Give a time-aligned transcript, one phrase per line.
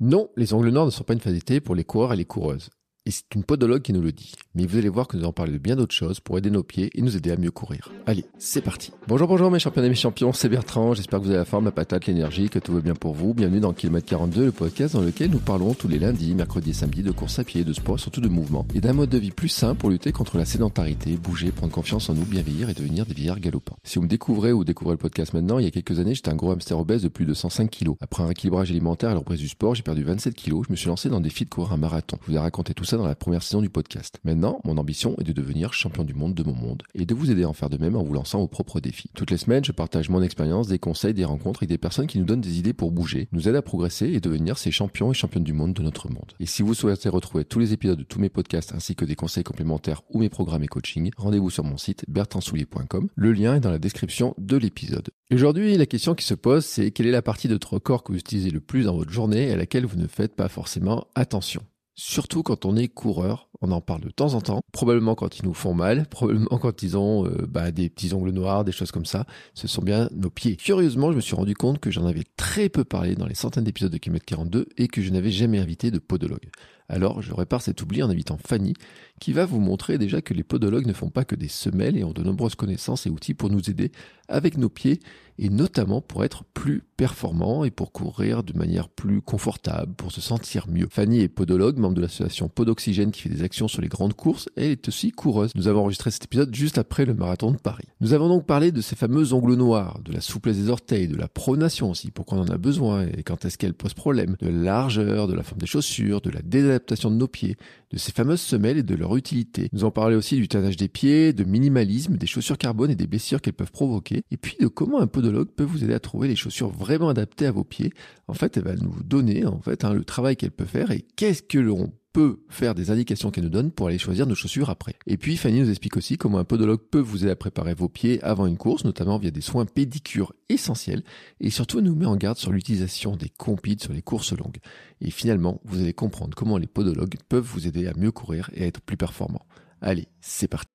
[0.00, 2.70] Non, les ongles noirs ne sont pas une fatalité pour les coureurs et les coureuses.
[3.10, 4.34] Et c'est une podologue qui nous le dit.
[4.54, 6.62] Mais vous allez voir que nous allons parler de bien d'autres choses pour aider nos
[6.62, 7.90] pieds et nous aider à mieux courir.
[8.06, 8.92] Allez, c'est parti.
[9.08, 10.94] Bonjour, bonjour mes champions et mes champions, c'est Bertrand.
[10.94, 13.34] J'espère que vous avez la forme, la patate, l'énergie, que tout va bien pour vous.
[13.34, 16.72] Bienvenue dans Kilomètre 42, le podcast dans lequel nous parlons tous les lundis, mercredis et
[16.72, 19.32] samedis de course à pied, de sport, surtout de mouvement et d'un mode de vie
[19.32, 22.74] plus sain pour lutter contre la sédentarité, bouger, prendre confiance en nous, bien vieillir et
[22.74, 23.76] devenir des vieillards galopants.
[23.82, 26.30] Si vous me découvrez ou découvrez le podcast maintenant, il y a quelques années, j'étais
[26.30, 27.96] un gros hamster obèse de plus de 105 kilos.
[28.00, 30.66] Après un rééquilibrage alimentaire et la reprise du sport, j'ai perdu 27 kilos.
[30.68, 32.16] Je me suis lancé dans le défi de courir un marathon.
[32.22, 34.20] Je vous ai raconté tout ça dans la première saison du podcast.
[34.24, 37.30] Maintenant, mon ambition est de devenir champion du monde de mon monde et de vous
[37.30, 39.10] aider à en faire de même en vous lançant vos propres défis.
[39.14, 42.18] Toutes les semaines, je partage mon expérience, des conseils, des rencontres et des personnes qui
[42.18, 45.14] nous donnent des idées pour bouger, nous aident à progresser et devenir ces champions et
[45.14, 46.32] championnes du monde de notre monde.
[46.40, 49.16] Et si vous souhaitez retrouver tous les épisodes de tous mes podcasts ainsi que des
[49.16, 53.08] conseils complémentaires ou mes programmes et coaching, rendez-vous sur mon site bertrandsoulier.com.
[53.14, 55.10] Le lien est dans la description de l'épisode.
[55.32, 58.12] Aujourd'hui, la question qui se pose, c'est quelle est la partie de votre corps que
[58.12, 61.06] vous utilisez le plus dans votre journée et à laquelle vous ne faites pas forcément
[61.14, 61.62] attention?
[61.94, 65.44] Surtout quand on est coureur, on en parle de temps en temps, probablement quand ils
[65.44, 68.92] nous font mal, probablement quand ils ont euh, bah, des petits ongles noirs, des choses
[68.92, 70.56] comme ça, ce sont bien nos pieds.
[70.56, 73.64] Curieusement, je me suis rendu compte que j'en avais très peu parlé dans les centaines
[73.64, 76.50] d'épisodes de Kilomètre 42 et que je n'avais jamais invité de podologue.
[76.90, 78.74] Alors je répare cet oubli en invitant Fanny,
[79.20, 82.02] qui va vous montrer déjà que les podologues ne font pas que des semelles et
[82.02, 83.92] ont de nombreuses connaissances et outils pour nous aider
[84.28, 85.00] avec nos pieds
[85.38, 90.20] et notamment pour être plus performants et pour courir de manière plus confortable, pour se
[90.20, 90.86] sentir mieux.
[90.90, 94.50] Fanny est podologue, membre de l'association Podoxygène qui fait des actions sur les grandes courses
[94.56, 95.52] et elle est aussi coureuse.
[95.54, 97.86] Nous avons enregistré cet épisode juste après le marathon de Paris.
[98.00, 101.16] Nous avons donc parlé de ces fameux ongles noirs, de la souplesse des orteils, de
[101.16, 104.48] la pronation aussi, pourquoi on en a besoin et quand est-ce qu'elle pose problème, de
[104.48, 107.56] la largeur, de la forme des chaussures, de la désadaptation de nos pieds,
[107.92, 109.68] de ces fameuses semelles et de leur utilité.
[109.72, 113.06] Nous en parlé aussi du tannage des pieds, de minimalisme, des chaussures carbone et des
[113.06, 116.28] blessures qu'elles peuvent provoquer, et puis de comment un podologue peut vous aider à trouver
[116.28, 117.92] les chaussures vraiment adaptées à vos pieds.
[118.28, 121.04] En fait, elle va nous donner en fait hein, le travail qu'elle peut faire et
[121.16, 124.70] qu'est-ce que l'on peut faire des indications qu'elle nous donne pour aller choisir nos chaussures
[124.70, 124.94] après.
[125.06, 127.88] Et puis Fanny nous explique aussi comment un podologue peut vous aider à préparer vos
[127.88, 131.02] pieds avant une course, notamment via des soins pédicures essentiels,
[131.40, 134.58] et surtout nous met en garde sur l'utilisation des compites sur les courses longues.
[135.00, 138.64] Et finalement, vous allez comprendre comment les podologues peuvent vous aider à mieux courir et
[138.64, 139.46] à être plus performants.
[139.80, 140.68] Allez, c'est parti.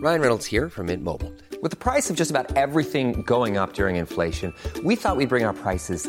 [0.00, 1.32] Ryan Reynolds here from Mint Mobile.
[1.60, 4.52] With the price of just about everything going up during inflation,
[4.84, 6.08] we thought we'd bring our prices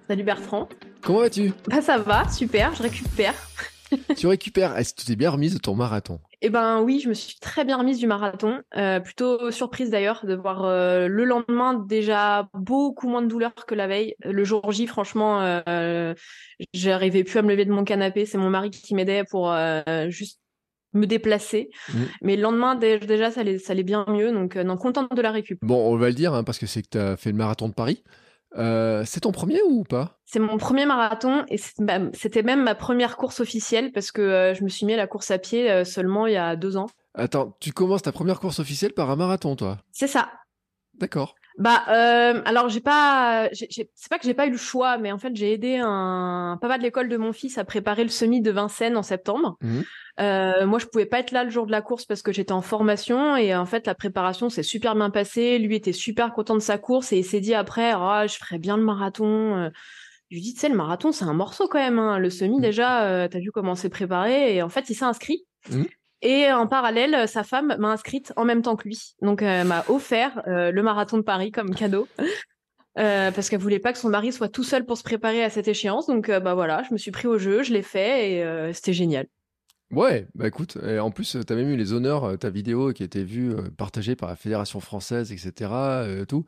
[0.11, 0.67] salut Bertrand.
[1.01, 1.53] Comment vas-tu?
[1.69, 3.33] Bah ça va, super, je récupère.
[4.17, 4.77] Tu récupères.
[4.77, 6.19] Est-ce que tu t'es bien remise de ton marathon?
[6.41, 8.59] Eh ben oui, je me suis très bien remise du marathon.
[8.77, 13.73] Euh, plutôt surprise d'ailleurs de voir euh, le lendemain déjà beaucoup moins de douleur que
[13.75, 14.15] la veille.
[14.23, 16.13] Le jour J, franchement, euh,
[16.73, 18.25] j'arrivais plus à me lever de mon canapé.
[18.25, 19.53] C'est mon mari qui m'aidait pour
[20.09, 20.39] juste
[20.93, 21.69] me déplacer.
[21.93, 22.07] Mhm.
[22.21, 24.31] Mais le lendemain, dé- déjà, ça allait, ça allait bien mieux.
[24.31, 25.59] Donc, euh, non, contente de la récup.
[25.61, 27.69] Bon, on va le dire hein, parce que c'est que tu as fait le marathon
[27.69, 28.03] de Paris.
[28.57, 30.19] Euh, c'est ton premier ou pas?
[30.25, 34.63] C'est mon premier marathon et c'était même ma première course officielle parce que euh, je
[34.63, 36.87] me suis mis à la course à pied euh, seulement il y a deux ans.
[37.13, 39.77] Attends, tu commences ta première course officielle par un marathon, toi?
[39.91, 40.31] C'est ça.
[40.93, 41.35] D'accord.
[41.61, 45.19] Bah, euh, alors j'ai pas, c'est pas que j'ai pas eu le choix, mais en
[45.19, 48.49] fait j'ai aidé un papa de l'école de mon fils à préparer le semi de
[48.49, 49.57] Vincennes en septembre.
[49.61, 49.83] Mhm.
[50.19, 52.51] Euh, moi je pouvais pas être là le jour de la course parce que j'étais
[52.51, 55.59] en formation et en fait la préparation s'est super bien passée.
[55.59, 58.57] Lui était super content de sa course et il s'est dit après, ah je ferais
[58.57, 59.55] bien le marathon.
[59.57, 59.69] Euh,
[60.31, 61.99] Je lui dis, tu sais, le marathon c'est un morceau quand même.
[61.99, 62.17] hein.
[62.17, 62.61] Le semi Mhm.
[62.61, 65.45] déjà, euh, t'as vu comment c'est préparé et en fait il s'est inscrit.
[65.69, 65.85] Mhm.
[66.21, 69.15] Et en parallèle, sa femme m'a inscrite en même temps que lui.
[69.21, 72.07] Donc, elle m'a offert euh, le marathon de Paris comme cadeau.
[72.99, 75.49] Euh, parce qu'elle voulait pas que son mari soit tout seul pour se préparer à
[75.49, 76.07] cette échéance.
[76.07, 78.73] Donc, euh, bah voilà, je me suis pris au jeu, je l'ai fait et euh,
[78.73, 79.27] c'était génial.
[79.91, 82.91] Ouais, bah écoute, et en plus, tu as même eu les honneurs, euh, ta vidéo
[82.91, 85.71] qui a été vue, euh, partagée par la Fédération française, etc.
[86.03, 86.43] euh, tout.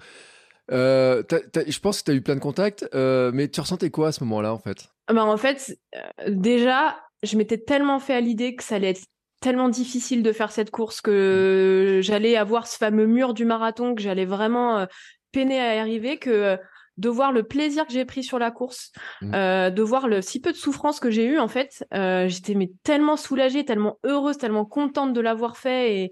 [0.72, 3.62] Euh, t'as- t'as- je pense que tu as eu plein de contacts, euh, mais tu
[3.62, 4.90] ressentais quoi à ce moment-là, en fait?
[5.08, 6.00] Ah Bah, en fait, euh,
[6.30, 9.04] déjà, je m'étais tellement fait à l'idée que ça allait être
[9.44, 14.02] tellement difficile de faire cette course que j'allais avoir ce fameux mur du marathon, que
[14.02, 14.86] j'allais vraiment euh,
[15.34, 16.58] peiner à y arriver, que euh,
[16.98, 18.92] de voir le plaisir que j'ai pris sur la course,
[19.22, 19.34] Mhm.
[19.36, 22.54] euh, de voir le si peu de souffrance que j'ai eu en fait, euh, j'étais
[22.56, 26.12] mais tellement soulagée, tellement heureuse, tellement contente de l'avoir fait et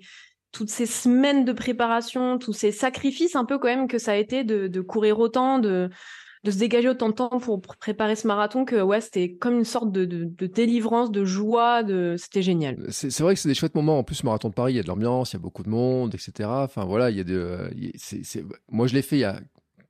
[0.52, 4.16] toutes ces semaines de préparation, tous ces sacrifices un peu quand même que ça a
[4.16, 5.90] été de, de courir autant, de
[6.44, 9.66] de se dégager autant de temps pour, préparer ce marathon que ouais, c'était comme une
[9.66, 10.06] sorte de,
[10.48, 12.78] délivrance, de joie, de c'était génial.
[12.90, 14.00] C'est vrai que c'est des chouettes moments.
[14.00, 15.70] En plus, marathon de Paris, il y a de l'ambiance, il y a beaucoup de
[15.70, 16.50] monde, etc.
[16.50, 17.70] Enfin voilà, il y a de.
[18.70, 19.40] Moi, je l'ai fait il y a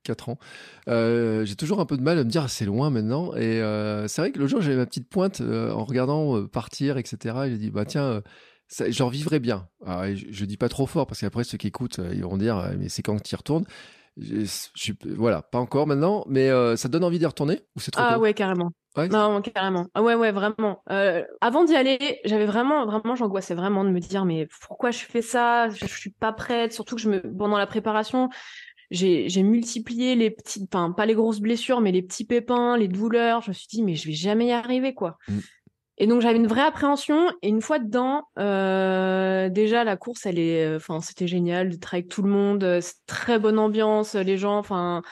[0.03, 0.39] 4 ans.
[0.87, 3.33] Euh, j'ai toujours un peu de mal à me dire c'est loin maintenant.
[3.35, 6.97] Et euh, c'est vrai que le jour j'avais ma petite pointe euh, en regardant partir,
[6.97, 7.35] etc.
[7.45, 8.21] J'ai dit bah tiens,
[8.89, 9.69] j'en vivrais bien.
[9.85, 12.89] je, je, dis pas trop fort parce qu'après ceux qui écoutent ils vont dire mais
[12.89, 13.65] c'est quand tu y retournes?
[14.17, 18.19] Je, voilà, pas encore maintenant, mais ça donne envie d'y retourner ou c'est trop Ah
[18.19, 18.71] ouais, carrément.
[18.97, 19.87] Non, carrément.
[19.93, 20.83] Ah ouais, ouais, vraiment.
[21.39, 25.21] avant d'y aller, j'avais vraiment, vraiment, j'angoissais vraiment de me dire, mais pourquoi je fais
[25.21, 25.69] ça?
[25.69, 26.73] Je, je, suis pas prête.
[26.73, 28.29] Surtout que je me, pendant la préparation,
[28.91, 33.41] j'ai multiplié les petites, enfin pas les grosses blessures, mais les petits pépins, les douleurs.
[33.41, 35.17] Je me suis dit, mais je vais jamais y arriver, quoi.
[35.27, 35.39] Mm.
[36.01, 37.31] Et donc j'avais une vraie appréhension.
[37.43, 41.75] Et une fois dedans, euh, déjà la course, elle est, euh, enfin c'était génial de
[41.75, 45.03] travailler avec tout le monde, euh, très bonne ambiance, les gens, enfin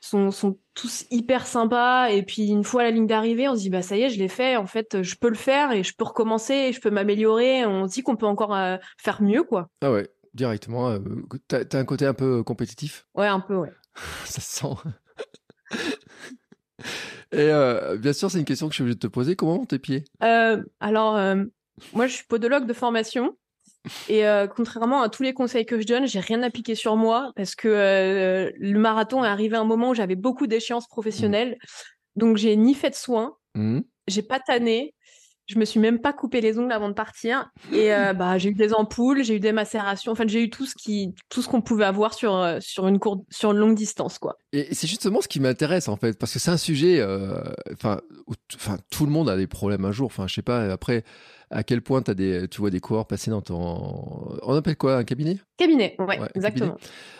[0.00, 2.08] sont, sont tous hyper sympas.
[2.08, 4.18] Et puis une fois la ligne d'arrivée, on se dit bah ça y est, je
[4.18, 4.56] l'ai fait.
[4.56, 7.66] En fait, je peux le faire et je peux recommencer, et je peux m'améliorer.
[7.66, 8.56] On se dit qu'on peut encore
[8.96, 9.68] faire mieux, quoi.
[9.82, 10.96] Ah ouais directement.
[11.48, 13.04] T'as as un côté un peu compétitif?
[13.14, 13.72] Ouais, un peu, ouais.
[14.24, 14.74] Ça se sent.
[17.32, 19.36] Et euh, bien sûr, c'est une question que je suis obligé de te poser.
[19.36, 20.04] Comment vont tes pieds?
[20.22, 21.14] Euh, Alors,
[21.92, 23.36] moi, je suis podologue de formation.
[24.08, 24.24] Et
[24.54, 28.52] contrairement à tous les conseils que je donne, j'ai rien appliqué sur moi parce que
[28.54, 31.56] le marathon est arrivé à un moment où j'avais beaucoup d'échéances professionnelles.
[32.16, 33.80] Donc, j'ai ni fait de soins, mmh.
[34.08, 34.94] j'ai pas tanné,
[35.50, 37.50] je me suis même pas coupé les ongles avant de partir.
[37.72, 40.12] Et euh, bah, j'ai eu des ampoules, j'ai eu des macérations.
[40.12, 43.00] Enfin, j'ai eu tout ce qui, tout ce qu'on pouvait avoir sur euh, sur une
[43.00, 44.38] courte, sur une longue distance, quoi.
[44.52, 47.00] Et c'est justement ce qui m'intéresse en fait, parce que c'est un sujet.
[47.00, 47.40] Euh,
[47.72, 48.00] enfin,
[48.54, 50.06] enfin, tout le monde a des problèmes un jour.
[50.06, 50.70] Enfin, je sais pas.
[50.72, 51.04] Après,
[51.50, 54.96] à quel point as des, tu vois des coureurs passer dans ton, on appelle quoi,
[54.96, 55.38] un cabinet?
[55.56, 56.76] Cabinet, ouais, exactement.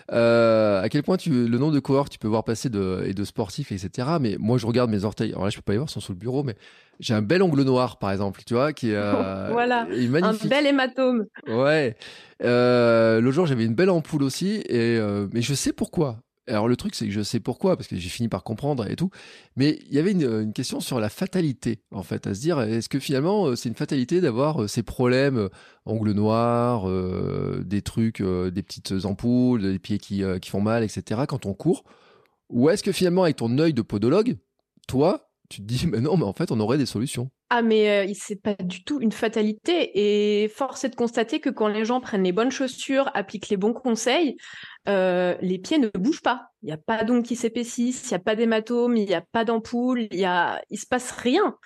[0.08, 3.24] à quel point tu, le nombre de coureurs tu peux voir passer de, et de
[3.24, 4.08] sportifs, etc.
[4.20, 5.30] Mais moi, je regarde mes orteils.
[5.30, 6.54] Alors là, je peux pas les voir, ils sont sous le bureau, mais
[7.00, 11.26] j'ai un bel ongle noir, par exemple, tu vois, qui euh, voilà, un bel hématome.
[11.48, 11.96] Ouais.
[12.42, 16.18] Euh, le jour, j'avais une belle ampoule aussi, et euh, mais je sais pourquoi.
[16.50, 18.96] Alors le truc, c'est que je sais pourquoi, parce que j'ai fini par comprendre et
[18.96, 19.10] tout.
[19.56, 22.88] Mais il y avait une, question sur la fatalité, en fait, à se dire, est-ce
[22.88, 25.48] que finalement, c'est une fatalité d'avoir ces problèmes,
[25.86, 26.88] ongles noirs,
[27.64, 31.84] des trucs, des petites ampoules, des pieds qui, qui font mal, etc., quand on court?
[32.50, 34.36] Ou est-ce que finalement, avec ton œil de podologue,
[34.88, 37.30] toi, tu te dis, mais non, mais en fait, on aurait des solutions?
[37.52, 39.90] Ah, mais euh, c'est pas du tout une fatalité.
[40.44, 43.56] Et force est de constater que quand les gens prennent les bonnes chaussures, appliquent les
[43.56, 44.36] bons conseils,
[44.88, 46.50] euh, les pieds ne bougent pas.
[46.62, 49.22] Il n'y a pas d'ongles qui s'épaississent, il n'y a pas d'hématome, il n'y a
[49.32, 51.56] pas d'ampoule, il y a, il se passe rien.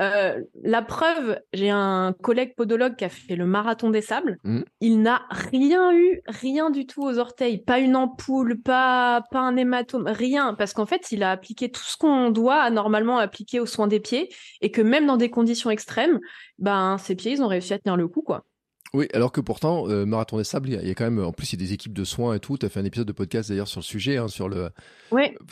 [0.00, 4.38] Euh, la preuve, j'ai un collègue podologue qui a fait le marathon des sables.
[4.44, 4.60] Mmh.
[4.80, 9.56] Il n'a rien eu, rien du tout aux orteils, pas une ampoule, pas, pas un
[9.56, 13.66] hématome, rien, parce qu'en fait, il a appliqué tout ce qu'on doit normalement appliquer aux
[13.66, 14.28] soins des pieds,
[14.60, 16.20] et que même dans des conditions extrêmes,
[16.58, 18.44] ben ses pieds, ils ont réussi à tenir le coup, quoi.
[18.94, 21.52] Oui, alors que pourtant, euh, Marathon des Sables, il y, a quand même, en plus,
[21.52, 22.56] il y a des équipes de soins et tout.
[22.56, 24.70] Tu as fait un épisode de podcast d'ailleurs sur le sujet, hein, sur le,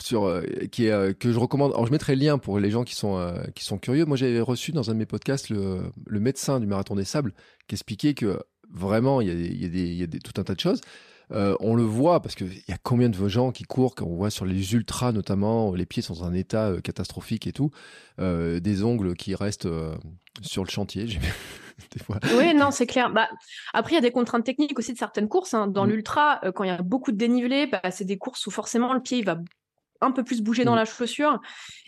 [0.00, 0.42] sur euh,
[0.72, 1.72] qui est euh, que je recommande.
[1.72, 4.06] Alors, je mettrai le lien pour les gens qui sont qui sont curieux.
[4.06, 7.34] Moi, j'avais reçu dans un de mes podcasts le, le médecin du Marathon des Sables
[7.68, 8.38] qui expliquait que
[8.70, 10.54] vraiment, il y a, il y a, des, il y a des, tout un tas
[10.54, 10.80] de choses.
[11.30, 14.44] On le voit parce qu'il y a combien de gens qui courent, qu'on voit sur
[14.44, 17.70] les ultras notamment, les pieds sont dans un état catastrophique et tout,
[18.18, 19.68] des ongles qui restent
[20.42, 21.06] sur le chantier.
[22.34, 23.10] Oui, non, c'est clair.
[23.10, 23.28] Bah,
[23.74, 25.54] après, il y a des contraintes techniques aussi de certaines courses.
[25.54, 25.66] Hein.
[25.66, 25.90] Dans mm.
[25.90, 28.92] l'ultra, euh, quand il y a beaucoup de dénivelé, bah, c'est des courses où forcément
[28.94, 29.38] le pied il va
[30.00, 30.76] un peu plus bouger dans mm.
[30.76, 31.40] la chaussure.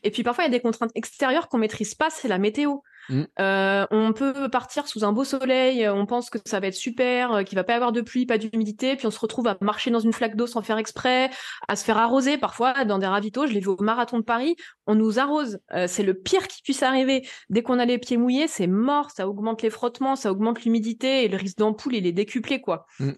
[0.03, 2.79] Et puis parfois, il y a des contraintes extérieures qu'on maîtrise pas, c'est la météo.
[3.09, 3.23] Mm.
[3.41, 7.33] Euh, on peut partir sous un beau soleil, on pense que ça va être super,
[7.33, 9.57] euh, qu'il va pas y avoir de pluie, pas d'humidité, puis on se retrouve à
[9.61, 11.31] marcher dans une flaque d'eau sans faire exprès,
[11.69, 13.47] à se faire arroser parfois dans des ravitaux.
[13.47, 15.59] Je l'ai vu au marathon de Paris, on nous arrose.
[15.73, 17.27] Euh, c'est le pire qui puisse arriver.
[17.51, 21.25] Dès qu'on a les pieds mouillés, c'est mort, ça augmente les frottements, ça augmente l'humidité
[21.25, 22.87] et le risque d'ampoule, il est décuplé quoi.
[23.01, 23.13] Mm.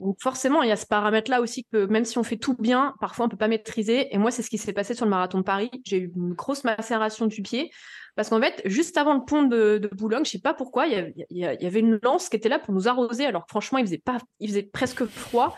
[0.00, 2.94] Donc forcément, il y a ce paramètre-là aussi que même si on fait tout bien,
[3.00, 4.14] parfois on peut pas maîtriser.
[4.14, 5.70] Et moi, c'est ce qui s'est passé sur le marathon de Paris.
[5.84, 7.70] J'ai eu une grosse macération du pied.
[8.16, 11.44] Parce qu'en fait, juste avant le pont de, Boulogne, je sais pas pourquoi, il y,
[11.44, 13.24] avait, une lance qui était là pour nous arroser.
[13.24, 15.56] Alors franchement, il faisait pas, il faisait presque froid.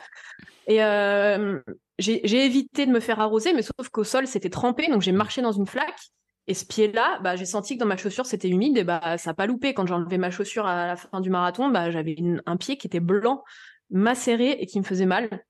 [0.66, 1.61] Et euh,
[1.99, 5.42] j'ai évité de me faire arroser, mais sauf qu'au sol c'était trempé, donc j'ai marché
[5.42, 6.00] dans une flaque.
[6.49, 9.30] Et ce pied-là, bah, j'ai senti que dans ma chaussure c'était humide et bah ça
[9.30, 9.75] a pas loupé.
[9.75, 12.88] Quand j'ai enlevé ma chaussure à la fin du marathon, bah j'avais un pied qui
[12.88, 13.44] était blanc,
[13.92, 15.44] macéré et qui me faisait mal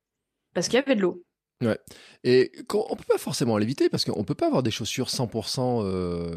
[0.54, 1.24] parce qu'il y avait de l'eau.
[1.62, 1.78] Ouais.
[2.24, 6.34] Et on peut pas forcément l'éviter parce qu'on peut pas avoir des chaussures 100% euh,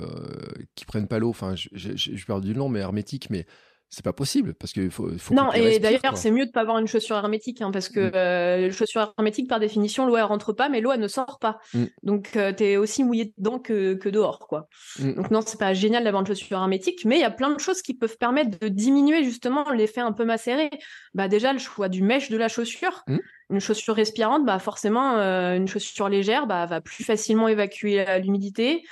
[0.76, 1.30] qui prennent pas l'eau.
[1.30, 3.30] Enfin, je, je, perds du nom, mais hermétiques.
[3.30, 3.46] Mais
[3.90, 6.80] c'est pas possible parce qu'il faut, faut non et d'ailleurs c'est mieux de pas avoir
[6.80, 8.16] une chaussure hermétique hein, parce que Mm.
[8.16, 11.60] euh, chaussure hermétique par définition l'eau elle rentre pas mais l'eau elle ne sort pas
[11.74, 11.86] Mm.
[12.04, 14.68] donc tu t'es aussi mouillé dedans que, que dehors quoi
[15.00, 15.14] Mm.
[15.14, 17.60] donc non c'est pas génial d'avoir une chaussure hermétique mais il y a plein de
[17.60, 20.70] choses qui peuvent permettre de diminuer justement l'effet un peu macéré
[21.14, 23.18] bah déjà le choix du mèche de la chaussure Mm.
[23.52, 28.18] une chaussure respirante bah forcément euh, une chaussure légère bah va plus facilement évacuer euh,
[28.18, 28.84] l'humidité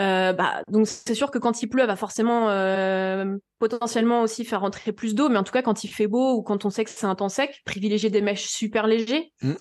[0.00, 4.44] euh, bah, donc c'est sûr que quand il pleut, elle va forcément euh, potentiellement aussi
[4.44, 6.70] faire rentrer plus d'eau, mais en tout cas quand il fait beau ou quand on
[6.70, 9.32] sait que c'est un temps sec, privilégier des mèches super légers.
[9.42, 9.52] Mm.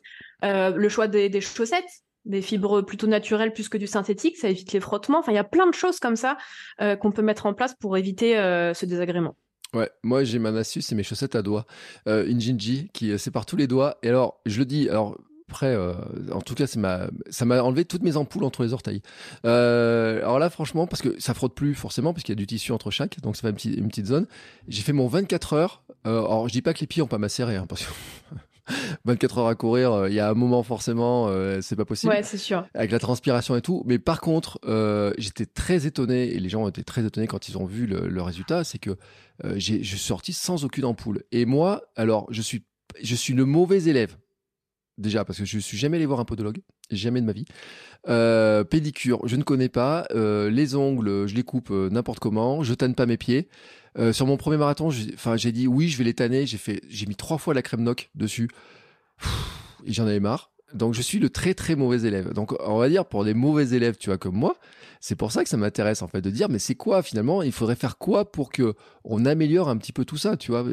[0.43, 1.89] Euh, le choix des, des chaussettes,
[2.25, 5.19] des fibres plutôt naturelles plus que du synthétique, ça évite les frottements.
[5.19, 6.37] Enfin, il y a plein de choses comme ça
[6.77, 9.37] qu'on peut mettre en place pour éviter ce désagrément.
[9.73, 11.65] Ouais, moi j'ai ma astuce, c'est mes chaussettes à doigts,
[12.05, 13.97] une Jinji qui sépare tous les doigts.
[14.03, 15.17] Et alors, je le dis, alors
[15.49, 15.93] après, euh,
[16.33, 19.01] en tout cas, ma, ça m'a enlevé toutes mes ampoules entre les orteils.
[19.45, 22.47] Euh, alors là, franchement, parce que ça frotte plus forcément, parce qu'il y a du
[22.47, 24.27] tissu entre chaque, donc ça fait une petite, une petite zone.
[24.67, 25.83] J'ai fait mon 24 heures.
[26.05, 27.91] Euh, alors, je dis pas que les pieds ont pas macéré, hein, parce que
[29.05, 32.11] 24 heures à courir, euh, il y a un moment forcément, euh, c'est pas possible
[32.11, 32.67] Ouais, c'est sûr.
[32.73, 33.83] avec la transpiration et tout.
[33.85, 37.47] Mais par contre, euh, j'étais très étonné et les gens ont été très étonnés quand
[37.47, 38.97] ils ont vu le, le résultat, c'est que
[39.45, 41.23] euh, j'ai, je suis sorti sans aucune ampoule.
[41.31, 42.65] Et moi, alors, je suis,
[43.01, 44.17] je suis le mauvais élève.
[44.97, 46.57] Déjà, parce que je suis jamais allé voir un podologue,
[46.89, 47.45] jamais de ma vie.
[48.09, 50.07] Euh, pédicure, je ne connais pas.
[50.15, 52.63] Euh, les ongles, je les coupe euh, n'importe comment.
[52.63, 53.47] Je tanne pas mes pieds.
[54.11, 56.45] Sur mon premier marathon, enfin, j'ai dit oui, je vais les tanner.
[56.45, 58.47] J'ai fait, j'ai mis trois fois la crème noc dessus.
[59.85, 60.51] Et j'en avais marre.
[60.73, 62.31] Donc je suis le très très mauvais élève.
[62.31, 64.55] Donc on va dire pour des mauvais élèves, tu vois, comme moi,
[64.99, 67.51] c'est pour ça que ça m'intéresse en fait de dire mais c'est quoi finalement Il
[67.51, 70.63] faudrait faire quoi pour que on améliore un petit peu tout ça, tu vois?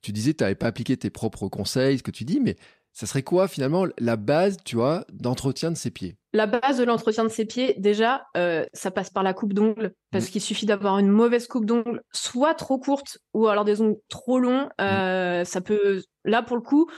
[0.00, 2.56] Tu disais tu n'avais pas appliqué tes propres conseils, ce que tu dis, mais
[2.92, 6.16] ça serait quoi finalement la base, tu vois, d'entretien de ses pieds?
[6.34, 9.92] La base de l'entretien de ses pieds, déjà, euh, ça passe par la coupe d'ongles,
[10.10, 10.30] parce Mm.
[10.30, 14.38] qu'il suffit d'avoir une mauvaise coupe d'ongles, soit trop courte, ou alors des ongles trop
[14.38, 14.68] longs.
[14.80, 16.88] euh, Ça peut, là pour le coup,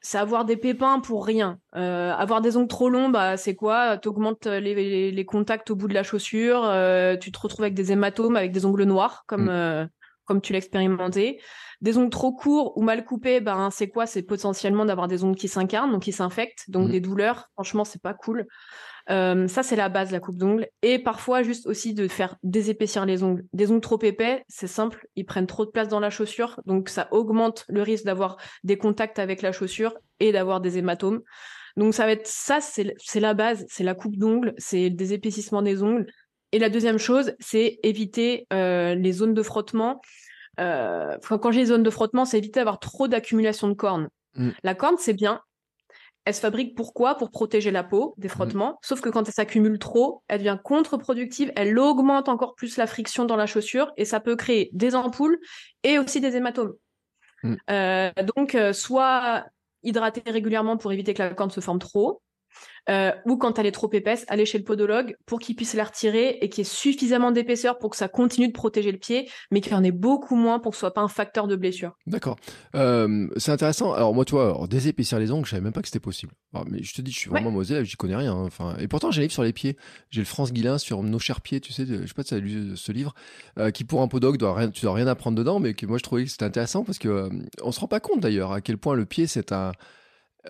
[0.00, 1.58] c'est avoir des pépins pour rien.
[1.74, 3.98] Euh, avoir des ongles trop longs, bah c'est quoi?
[3.98, 7.74] T'augmentes les, les, les contacts au bout de la chaussure, euh, tu te retrouves avec
[7.74, 9.48] des hématomes, avec des ongles noirs, comme Mm.
[9.50, 9.86] euh,
[10.26, 11.40] comme tu l'as expérimenté.
[11.80, 14.06] Des ongles trop courts ou mal coupés, ben c'est quoi?
[14.06, 16.92] C'est potentiellement d'avoir des ongles qui s'incarnent, donc qui s'infectent, donc Mhm.
[16.92, 17.48] des douleurs.
[17.54, 18.46] Franchement, c'est pas cool.
[19.08, 20.66] Euh, ça, c'est la base, la coupe d'ongles.
[20.82, 23.44] Et parfois, juste aussi de faire désépaissir les ongles.
[23.52, 26.88] Des ongles trop épais, c'est simple, ils prennent trop de place dans la chaussure, donc
[26.88, 31.20] ça augmente le risque d'avoir des contacts avec la chaussure et d'avoir des hématomes.
[31.76, 34.96] Donc ça va être ça, c'est c'est la base, c'est la coupe d'ongles, c'est le
[34.96, 36.06] désépaississement des ongles.
[36.52, 40.00] Et la deuxième chose, c'est éviter euh, les zones de frottement.
[40.60, 44.08] Euh, quand j'ai les zones de frottement, c'est éviter d'avoir trop d'accumulation de cornes.
[44.34, 44.50] Mm.
[44.62, 45.40] La corne, c'est bien.
[46.24, 47.16] Elle se fabrique pourquoi?
[47.16, 48.78] Pour protéger la peau des frottements.
[48.82, 51.52] Sauf que quand elle s'accumule trop, elle devient contre-productive.
[51.56, 55.38] Elle augmente encore plus la friction dans la chaussure et ça peut créer des ampoules
[55.84, 56.74] et aussi des hématomes.
[57.42, 57.54] Mm.
[57.70, 59.44] Euh, donc, soit
[59.82, 62.22] hydrater régulièrement pour éviter que la corne se forme trop,
[62.88, 65.84] euh, ou quand elle est trop épaisse, aller chez le podologue pour qu'il puisse la
[65.84, 69.28] retirer et qu'il y ait suffisamment d'épaisseur pour que ça continue de protéger le pied,
[69.50, 71.56] mais qu'il y en ait beaucoup moins pour que ce soit pas un facteur de
[71.56, 71.96] blessure.
[72.06, 72.36] D'accord.
[72.74, 73.92] Euh, c'est intéressant.
[73.92, 76.32] Alors moi, tu vois, alors, désépaissir les ongles, je savais même pas que c'était possible.
[76.54, 78.32] Alors, mais je te dis, je suis vraiment mauvais élève, j'y connais rien.
[78.34, 78.44] hein.
[78.46, 79.76] Enfin, et pourtant, j'ai un livre sur les pieds.
[80.10, 82.28] J'ai le France Guilin sur nos chers pieds, tu sais, de- je sais pas si
[82.28, 83.14] tu as lu ce livre,
[83.58, 85.98] euh, qui pour un podologue doit rien, tu dois rien apprendre dedans, mais que moi
[85.98, 87.28] je trouvais que c'était intéressant parce que euh,
[87.62, 89.72] on se rend pas compte d'ailleurs à quel point le pied c'est un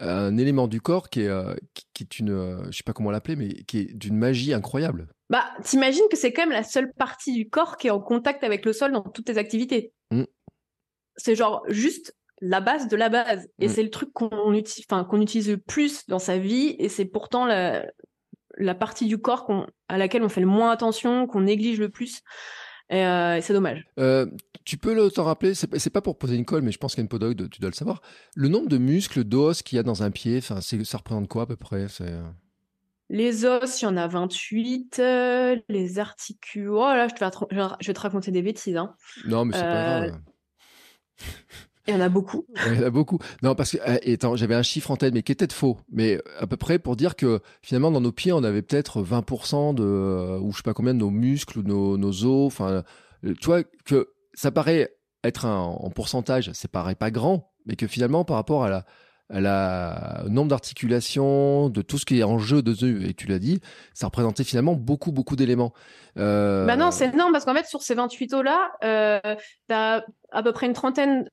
[0.00, 2.92] un élément du corps qui est, euh, qui, qui est une, euh, je sais pas
[2.92, 5.08] comment l'appeler, mais qui est d'une magie incroyable.
[5.30, 8.44] Bah, t'imagines que c'est quand même la seule partie du corps qui est en contact
[8.44, 9.92] avec le sol dans toutes tes activités.
[10.10, 10.24] Mm.
[11.16, 13.48] C'est genre juste la base de la base.
[13.58, 13.70] Et Mm.
[13.70, 16.76] c'est le truc qu'on utilise, qu'on utilise le plus dans sa vie.
[16.78, 17.86] Et c'est pourtant la,
[18.58, 22.22] la partie du corps à laquelle on fait le moins attention, qu'on néglige le plus.
[22.90, 23.84] Et, euh, et c'est dommage.
[23.98, 24.26] Euh,
[24.64, 27.06] tu peux le t'en rappeler, c'est pas- pour poser une colle, mais je pense qu'un
[27.06, 28.00] podologue, tu dois le savoir.
[28.34, 31.46] Le nombre de muscles, d'os qu'il y a dans un pied, ça représente quoi à
[31.46, 32.22] peu près euh,
[33.08, 34.98] Les os, il y en a 28.
[35.00, 36.68] euh, les articules.
[36.70, 38.76] Oh là, je, te vais, te- je vais te raconter des bêtises.
[38.76, 38.94] Hein.
[39.26, 40.20] Non, mais c'est pas grave.
[41.88, 42.44] Il y en a beaucoup.
[42.66, 43.18] Il y en a beaucoup.
[43.42, 45.78] Non, parce que, euh, j'avais un chiffre en tête, mais qui était faux.
[45.90, 49.74] Mais à peu près pour dire que finalement, dans nos pieds, on avait peut-être 20%
[49.74, 52.46] de, euh, ou je sais pas combien de nos muscles, ou nos, nos os.
[52.46, 52.84] Enfin,
[53.24, 57.76] euh, tu vois, que ça paraît être un, en pourcentage, ça paraît pas grand, mais
[57.76, 58.84] que finalement, par rapport à la,
[59.30, 62.74] la nombre d'articulations, de tout ce qui est en jeu de
[63.06, 63.60] et tu l'as dit,
[63.92, 65.72] ça représentait finalement beaucoup, beaucoup d'éléments.
[66.18, 69.36] Euh, Bah non, c'est énorme parce qu'en fait, sur ces 28 os-là, euh,
[69.68, 71.28] t'as à peu près une trentaine,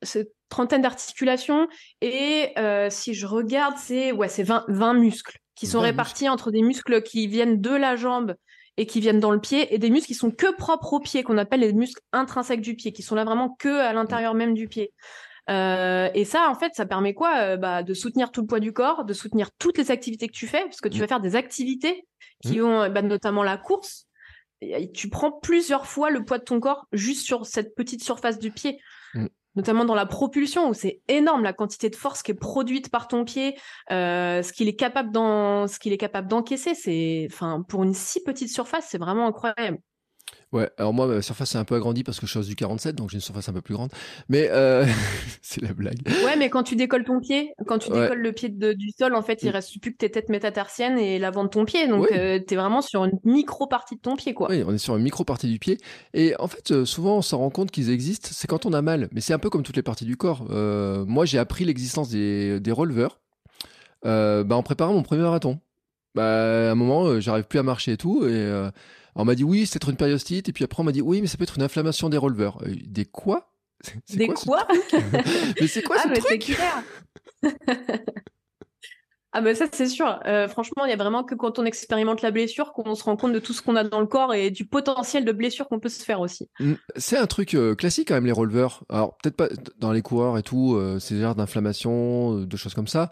[0.48, 1.68] trentaine d'articulations
[2.00, 6.28] et euh, si je regarde, c'est ouais, c'est 20, 20 muscles qui sont 20 répartis
[6.28, 8.34] entre des muscles qui viennent de la jambe
[8.76, 11.22] et qui viennent dans le pied, et des muscles qui sont que propres au pied,
[11.22, 14.52] qu'on appelle les muscles intrinsèques du pied, qui sont là vraiment que à l'intérieur même
[14.54, 14.92] du pied.
[15.50, 18.60] Euh, et ça, en fait, ça permet quoi euh, bah, De soutenir tout le poids
[18.60, 21.00] du corps, de soutenir toutes les activités que tu fais, parce que tu Mm.
[21.00, 22.06] vas faire des activités
[22.42, 22.64] qui Mm.
[22.64, 24.06] ont bah, notamment la course.
[24.62, 28.38] Et tu prends plusieurs fois le poids de ton corps juste sur cette petite surface
[28.38, 28.78] du pied.
[29.14, 29.26] Mm.
[29.56, 33.06] Notamment dans la propulsion, où c'est énorme la quantité de force qui est produite par
[33.06, 33.56] ton pied,
[33.92, 37.94] euh, ce qu'il est capable d'en, ce qu'il est capable d'encaisser, c'est, enfin, pour une
[37.94, 39.78] si petite surface, c'est vraiment incroyable.
[40.54, 42.94] Ouais, alors moi, ma surface est un peu agrandie parce que je suis du 47,
[42.94, 43.90] donc j'ai une surface un peu plus grande.
[44.28, 44.86] Mais euh,
[45.42, 45.98] c'est la blague.
[46.24, 48.02] Ouais, mais quand tu décolles ton pied, quand tu Ouais.
[48.02, 49.52] décolles le pied de- du sol, en fait, il Mm.
[49.52, 51.88] reste plus que tes têtes métatarsiennes et l'avant de ton pied.
[51.88, 52.16] Donc, Oui.
[52.16, 54.48] euh, t'es vraiment sur une micro partie de ton pied, quoi.
[54.48, 55.78] Oui, on est sur une micro partie du pied.
[56.14, 58.80] Et en fait, euh, souvent, on s'en rend compte qu'ils existent, c'est quand on a
[58.80, 59.08] mal.
[59.12, 60.44] Mais c'est un peu comme toutes les parties du corps.
[60.48, 63.18] Moi, j'ai appris l'existence des, des releveurs
[64.04, 65.58] bah, en préparant mon premier marathon.
[66.14, 68.24] Bah, à un moment, j'arrive plus à marcher et tout.
[68.24, 68.68] Et
[69.16, 70.48] on m'a dit oui, c'est une périostite.
[70.48, 72.62] Et puis après, on m'a dit oui, mais ça peut être une inflammation des releveurs.
[72.66, 73.50] Des quoi?
[74.06, 75.02] C'est Des quoi truc?
[75.60, 76.56] Mais c'est quoi Ah, ce mais c'est truc?
[76.56, 76.82] clair.
[79.36, 80.20] Ah bah ça c'est sûr.
[80.26, 83.16] Euh, franchement, il y a vraiment que quand on expérimente la blessure qu'on se rend
[83.16, 85.80] compte de tout ce qu'on a dans le corps et du potentiel de blessure qu'on
[85.80, 86.48] peut se faire aussi.
[86.60, 88.84] Mm, C'est un truc euh, classique quand même les releveurs.
[88.88, 92.74] Alors peut-être pas dans les coureurs et tout, euh, c'est genre d'inflammation, euh, de choses
[92.74, 93.10] comme ça.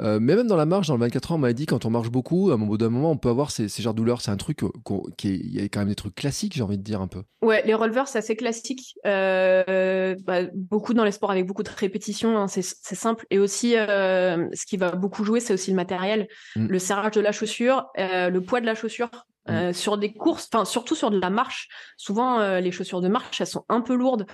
[0.00, 1.90] Euh, mais même dans la marche, dans le 24 heures, on m'a dit quand on
[1.90, 4.20] marche beaucoup, à un bout d'un moment, on peut avoir ces, ces genres de douleurs.
[4.20, 4.70] C'est un truc euh,
[5.16, 7.06] qui est, il y a quand même des trucs classiques, j'ai envie de dire un
[7.08, 7.22] peu.
[7.42, 8.94] Ouais, les releveurs, c'est assez classique.
[9.06, 13.26] Euh, bah, beaucoup dans les sports avec beaucoup de répétitions, hein, c'est simple.
[13.30, 16.66] Et aussi, euh, ce qui va beaucoup jouer, c'est aussi le matériel, Mm.
[16.66, 19.10] le serrage de la chaussure, le poids de la chaussure.
[19.50, 23.08] Euh, sur des courses, enfin surtout sur de la marche, souvent euh, les chaussures de
[23.08, 24.24] marche elles sont un peu lourdes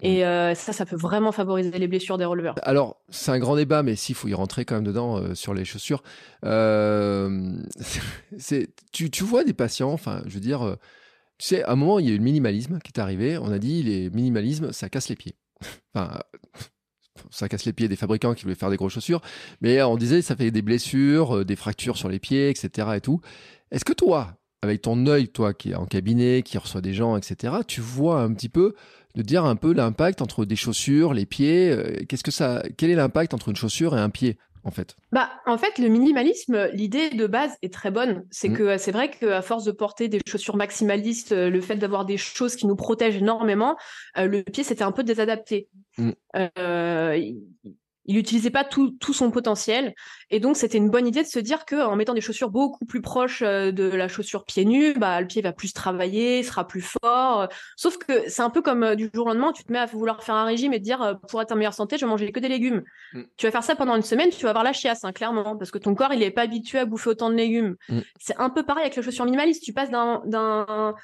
[0.00, 2.54] et euh, ça ça peut vraiment favoriser les blessures des releveurs.
[2.62, 5.64] Alors, c'est un grand débat, mais s'il faut y rentrer quand même dedans sur les
[5.64, 6.04] chaussures.
[8.38, 10.76] C'est, tu, tu vois des patients, enfin, je veux dire,
[11.38, 13.38] tu sais, à un moment, il y a eu le minimalisme qui est arrivé.
[13.38, 15.34] On a dit, les minimalismes, ça casse les pieds.
[15.94, 16.20] enfin,
[17.30, 19.20] ça casse les pieds des fabricants qui voulaient faire des grosses chaussures,
[19.60, 22.88] mais on disait, ça fait des blessures, des fractures sur les pieds, etc.
[22.94, 23.20] et tout.
[23.70, 27.16] Est-ce que toi, avec ton œil, toi qui est en cabinet, qui reçoit des gens,
[27.16, 28.74] etc., tu vois un petit peu
[29.14, 31.70] de dire un peu l'impact entre des chaussures, les pieds.
[31.70, 34.96] euh, Qu'est-ce que ça, quel est l'impact entre une chaussure et un pied, en fait?
[35.10, 38.24] Bah, en fait, le minimalisme, l'idée de base est très bonne.
[38.30, 38.56] C'est Mm.
[38.56, 42.18] que c'est vrai qu'à force de porter des chaussures maximalistes, euh, le fait d'avoir des
[42.18, 43.76] choses qui nous protègent énormément,
[44.18, 45.68] euh, le pied s'était un peu désadapté.
[45.98, 46.10] Mm.
[46.36, 47.30] Euh,
[48.10, 49.94] il- il n'utilisait pas tout, tout son potentiel.
[50.30, 53.00] Et donc, c'était une bonne idée de se dire qu'en mettant des chaussures beaucoup plus
[53.00, 56.82] proches euh, de la chaussure pieds nus, bah, le pied va plus travailler, sera plus
[56.82, 57.48] fort.
[57.76, 59.86] Sauf que c'est un peu comme euh, du jour au lendemain, tu te mets à
[59.86, 62.10] vouloir faire un régime et te dire, euh, pour être en meilleure santé, je vais
[62.10, 62.82] manger que des légumes.
[63.12, 63.22] Mm.
[63.36, 65.70] Tu vas faire ça pendant une semaine, tu vas avoir la chiasse, hein, clairement, parce
[65.70, 67.76] que ton corps, il est pas habitué à bouffer autant de légumes.
[67.88, 68.00] Mm.
[68.18, 69.62] C'est un peu pareil avec les chaussures minimalistes.
[69.62, 70.94] Tu passes d'un,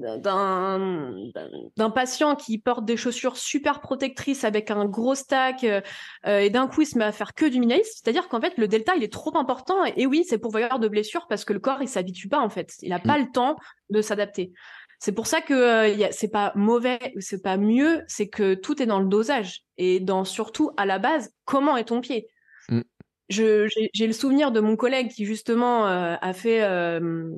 [0.00, 5.80] d'un, patient qui porte des chaussures super protectrices avec un gros stack euh,
[6.24, 8.68] et d'un coup il se met à faire que du minimalisme, c'est-à-dire qu'en fait le
[8.68, 11.60] delta il est trop important et, et oui c'est pourvoyeur de blessures parce que le
[11.60, 13.56] corps il s'habitue pas en fait, il a pas le temps
[13.90, 14.52] de s'adapter.
[15.00, 18.82] C'est pour ça que euh, c'est pas mauvais, ou c'est pas mieux, c'est que tout
[18.82, 22.28] est dans le dosage et dans surtout à la base comment est ton pied?
[22.68, 22.82] Mm.
[23.30, 27.30] J'ai le souvenir de mon collègue qui justement euh, a fait euh,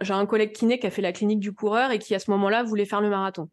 [0.00, 2.30] j'ai un collègue kiné qui a fait la clinique du coureur et qui à ce
[2.30, 3.48] moment-là voulait faire le marathon.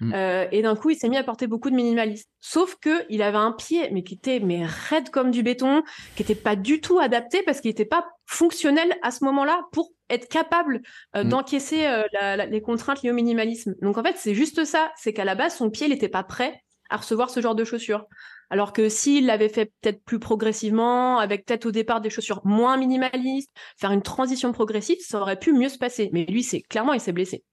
[0.00, 0.12] Mm.
[0.14, 2.28] Euh, et d'un coup, il s'est mis à porter beaucoup de minimalistes.
[2.40, 5.82] Sauf que il avait un pied, mais qui était mais raide comme du béton,
[6.16, 9.92] qui était pas du tout adapté parce qu'il n'était pas fonctionnel à ce moment-là pour
[10.10, 10.82] être capable
[11.16, 11.28] euh, Mm.
[11.30, 13.74] d'encaisser euh, la- la- les contraintes liées au minimalisme.
[13.80, 16.60] Donc en fait, c'est juste ça, c'est qu'à la base, son pied, n'était pas prêt
[16.90, 18.04] à recevoir ce genre de chaussures.
[18.50, 22.76] Alors que s'il l'avait fait peut-être plus progressivement, avec peut-être au départ des chaussures moins
[22.76, 26.10] minimalistes, faire une transition progressive, ça aurait pu mieux se passer.
[26.12, 27.44] Mais lui, c'est clairement, il s'est blessé.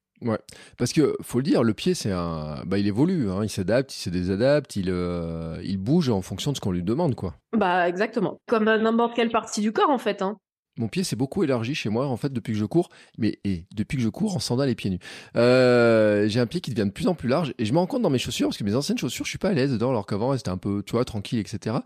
[0.78, 3.94] Parce que faut le dire, le pied, c'est un, bah, il évolue, hein, il s'adapte,
[3.96, 7.36] il se désadapte, il, euh, il bouge en fonction de ce qu'on lui demande, quoi.
[7.58, 8.40] Bah exactement.
[8.48, 10.22] Comme n'importe quelle partie du corps, en fait.
[10.22, 10.38] Hein.
[10.78, 13.66] Mon pied s'est beaucoup élargi chez moi, en fait, depuis que je cours, mais et
[13.76, 15.00] depuis que je cours en sandales et pieds nus.
[15.36, 17.86] Euh, j'ai un pied qui devient de plus en plus large et je me rends
[17.86, 19.92] compte dans mes chaussures, parce que mes anciennes chaussures, je suis pas à l'aise dedans,
[19.92, 21.78] alors qu'avant, c'était un peu, tu vois, tranquille, etc.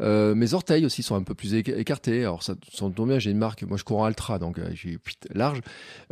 [0.00, 2.22] Euh, mes orteils aussi sont un peu plus éca- écartés.
[2.22, 4.68] Alors, ça, ça tombe bien, j'ai une marque, moi je cours en Altra, donc euh,
[4.74, 4.98] j'ai
[5.34, 5.60] large.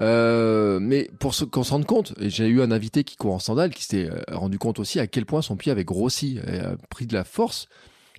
[0.00, 3.38] Euh, mais pour ce qu'on se rende compte, j'ai eu un invité qui court en
[3.40, 6.60] sandales qui s'est euh, rendu compte aussi à quel point son pied avait grossi, et
[6.60, 7.68] a pris de la force,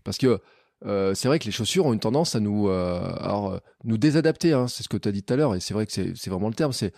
[0.03, 0.41] parce que
[0.85, 3.97] euh, c'est vrai que les chaussures ont une tendance à nous, euh, alors, euh, nous
[3.97, 4.53] désadapter.
[4.53, 6.29] Hein, c'est ce que tu as dit tout à l'heure, et c'est vrai que c'est
[6.29, 6.73] vraiment le terme.
[6.73, 6.93] C'est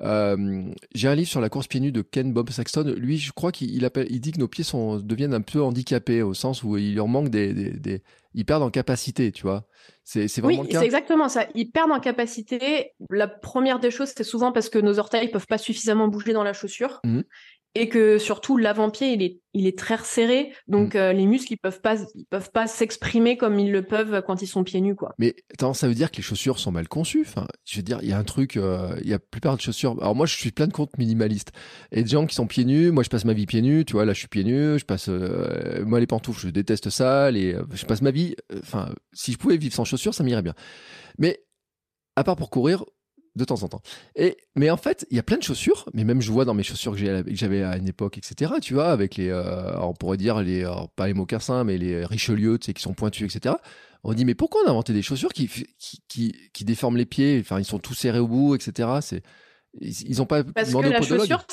[0.00, 2.94] Euh, j'ai un livre sur la course pieds nus de Ken Bob Saxton.
[2.96, 6.22] Lui, je crois qu'il appelle, il dit que nos pieds sont, deviennent un peu handicapés
[6.22, 8.02] au sens où il leur manque des, des, des
[8.34, 9.66] ils perdent en capacité, tu vois.
[10.04, 11.46] C'est, vraiment oui, c'est exactement ça.
[11.54, 12.92] Ils perdent en capacité.
[13.10, 16.42] La première des choses, c'est souvent parce que nos orteils peuvent pas suffisamment bouger dans
[16.42, 17.00] la chaussure.
[17.04, 17.24] Mhm.
[17.74, 21.58] Et que surtout l'avant-pied il est il est très resserré donc euh, les muscles ils
[21.58, 24.94] peuvent pas ils peuvent pas s'exprimer comme ils le peuvent quand ils sont pieds nus
[24.94, 25.14] quoi.
[25.18, 27.24] Mais attends, ça veut dire que les chaussures sont mal conçues?
[27.26, 29.56] Enfin, je veux dire, il y a un truc, euh, il y a la plupart
[29.56, 29.96] de chaussures.
[30.00, 31.52] Alors moi, je suis plein de comptes minimalistes
[31.92, 32.90] et des gens qui sont pieds nus.
[32.90, 33.84] Moi, je passe ma vie pieds nus.
[33.84, 34.78] Tu vois, là, je suis pieds nus.
[34.78, 37.30] Je passe, euh, moi, les pantoufles, je déteste ça.
[37.30, 38.34] Les, euh, je passe ma vie.
[38.52, 40.54] euh, Enfin, si je pouvais vivre sans chaussures, ça m'irait bien.
[41.18, 41.42] Mais
[42.16, 42.84] à part pour courir.
[43.34, 43.80] De temps en temps.
[44.14, 46.52] Et, mais en fait, il y a plein de chaussures, mais même je vois dans
[46.52, 46.98] mes chaussures que
[47.34, 51.06] j'avais à une époque, etc., tu vois, avec les, euh, on pourrait dire les, pas
[51.06, 53.54] les mocassins, mais les Richelieu, tu sais, qui sont pointus, etc.
[54.04, 57.06] On dit, mais pourquoi on a inventé des chaussures qui, qui, qui, qui déforment les
[57.06, 58.88] pieds Enfin, ils sont tous serrés au bout, etc.
[59.00, 59.22] C'est,
[59.80, 61.44] ils, ils ont pas Parce demandé que la chaussure,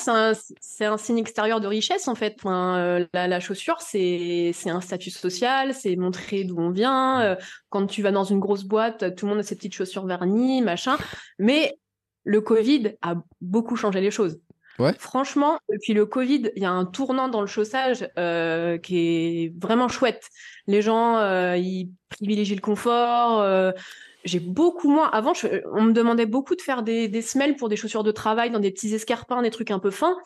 [0.60, 2.36] c'est un, signe extérieur de richesse, en fait.
[2.38, 7.22] Enfin, euh, la, la chaussure, c'est, un statut social, c'est montrer d'où on vient.
[7.22, 7.36] Euh,
[7.68, 10.62] quand tu vas dans une grosse boîte, tout le monde a ses petites chaussures vernies,
[10.62, 10.96] machin.
[11.38, 11.78] Mais
[12.24, 14.38] le Covid a beaucoup changé les choses.
[14.78, 14.94] Ouais.
[14.98, 19.54] Franchement, depuis le Covid, il y a un tournant dans le chaussage euh, qui est
[19.60, 20.28] vraiment chouette.
[20.66, 21.20] Les gens,
[21.54, 23.74] ils privilégient le confort.
[24.20, 25.08] Euh, j'ai beaucoup moins.
[25.10, 28.50] Avant, je- on me demandait beaucoup de faire des, semelles pour des chaussures de travail
[28.50, 30.16] dans des petits escarpins, des trucs un peu fins.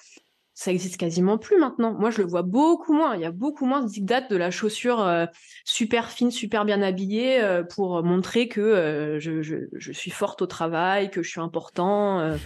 [0.56, 1.94] Ça existe quasiment plus maintenant.
[1.94, 3.16] Moi, je le vois beaucoup moins.
[3.16, 5.26] Il y a beaucoup moins de dictates de la chaussure euh,
[5.64, 10.46] super fine, super bien habillée euh, pour montrer que euh, je, je, suis forte au
[10.46, 12.20] travail, que je suis important.
[12.20, 12.36] euh.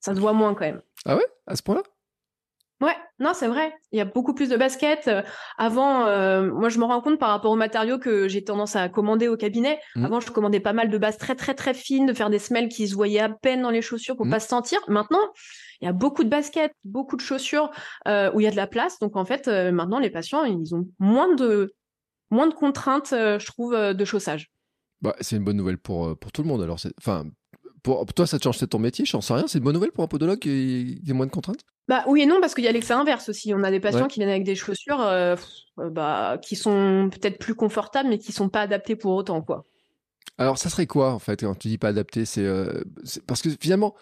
[0.00, 0.82] ça se voit moins quand même.
[1.06, 1.82] Ah ouais, à ce point-là?
[2.82, 3.72] Ouais, non, c'est vrai.
[3.92, 5.08] Il y a beaucoup plus de baskets.
[5.56, 8.90] Avant, euh, moi, je me rends compte par rapport aux matériaux que j'ai tendance à
[8.90, 9.78] commander au cabinet.
[9.96, 10.04] Mhm.
[10.04, 12.68] Avant, je commandais pas mal de bases très, très, très fines, de faire des semelles
[12.68, 14.32] qui se voyaient à peine dans les chaussures pour Mhm.
[14.32, 14.78] pas se sentir.
[14.88, 15.20] Maintenant,
[15.80, 17.70] il y a beaucoup de baskets, beaucoup de chaussures
[18.08, 18.98] euh, où il y a de la place.
[18.98, 21.72] Donc, en fait, euh, maintenant, les patients, ils ont moins de,
[22.30, 24.50] moins de contraintes, je trouve, de chaussage.
[25.00, 26.60] bah, C'est une bonne nouvelle pour, pour tout le monde.
[26.60, 27.24] Alors, c'est- enfin,
[27.86, 29.46] pour, pour toi, ça te change peut-être ton métier, j'en sais rien.
[29.46, 31.64] C'est une bonne nouvelle pour un podologue qui ait moins de contraintes?
[31.88, 33.54] Bah oui et non parce qu'il y a l'excès inverse aussi.
[33.54, 34.08] On a des patients Ouais.
[34.08, 35.36] qui viennent avec des chaussures euh,
[35.78, 39.64] euh, bah, qui sont peut-être plus confortables mais qui sont pas adaptées pour autant quoi.
[40.38, 43.40] Alors, ça serait quoi, en fait, quand tu dis pas adapté C'est euh, c'est- parce
[43.42, 43.94] que finalement,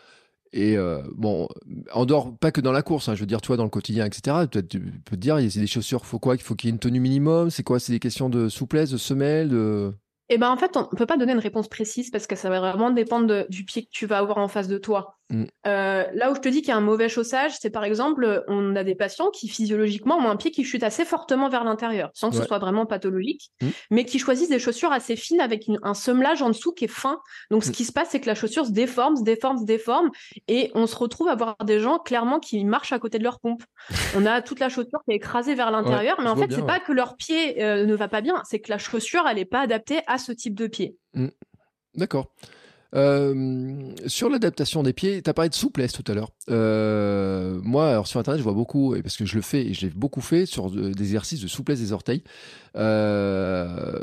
[0.53, 1.49] et euh, bon,
[1.93, 4.07] en dehors, pas que dans la course, hein, je veux dire, toi, dans le quotidien,
[4.07, 4.63] etc., tu
[5.05, 6.75] peux te dire, il y a des chaussures, faut quoi Il faut qu'il y ait
[6.75, 9.93] une tenue minimum C'est quoi C'est des questions de souplesse, de semelle de...
[10.29, 12.61] Et ben en fait on peut pas donner une réponse précise parce que ça va
[12.61, 15.19] vraiment dépendre du pied que tu vas avoir en face de toi.
[15.31, 15.45] Mm.
[15.67, 18.45] Euh, là où je te dis qu'il y a un mauvais chaussage, c'est par exemple
[18.47, 22.11] on a des patients qui physiologiquement ont un pied qui chute assez fortement vers l'intérieur,
[22.13, 22.43] sans que Ouais.
[22.43, 23.69] ce soit vraiment pathologique, Mm.
[23.91, 26.89] mais qui choisissent des chaussures assez fines avec une- un semelage en dessous qui est
[26.89, 27.21] fin.
[27.51, 27.73] Donc ce Mm.
[27.73, 30.11] qui se passe c'est que la chaussure se déforme, se déforme, se déforme,
[30.47, 33.41] et on se retrouve à voir des gens clairement qui marchent à côté de leur
[33.41, 33.63] pompe.
[34.25, 36.67] On a toute la chaussure qui est écrasée vers l'intérieur, mais en fait c'est ouais.
[36.67, 39.45] pas que leur pied euh, ne va pas bien, c'est que la chaussure elle est
[39.47, 40.97] pas adaptée à ce type de pied.
[41.95, 42.27] D'accord.
[42.95, 46.31] Euh, sur l'adaptation des pieds, tu as parlé de souplesse tout à l'heure.
[46.51, 49.75] Euh, moi, alors sur Internet, je vois beaucoup, et parce que je le fais, et
[49.75, 52.23] je l'ai beaucoup fait, sur de- des exercices de souplesse des orteils.
[52.77, 53.99] Euh,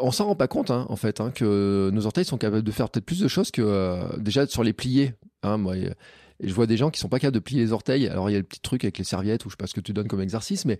[0.00, 2.72] on s'en rend pas compte, hein, en fait, hein, que nos orteils sont capables de
[2.72, 5.14] faire peut-être plus de choses que euh, déjà sur les pliés.
[5.42, 5.92] Hein, moi, et
[6.40, 8.08] je vois des gens qui sont pas capables de plier les orteils.
[8.08, 9.74] Alors, il y a le petit truc avec les serviettes, ou je sais pas ce
[9.74, 10.78] que tu donnes comme exercice, mais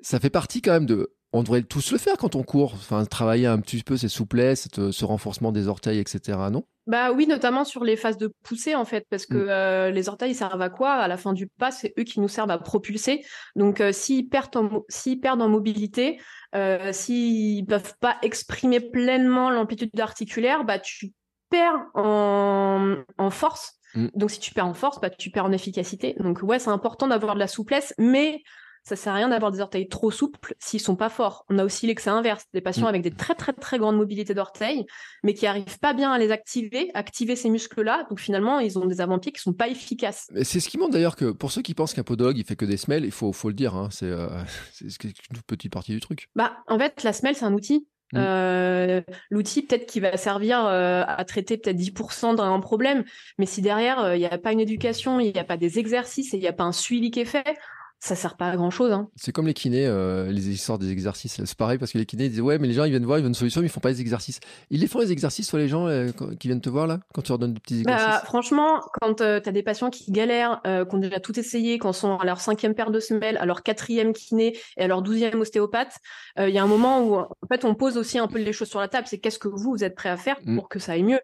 [0.00, 1.10] ça fait partie quand même de.
[1.32, 2.72] On devrait tous le faire quand on court.
[2.74, 6.38] Enfin, travailler un petit peu ces souplesses, cette- ce renforcement des orteils, etc.
[6.50, 6.64] Non?
[6.86, 9.48] Bah oui, notamment sur les phases de poussée en fait, parce que Mm.
[9.50, 10.92] euh, les orteils servent à quoi?
[10.92, 13.22] À la fin du pas, c'est eux qui nous servent à propulser.
[13.56, 16.18] Donc euh, s'ils perdent en mo- s'ils perdent en mobilité,
[16.54, 21.12] euh, s'ils peuvent pas exprimer pleinement l'amplitude articulaire, bah tu
[21.50, 23.74] perds en, en force.
[23.94, 24.06] Mm.
[24.14, 26.14] Donc si tu perds en force, bah tu perds en efficacité.
[26.20, 28.42] Donc ouais, c'est important d'avoir de la souplesse, mais
[28.88, 31.44] ça sert à rien d'avoir des orteils trop souples s'ils sont pas forts.
[31.48, 32.88] On a aussi l'excès inverse, des patients Mm.
[32.88, 34.86] avec des très très très grandes mobilités d'orteils,
[35.22, 38.06] mais qui arrivent pas bien à les activer, activer ces muscles-là.
[38.08, 40.28] Donc finalement, ils ont des avant-pieds qui sont pas efficaces.
[40.42, 42.64] C'est ce qui montre d'ailleurs que pour ceux qui pensent qu'un podologue il fait que
[42.64, 44.28] des semelles, il faut, faut le dire, hein, c'est euh,
[44.80, 46.28] une petite partie du truc.
[46.34, 47.86] Bah, en fait, la semelle, c'est un outil.
[48.12, 48.16] Mm.
[48.18, 53.04] Euh, L'outil, peut-être qui va servir euh, à traiter peut-être 10% d'un problème,
[53.38, 55.78] mais si derrière, euh, il n'y a pas une éducation, il n'y a pas des
[55.78, 57.56] exercices et il n'y a pas un suivi qui est fait,
[58.00, 58.92] ça sert pas à grand-chose.
[58.92, 59.08] Hein.
[59.16, 61.42] C'est comme les kinés, euh, les histoires des exercices.
[61.44, 63.22] C'est pareil parce que les kinés disent ouais, mais les gens ils viennent voir, ils
[63.22, 64.38] veulent une solution, mais ils font pas les exercices.
[64.70, 67.00] Ils les font les exercices, toi les gens euh, quand- qui viennent te voir là,
[67.12, 68.24] quand tu leur donnes des petits Bah, exercices?
[68.26, 71.92] franchement, quand tu as des patients qui galèrent, euh, qui ont déjà tout essayé, en
[71.92, 75.40] sont à leur cinquième paire de semelles, à leur quatrième kiné et à leur douzième
[75.40, 75.96] ostéopathe,
[76.38, 78.52] euh, il y a un moment où en fait on pose aussi un peu les
[78.52, 79.06] choses sur la table.
[79.08, 80.56] C'est qu'est-ce que vous vous êtes prêt à faire Mm.
[80.56, 81.20] pour que ça aille mieux?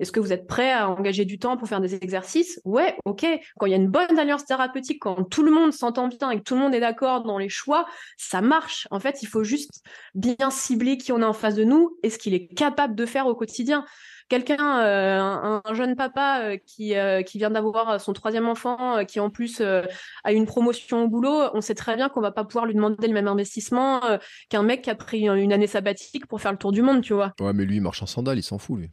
[0.00, 2.60] Est-ce que vous êtes prêt à engager du temps pour faire des exercices?
[2.64, 3.26] Ouais, ok.
[3.58, 6.38] Quand il y a une bonne alliance thérapeutique, quand tout le monde s'entend bien et
[6.38, 8.86] que tout le monde est d'accord dans les choix, ça marche.
[8.90, 9.82] En fait, il faut juste
[10.14, 13.06] bien cibler qui on a en face de nous et ce qu'il est capable de
[13.06, 13.84] faire au quotidien
[14.28, 19.20] quelqu'un, euh, un, jeune papa euh, qui, euh, qui vient d'avoir son troisième enfant, qui
[19.20, 22.66] en plus a une promotion au boulot, on sait très bien qu'on va pas pouvoir
[22.66, 24.00] lui demander le même investissement
[24.48, 27.14] qu'un mec qui a pris une année sabbatique pour faire le tour du monde, tu
[27.14, 27.32] vois.
[27.40, 28.90] Ouais, mais lui, il marche en sandales, il s'en fout, lui.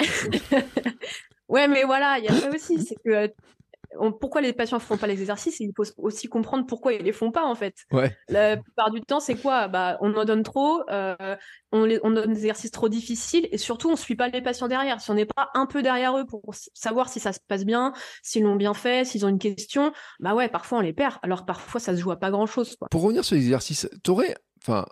[1.48, 3.32] ouais, mais voilà, il y a ça aussi, c'est que
[4.20, 7.12] pourquoi les patients ne font pas les exercices il faut aussi comprendre pourquoi ils les
[7.12, 7.74] font pas en fait.
[8.28, 9.68] La plupart du temps, c'est quoi?
[9.68, 11.36] Bah, On en donne trop, euh,
[11.72, 14.68] on, on, donne des exercices trop difficiles et surtout on ne suit pas les patients
[14.68, 15.00] derrière.
[15.00, 16.42] Si on n'est pas un peu derrière eux pour
[16.74, 20.34] savoir si ça se passe bien, s'ils l'ont bien fait, s'ils ont une question, bah
[20.34, 21.16] ouais, parfois on les perd.
[21.22, 22.76] Alors parfois ça se joue à pas grand chose.
[22.90, 24.86] Pour revenir sur les exercices, aurais, enfin,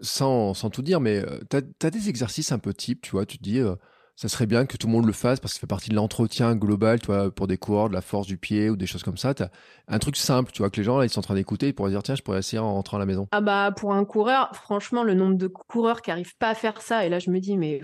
[0.00, 3.26] sans, sans tout dire, mais euh, tu as, des exercices un peu type, tu vois,
[3.26, 3.60] tu te dis.
[3.60, 3.74] Euh,
[4.16, 5.94] ça serait bien que tout le monde le fasse parce que ça fait partie de
[5.94, 9.02] l'entretien global, tu vois, pour des coureurs, de la force du pied ou des choses
[9.02, 9.34] comme ça.
[9.38, 9.50] As
[9.88, 11.74] un truc simple, tu vois, que les gens là, ils sont en train d'écouter, ils
[11.74, 13.28] pourraient dire tiens, je pourrais essayer en rentrant à la maison.
[13.30, 16.80] Ah bah pour un coureur, franchement, le nombre de coureurs qui arrivent pas à faire
[16.80, 17.82] ça, et là je me dis mais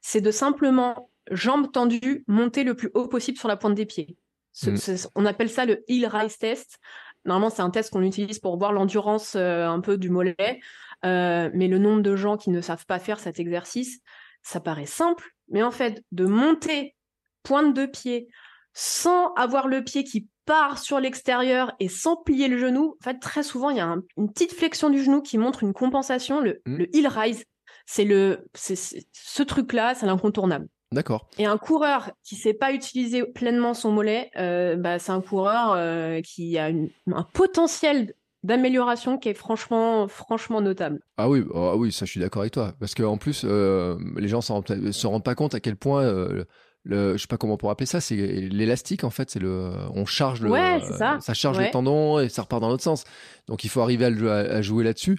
[0.00, 4.16] c'est de simplement jambes tendues, monter le plus haut possible sur la pointe des pieds.
[4.64, 4.76] Mm.
[5.14, 6.78] on appelle ça le heel rise test.
[7.24, 10.60] Normalement, c'est un test qu'on utilise pour voir l'endurance euh, un peu du mollet.
[11.04, 14.00] Euh, mais le nombre de gens qui ne savent pas faire cet exercice,
[14.42, 16.94] ça paraît simple, mais en fait, de monter
[17.42, 18.28] pointe de pied
[18.74, 23.18] sans avoir le pied qui part sur l'extérieur et sans plier le genou, en fait,
[23.18, 26.60] très souvent, il y a une petite flexion du genou qui montre une compensation, le,
[26.66, 26.84] mmh.
[26.92, 27.44] heel rise.
[27.86, 28.76] C'est le, c'est,
[29.12, 30.68] ce truc-là, c'est l'incontournable.
[30.92, 31.26] D'accord.
[31.38, 35.72] Et un coureur qui sait pas utiliser pleinement son mollet, euh, bah, c'est un coureur
[35.72, 41.00] euh, qui a un potentiel d'amélioration qui est franchement, franchement notable.
[41.16, 42.74] Ah oui, ah oui, ça je suis d'accord avec toi.
[42.80, 46.44] Parce qu'en plus, euh, les gens ne se rendent pas compte à quel point, euh,
[46.84, 49.72] le, je sais pas comment on pourrait appeler ça, c'est l'élastique en fait, c'est le,
[49.94, 51.18] on charge le, ouais, ça.
[51.20, 51.34] ça.
[51.34, 53.04] charge les tendons et ça repart dans l'autre sens.
[53.46, 55.18] Donc il faut arriver à, jouer là-dessus.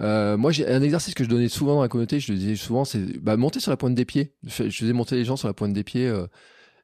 [0.00, 2.56] Euh, moi, j'ai un exercice que je donnais souvent dans la communauté, je le disais
[2.56, 4.34] souvent, c'est bah, monter sur la pointe des pieds.
[4.44, 6.12] Je, faisais monter les gens sur la pointe des pieds.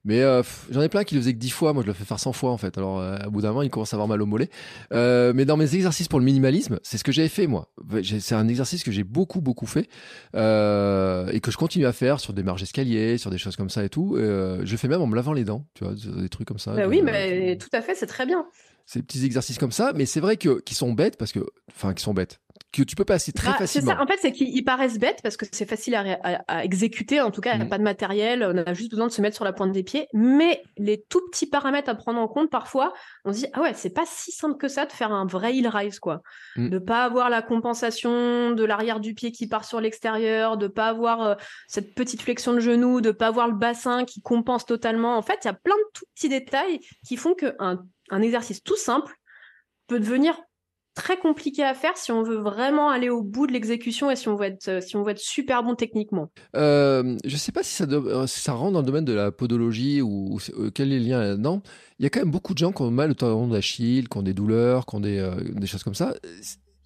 [0.05, 2.05] Mais euh, j'en ai plein qui le faisaient que 10 fois, moi je le fais
[2.05, 2.79] faire 100 fois en fait.
[2.79, 4.49] Alors euh, à bout d'un moment, il commence à avoir mal au mollet.
[4.93, 7.71] Euh, mais dans mes exercices pour le minimalisme, c'est ce que j'avais fait moi.
[8.03, 9.89] C'est un exercice que j'ai beaucoup beaucoup fait
[10.35, 13.85] et que je continue à faire sur des marges escaliers, sur des choses comme ça
[13.85, 14.17] et tout.
[14.17, 16.75] je le fais même en me lavant les dents, tu vois, des trucs comme ça.
[16.75, 18.47] Bah oui, mais tout à fait, c'est très bien.
[18.87, 21.95] Ces petits exercices comme ça, mais c'est vrai que qui sont bêtes parce que, enfin,
[21.95, 22.41] qui sont bêtes
[22.73, 23.93] que tu peux passer très bah, facilement.
[23.93, 24.03] Ça.
[24.03, 27.21] En fait, c'est qu'ils paraissent bêtes parce que c'est facile à, exécuter.
[27.21, 27.71] En tout cas, il n'y a mm.
[27.71, 28.45] pas de matériel.
[28.45, 30.07] On a juste besoin de se mettre sur la pointe des pieds.
[30.13, 32.93] Mais les tout petits paramètres à prendre en compte, parfois,
[33.25, 35.57] on se dit ah ouais, c'est pas si simple que ça de faire un vrai
[35.57, 36.23] heel rise quoi.
[36.57, 36.71] De mm.
[36.71, 40.89] De pas avoir la compensation de l'arrière du pied qui part sur l'extérieur, de pas
[40.89, 41.35] avoir euh,
[41.67, 45.17] cette petite flexion de genou, de pas avoir le bassin qui compense totalement.
[45.17, 48.63] En fait, il y a plein de tout petits détails qui font qu'un un exercice
[48.63, 49.15] tout simple
[49.87, 50.41] peut devenir
[51.01, 54.29] très compliqué à faire si on veut vraiment aller au bout de l'exécution et si
[54.29, 56.31] on veut être, euh, si on veut être super bon techniquement.
[56.57, 59.33] Euh, je ne sais pas si ça, euh, ça rentre dans le domaine de la
[59.33, 60.39] podologie ou,
[60.75, 61.63] quel est le lien là-dedans.
[61.99, 64.19] Il y a quand même beaucoup de gens qui ont mal au tendon d'Achille, qui
[64.19, 66.13] ont des douleurs, qui ont des, des choses comme ça.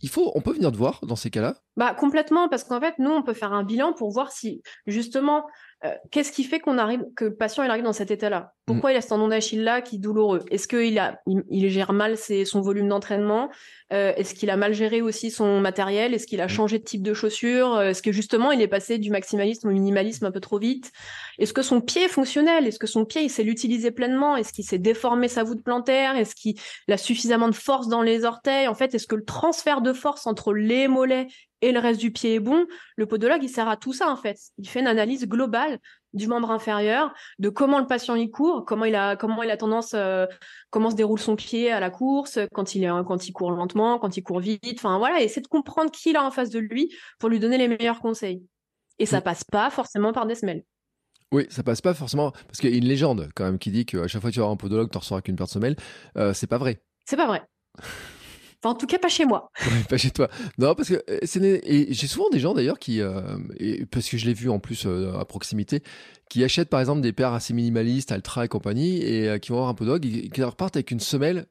[0.00, 1.56] Il faut, on peut venir te voir dans ces cas-là?
[1.76, 5.44] Bah complètement, parce qu'en fait, nous, on peut faire un bilan pour voir si justement
[5.84, 8.54] euh, qu'est-ce qui fait qu'on arrive, que le patient il arrive dans cet état-là?
[8.64, 10.42] Pourquoi il a ce tendon d'Achille là qui est douloureux?
[10.50, 13.50] Est-ce qu'il a, il, gère mal son volume d'entraînement?
[13.92, 16.14] Euh, Est-ce qu'il a mal géré aussi son matériel?
[16.14, 16.48] Est-ce qu'il a mm.
[16.48, 19.72] changé de type de chaussure euh, Est-ce que justement il est passé du maximalisme au
[19.72, 20.92] minimalisme un peu trop vite?
[21.38, 22.66] Est-ce que son pied est fonctionnel?
[22.66, 24.36] Est-ce que son pied il sait l'utiliser pleinement?
[24.36, 26.16] Est-ce qu'il s'est déformé sa voûte plantaire?
[26.16, 26.56] Est-ce qu'il
[26.88, 28.68] a suffisamment de force dans les orteils?
[28.68, 31.26] En fait, est-ce que le transfert de force entre les mollets
[31.64, 34.16] et le reste du pied est bon, le podologue, il sert à tout ça, en
[34.16, 34.38] fait.
[34.58, 35.78] Il fait une analyse globale
[36.12, 39.56] du membre inférieur, de comment le patient y court, comment il a, comment il a
[39.56, 40.26] tendance, euh,
[40.70, 43.98] comment se déroule son pied à la course, quand il est, quand il court lentement,
[43.98, 44.78] quand il court vite.
[44.78, 47.40] Enfin, voilà, et c'est de comprendre qui il a en face de lui pour lui
[47.40, 48.44] donner les meilleurs conseils.
[48.98, 50.64] Et ça passe pas forcément par des semelles.
[51.32, 53.86] Oui, ça passe pas forcément parce qu'il y a une légende quand même qui dit
[53.86, 55.76] qu'à chaque fois que tu vas un podologue, tu ressors avec une paire de semelles.
[56.16, 56.80] Euh, c'est pas vrai.
[57.06, 57.42] C'est pas vrai.
[58.70, 59.50] en tout cas, pas chez moi.
[59.88, 60.28] pas chez toi.
[60.58, 63.38] Non, parce que euh, et j'ai souvent des gens d'ailleurs qui, euh,
[63.90, 65.82] parce que je l'ai vu en plus euh, à proximité,
[66.28, 69.70] qui achètent par exemple des paires assez minimalistes, Altra et compagnie, et qui vont avoir
[69.70, 71.46] un peu dog, et qui repartent avec une semelle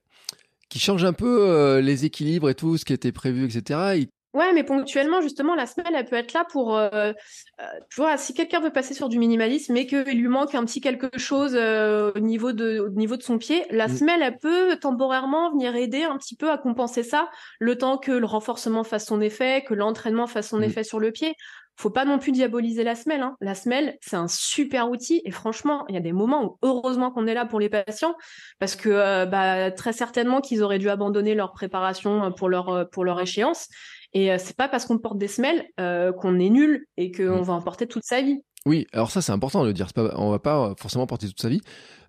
[0.69, 4.07] qui change un peu les équilibres et tout ce qui était prévu, etc.
[4.33, 8.17] Ouais, mais ponctuellement, justement, la semelle, elle peut être là pour, euh, euh, tu vois,
[8.17, 11.53] si quelqu'un veut passer sur du minimalisme et qu'il lui manque un petit quelque chose
[11.55, 13.95] euh, au, niveau de, au niveau de son pied, la mm.
[13.95, 18.11] semelle, elle peut temporairement venir aider un petit peu à compenser ça, le temps que
[18.11, 20.63] le renforcement fasse son effet, que l'entraînement fasse son mm.
[20.63, 21.35] effet sur le pied.
[21.75, 23.21] faut pas non plus diaboliser la semelle.
[23.21, 23.35] Hein.
[23.39, 27.11] La semelle, c'est un super outil et franchement, il y a des moments où heureusement
[27.11, 28.15] qu'on est là pour les patients
[28.57, 33.05] parce que euh, bah, très certainement qu'ils auraient dû abandonner leur préparation pour leur pour
[33.05, 33.69] leur échéance.
[34.13, 37.43] Et c'est pas parce qu'on porte des semelles qu'on est nul et qu'on mmh.
[37.43, 38.41] va en porter toute sa vie.
[38.65, 39.91] Oui, alors ça c'est important de le dire.
[39.91, 41.61] Pas, on va pas forcément porter toute sa vie.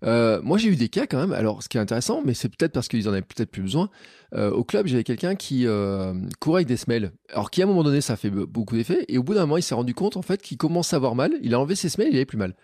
[0.04, 1.32] Euh, moi j'ai eu des cas quand même.
[1.32, 3.90] Alors ce qui est intéressant, mais c'est peut-être parce qu'ils en avaient peut-être plus besoin.
[4.34, 7.10] Euh, au club, j'avais quelqu'un qui euh, courait avec des semelles.
[7.30, 9.56] Alors qui à un moment donné ça fait beaucoup d'effet et au bout d'un moment
[9.56, 11.32] il s'est rendu compte en fait qu'il commence à avoir mal.
[11.42, 12.54] Il a enlevé ses semelles, il avait plus mal.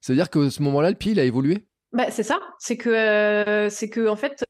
[0.00, 1.66] C'est-à-dire que ce moment-là le pied il a évolué.
[1.92, 2.38] Bah, c'est ça.
[2.60, 4.44] C'est que c'est que en fait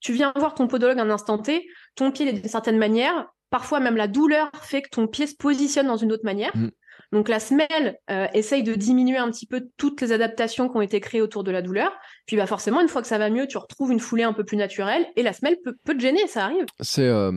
[0.00, 3.26] tu viens voir ton podologue un instant T, ton pied est d'une certaine manière.
[3.50, 6.54] Parfois même la douleur fait que ton pied se positionne dans une autre manière.
[6.56, 6.68] Mmh.
[7.12, 10.82] Donc la semelle euh, essaye de diminuer un petit peu toutes les adaptations qui ont
[10.82, 11.90] été créées autour de la douleur.
[12.26, 14.44] Puis bah forcément, une fois que ça va mieux, tu retrouves une foulée un peu
[14.44, 16.66] plus naturelle et la semelle peut, te gêner, ça arrive.
[16.80, 17.32] C'est euh,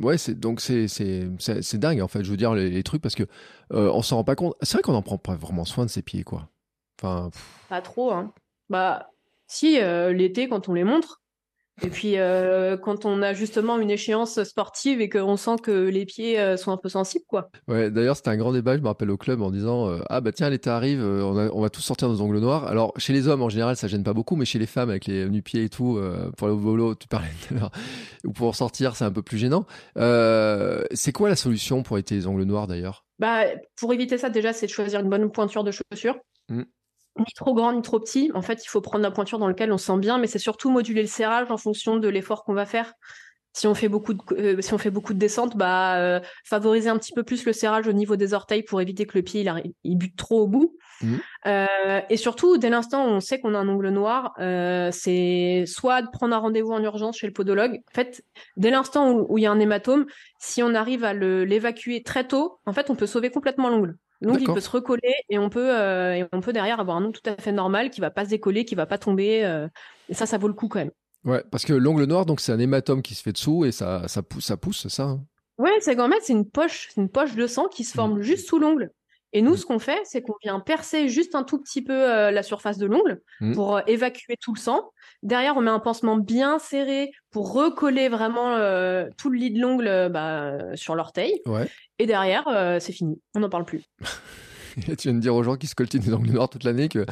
[0.00, 2.24] ouais, c'est donc c'est c'est dingue en fait.
[2.24, 3.24] Je veux dire les, trucs parce que
[3.72, 4.54] euh, on s'en rend pas compte.
[4.62, 6.48] C'est vrai qu'on en prend pas vraiment soin de ses pieds quoi.
[7.02, 7.30] Enfin.
[7.68, 8.32] Pas trop hein.
[8.70, 9.10] Bah
[9.46, 11.20] si l'été quand on les montre,
[11.82, 16.04] et puis, euh, quand on a justement une échéance sportive et qu'on sent que les
[16.04, 17.50] pieds euh, sont un peu sensibles, quoi.
[17.68, 20.20] Ouais, d'ailleurs, c'était un grand débat, je me rappelle au club, en disant euh, Ah,
[20.20, 22.66] bah tiens, l'été arrive, on, va tous sortir nos ongles noirs.
[22.66, 25.06] Alors, chez les hommes, en général, ça gêne pas beaucoup, mais chez les femmes, avec
[25.06, 25.98] les nu-pieds et tout,
[26.36, 27.28] pour le volo, tu parlais
[28.24, 29.64] ou pour sortir, c'est un peu plus gênant.
[29.96, 33.04] c'est quoi la solution pour éviter les ongles noirs, d'ailleurs?
[33.18, 33.44] Bah,
[33.78, 36.18] Pour éviter ça, déjà, c'est de choisir une bonne pointure de chaussure.
[36.48, 36.62] Mmh
[37.18, 38.30] ni trop grand ni trop petit.
[38.34, 40.70] En fait, il faut prendre la pointure dans laquelle on sent bien, mais c'est surtout
[40.70, 42.94] moduler le serrage en fonction de l'effort qu'on va faire.
[43.52, 46.88] Si on fait beaucoup de, euh, si on fait beaucoup de descente, bah, euh, favoriser
[46.88, 49.40] un petit peu plus le serrage au niveau des orteils pour éviter que le pied
[49.40, 50.76] il, il bute trop au bout.
[51.02, 51.16] Mmh.
[51.46, 54.34] Euh, et surtout, dès l'instant où on sait qu'on a un ongle noir,
[54.92, 57.80] c'est soit de prendre un rendez-vous en urgence chez le podologue.
[57.90, 58.22] En fait,
[58.56, 60.06] dès l'instant où, où il y a un hématome,
[60.38, 63.96] si on arrive à l'évacuer très tôt, en fait, on peut sauver complètement l'ongle.
[64.20, 67.04] L'ongle, il peut se recoller et on peut, euh, et on peut derrière avoir un
[67.04, 69.44] ongle tout à fait normal qui va pas se décoller, qui va pas tomber.
[69.44, 69.66] Euh,
[70.08, 70.90] et ça, ça vaut le coup quand même.
[71.24, 74.08] Ouais, parce que l'ongle noir, donc c'est un hématome qui se fait dessous et ça,
[74.08, 75.04] ça pousse, ça pousse, ça.
[75.04, 75.24] Hein?
[75.58, 78.22] Ouais, c'est c'est une poche, c'est une poche de sang qui se forme mmh.
[78.22, 78.90] juste sous l'ongle.
[79.32, 79.56] Et nous, mmh.
[79.56, 82.78] ce qu'on fait, c'est qu'on vient percer juste un tout petit peu euh, la surface
[82.78, 83.54] de l'ongle mmh.
[83.54, 84.90] pour évacuer tout le sang.
[85.22, 88.56] Derrière, on met un pansement bien serré pour recoller vraiment
[89.16, 91.40] tout le lit de l'ongle bah, sur l'orteil.
[91.46, 91.68] Ouais.
[92.00, 93.20] Et derrière, euh, c'est fini.
[93.34, 93.84] On n'en parle plus.
[94.98, 97.04] tu viens de dire aux gens qui se coltinent des ongles noirs toute l'année qu'il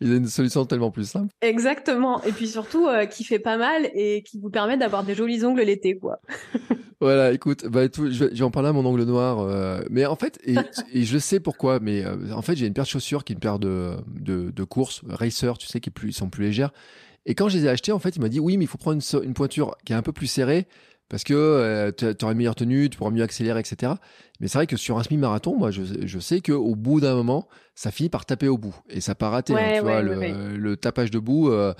[0.00, 1.32] y a une solution tellement plus simple.
[1.40, 2.22] Exactement.
[2.24, 5.44] Et puis surtout, euh, qui fait pas mal et qui vous permet d'avoir des jolis
[5.44, 6.20] ongles l'été, quoi.
[7.00, 9.40] voilà, écoute, bah, je, vais, en parler à mon ongle noir.
[9.40, 10.56] Euh, mais en fait, et,
[11.04, 13.58] je sais pourquoi, mais en fait, j'ai une paire de chaussures qui est une paire
[13.58, 16.72] de, de, course, racer, tu sais, qui plus, sont plus légères.
[17.26, 18.78] Et quand je les ai achetées, en fait, il m'a dit oui, mais il faut
[18.78, 20.66] prendre une, une pointure qui est un peu plus serrée
[21.08, 23.92] parce que euh, tu auras une meilleure tenue, tu pourras mieux accélérer, etc.
[24.40, 27.48] Mais c'est vrai que sur un semi-marathon, moi, je, je sais qu'au bout d'un moment,
[27.74, 28.74] ça finit par taper au bout.
[28.90, 29.54] Et ça part rater.
[29.54, 31.72] hein, tu vois, le, le, tapage debout, euh,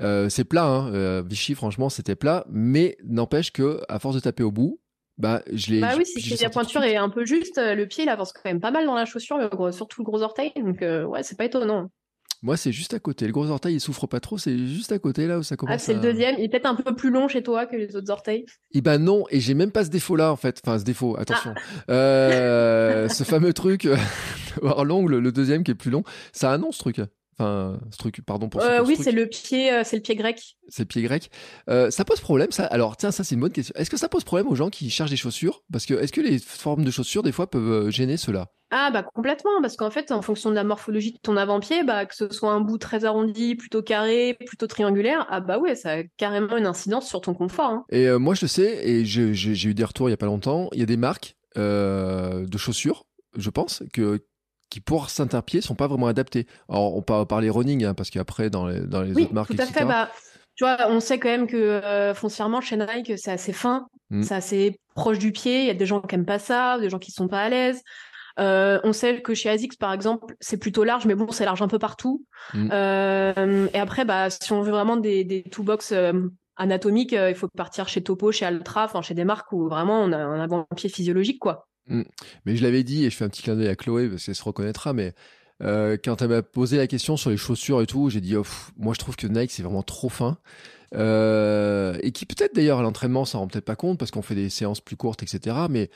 [0.00, 0.66] euh, c'est plat.
[0.66, 1.22] Hein.
[1.22, 2.44] Vichy, franchement, c'était plat.
[2.50, 4.80] Mais n'empêche que à force de taper au bout,
[5.16, 5.80] bah, je l'ai.
[5.80, 8.60] Bah oui, si la pointure est un peu juste, le pied, il avance quand même
[8.60, 9.38] pas mal dans la chaussure,
[9.72, 10.52] surtout le gros orteil.
[10.56, 11.90] Donc, ouais, c'est pas étonnant.
[12.44, 13.24] Moi, c'est juste à côté.
[13.24, 14.36] Le gros orteil, il souffre pas trop.
[14.36, 15.76] C'est juste à côté, là où ça commence.
[15.76, 16.34] Ah, c'est le deuxième.
[16.36, 18.44] Il est peut-être un peu plus long chez toi que les autres orteils.
[18.72, 19.24] Eh ben non.
[19.30, 20.60] Et j'ai même pas ce défaut-là, en fait.
[20.62, 21.16] Enfin, ce défaut.
[21.18, 21.54] Attention.
[21.88, 21.92] Ah.
[21.92, 23.88] Euh, ce fameux truc,
[24.62, 26.04] avoir l'ongle, le deuxième qui est plus long.
[26.32, 27.00] Ça annonce ce truc.
[27.36, 30.56] Enfin, ce truc, pardon pour euh, Oui, c'est le pied, euh, c'est le pied grec.
[30.68, 31.30] C'est le pied grec.
[31.68, 32.64] Euh, ça pose problème, ça?
[32.66, 33.74] Alors, tiens, ça c'est une bonne question.
[33.76, 35.62] Est-ce que ça pose problème aux gens qui cherchent des chaussures?
[35.72, 39.02] Parce que est-ce que les formes de chaussures des fois peuvent gêner cela Ah bah
[39.02, 42.32] complètement, parce qu'en fait, en fonction de la morphologie de ton avant-pied, bah que ce
[42.32, 46.56] soit un bout très arrondi, plutôt carré, plutôt triangulaire, ah bah ouais, ça a carrément
[46.56, 47.70] une incidence sur ton confort.
[47.70, 47.84] Hein.
[47.90, 50.68] Et moi, je le sais, et j'ai eu des retours il y a pas longtemps.
[50.72, 54.20] Il y a des marques de chaussures, je pense, que
[54.74, 56.48] qui pour Saint-Pied sont pas vraiment adaptés.
[56.68, 59.62] Alors on peut parler running hein, parce qu'après dans les, dans les autres marques, tout
[59.62, 59.84] à fait.
[59.84, 60.10] Bah,
[60.56, 64.22] tu vois, on sait quand même que euh, foncièrement chez Nike c'est assez fin, mm.
[64.22, 65.60] c'est assez proche du pied.
[65.60, 67.48] Il y a des gens qui aiment pas ça, des gens qui sont pas à
[67.48, 67.82] l'aise.
[68.40, 71.62] Euh, on sait que chez Asics, par exemple, c'est plutôt large, mais bon, c'est large
[71.62, 72.24] un peu partout.
[72.52, 72.68] Mm.
[72.72, 75.94] Euh, et après, bah, si on veut vraiment des, des two-box
[76.56, 80.10] anatomiques, il faut partir chez Topo, chez Altra, enfin chez des marques où vraiment on
[80.10, 81.68] a un avant-pied physiologique, quoi.
[81.88, 82.02] Mm.
[82.46, 84.34] Mais je l'avais dit, et je fais un petit clin d'œil à Chloé, parce qu'elle
[84.34, 85.14] se reconnaîtra, mais
[85.62, 88.44] euh, quand elle m'a posé la question sur les chaussures et tout, j'ai dit, oh,
[88.76, 90.38] moi je trouve que Nike c'est vraiment trop fin.
[90.94, 94.36] Euh, et qui peut-être d'ailleurs à l'entraînement s'en rend peut-être pas compte parce qu'on fait
[94.36, 95.56] des séances plus courtes, etc.
[95.68, 95.90] Mais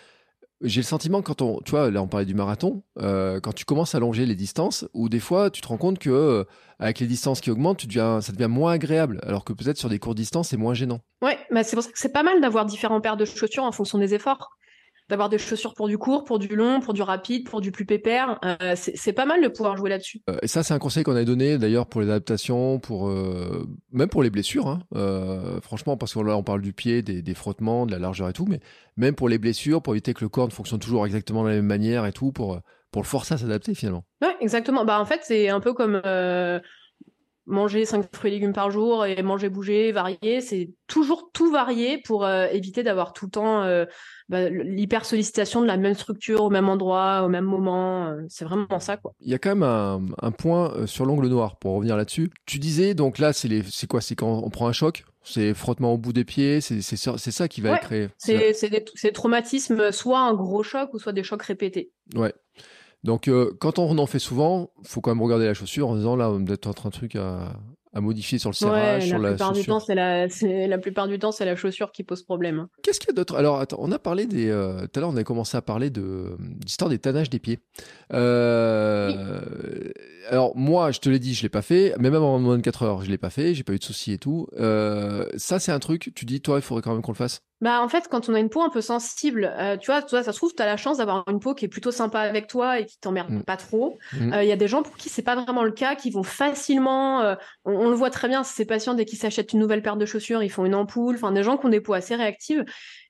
[0.61, 3.65] j'ai le sentiment quand on, tu vois, là on parlait du marathon, euh, quand tu
[3.65, 6.45] commences à allonger les distances, ou des fois tu te rends compte que
[6.81, 9.89] avec les distances qui augmentent, tu deviens, ça devient moins agréable, alors que peut-être sur
[9.89, 11.01] des courtes distances c'est moins gênant.
[11.23, 13.73] Ouais, bah c'est pour ça que c'est pas mal d'avoir différents paires de chaussures en
[13.73, 14.59] fonction des efforts.
[15.09, 17.87] D'avoir des chaussures pour du court, pour du long, pour du rapide, pour du plus
[17.87, 18.39] pépère.
[18.45, 20.21] Euh, c'est pas mal de pouvoir jouer là-dessus.
[20.29, 23.09] Euh, et ça, c'est un conseil qu'on a donné d'ailleurs pour les adaptations, pour
[23.93, 24.69] même pour les blessures.
[24.69, 24.81] Hein.
[25.63, 28.33] franchement, parce que là, on parle du pied, des, des, frottements, de la largeur et
[28.33, 28.61] tout, mais
[28.97, 31.55] même pour les blessures, pour éviter que le corps ne fonctionne toujours exactement de la
[31.57, 34.05] même manière et tout, pour pour le forcer à s'adapter finalement.
[34.23, 34.87] Ouais, exactement.
[34.87, 36.01] Bah en fait, c'est un peu comme
[37.49, 41.99] manger 5 fruits et légumes par jour et manger, bouger, varier, c'est toujours tout varier
[42.05, 43.87] pour euh, éviter d'avoir tout le temps euh,
[44.29, 48.09] bah, l'hyper sollicitation de la même structure au même endroit, au même moment.
[48.09, 49.15] Euh, c'est vraiment ça, quoi.
[49.21, 52.31] Il y a quand même un, point sur l'angle noir pour revenir là-dessus.
[52.47, 54.01] Tu disais donc là, c'est les, c'est quoi?
[54.01, 57.61] C'est quand on prend un choc, c'est frottement au bout des pieds, c'est ça qui
[57.61, 58.09] va être créé.
[58.19, 61.93] C'est des, traumatismes, soit un gros choc ou soit des chocs répétés.
[62.15, 62.33] Ouais.
[63.05, 66.17] Donc, euh, quand on en fait souvent, faut quand même regarder la chaussure en disant
[66.17, 67.53] là, on doit être un truc à,
[67.99, 71.09] à modifier sur le serrage, ouais, sur la plupart Du temps, c'est la, la plupart
[71.09, 72.59] du temps, c'est la chaussure qui pose problème.
[72.61, 72.69] Hein.
[72.83, 73.37] Qu'est-ce qu'il y a d'autre?
[73.37, 74.49] Alors, attends, on a parlé des.
[74.49, 77.59] Euh, tout à l'heure, on a commencé à parler de l'histoire des tanages des pieds.
[78.13, 79.41] Euh,
[80.29, 81.95] alors, moi, je te l'ai dit, je l'ai pas fait.
[81.99, 83.55] Mais même en moins de 4 heures, je l'ai pas fait.
[83.55, 84.47] J'ai pas eu de soucis et tout.
[84.57, 86.13] ça, c'est un truc.
[86.15, 87.43] Tu dis, toi, il faudrait quand même qu'on le fasse.
[87.61, 90.23] Bah en fait, quand on a une peau un peu sensible, euh, tu vois, toi,
[90.23, 92.47] ça se trouve, tu as la chance d'avoir une peau qui est plutôt sympa avec
[92.47, 93.43] toi et qui t'emmerde mm.
[93.43, 93.99] pas trop.
[94.13, 94.33] Il mm.
[94.33, 97.21] euh, y a des gens pour qui c'est pas vraiment le cas, qui vont facilement,
[97.23, 100.07] euh, on, le voit très bien, ces patients dès qu'ils s'achètent une nouvelle paire de
[100.07, 102.65] chaussures, ils font une ampoule, enfin des gens qui ont des peaux assez réactives.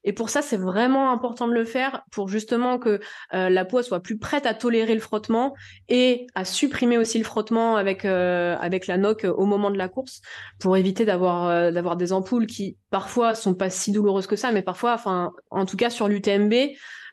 [0.09, 2.99] Et pour ça, c'est vraiment important de le faire pour justement que
[3.35, 5.55] euh, la peau soit plus prête à tolérer le frottement
[5.91, 9.91] et à supprimer aussi le frottement avec euh, avec la noque au moment de la
[9.91, 10.23] course
[10.61, 14.51] pour éviter d'avoir euh, d'avoir des ampoules qui parfois sont pas si douloureuses que ça,
[14.51, 16.55] mais parfois, enfin, en tout cas sur l'UTMB,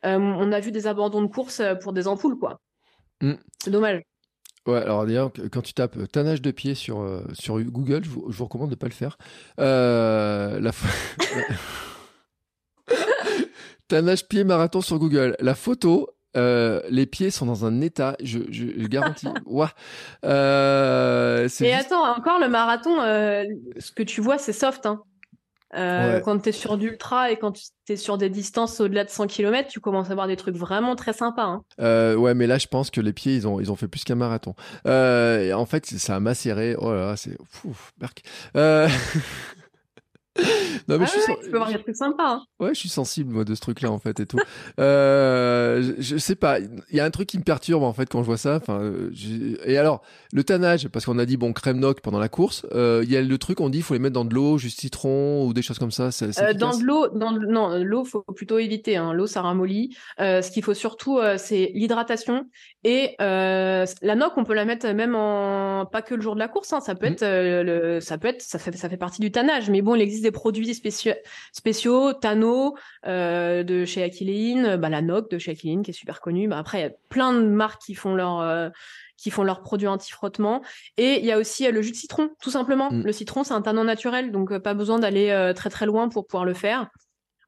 [0.03, 2.61] on a vu des abandons de course pour des ampoules, quoi.
[3.19, 3.33] Mm.
[3.61, 4.03] C'est dommage.
[4.67, 8.69] Ouais, alors d'ailleurs, quand tu tapes tannage de pied sur, sur Google, je vous, recommande
[8.69, 9.17] de ne pas le faire.
[9.57, 10.71] la
[13.88, 15.36] Tannage pied marathon sur Google.
[15.39, 19.27] La photo, euh, les pieds sont dans un état, je, je, je garantis.
[19.45, 19.71] Ouah.
[20.25, 23.43] Euh, attends, encore le marathon, euh,
[23.77, 24.86] ce que tu vois, c'est soft.
[24.86, 25.01] Hein.
[26.23, 29.27] Quand tu es sur d'ultra et quand tu es sur des distances au-delà de 100
[29.27, 31.61] km, tu commences à voir des trucs vraiment très sympas.
[31.79, 32.15] Hein.
[32.15, 34.15] Ouais, mais là, je pense que les pieds, ils ont, ils ont fait plus qu'un
[34.15, 34.55] marathon.
[34.86, 36.75] En fait, ça a macéré.
[36.79, 37.38] Oh là là, c'est.
[38.55, 38.88] Euh...
[40.88, 42.33] non mais ah je suis tu peux voir des trucs sympas.
[42.33, 42.45] Hein.
[42.59, 44.38] Ouais, je suis sensible moi de ce truc-là en fait et tout.
[44.79, 48.21] euh, je, sais pas, il y a un truc qui me perturbe en fait quand
[48.21, 48.55] je vois ça.
[48.55, 48.91] Enfin,
[49.65, 50.01] et alors
[50.33, 52.65] le tannage, parce qu'on a dit bon crème noc pendant la course.
[52.73, 54.57] Euh, il y a le truc on dit il faut les mettre dans de l'eau,
[54.57, 56.09] juste citron ou des choses comme ça.
[56.21, 58.97] Euh, dans de l'eau, dans non l'eau faut plutôt éviter.
[58.97, 59.13] Hein.
[59.13, 59.95] L'eau ça ramollit.
[60.19, 62.45] Euh, ce qu'il faut surtout c'est l'hydratation
[62.83, 66.47] et la noc on peut la mettre même en pas que le jour de la
[66.49, 66.73] course.
[66.73, 66.81] Hein.
[66.81, 67.13] Ça peut mmh.
[67.13, 67.25] être
[67.63, 69.69] le, ça peut être ça fait ça fait partie du tannage.
[69.69, 71.13] Mais bon il existe des produits spéciaux,
[71.53, 76.19] spéciaux Tano euh, de chez Aquiline, bah, la NOC de chez Aquiline qui est super
[76.19, 76.47] connue.
[76.47, 78.69] Bah, après, il y a plein de marques qui font leur euh,
[79.17, 80.61] qui font leurs produits anti-frottement.
[80.97, 82.91] Et il y a aussi euh, le jus de citron, tout simplement.
[82.91, 83.03] Mm.
[83.03, 86.45] Le citron, c'est un tannin naturel, donc pas besoin d'aller très très loin pour pouvoir
[86.45, 86.89] le faire.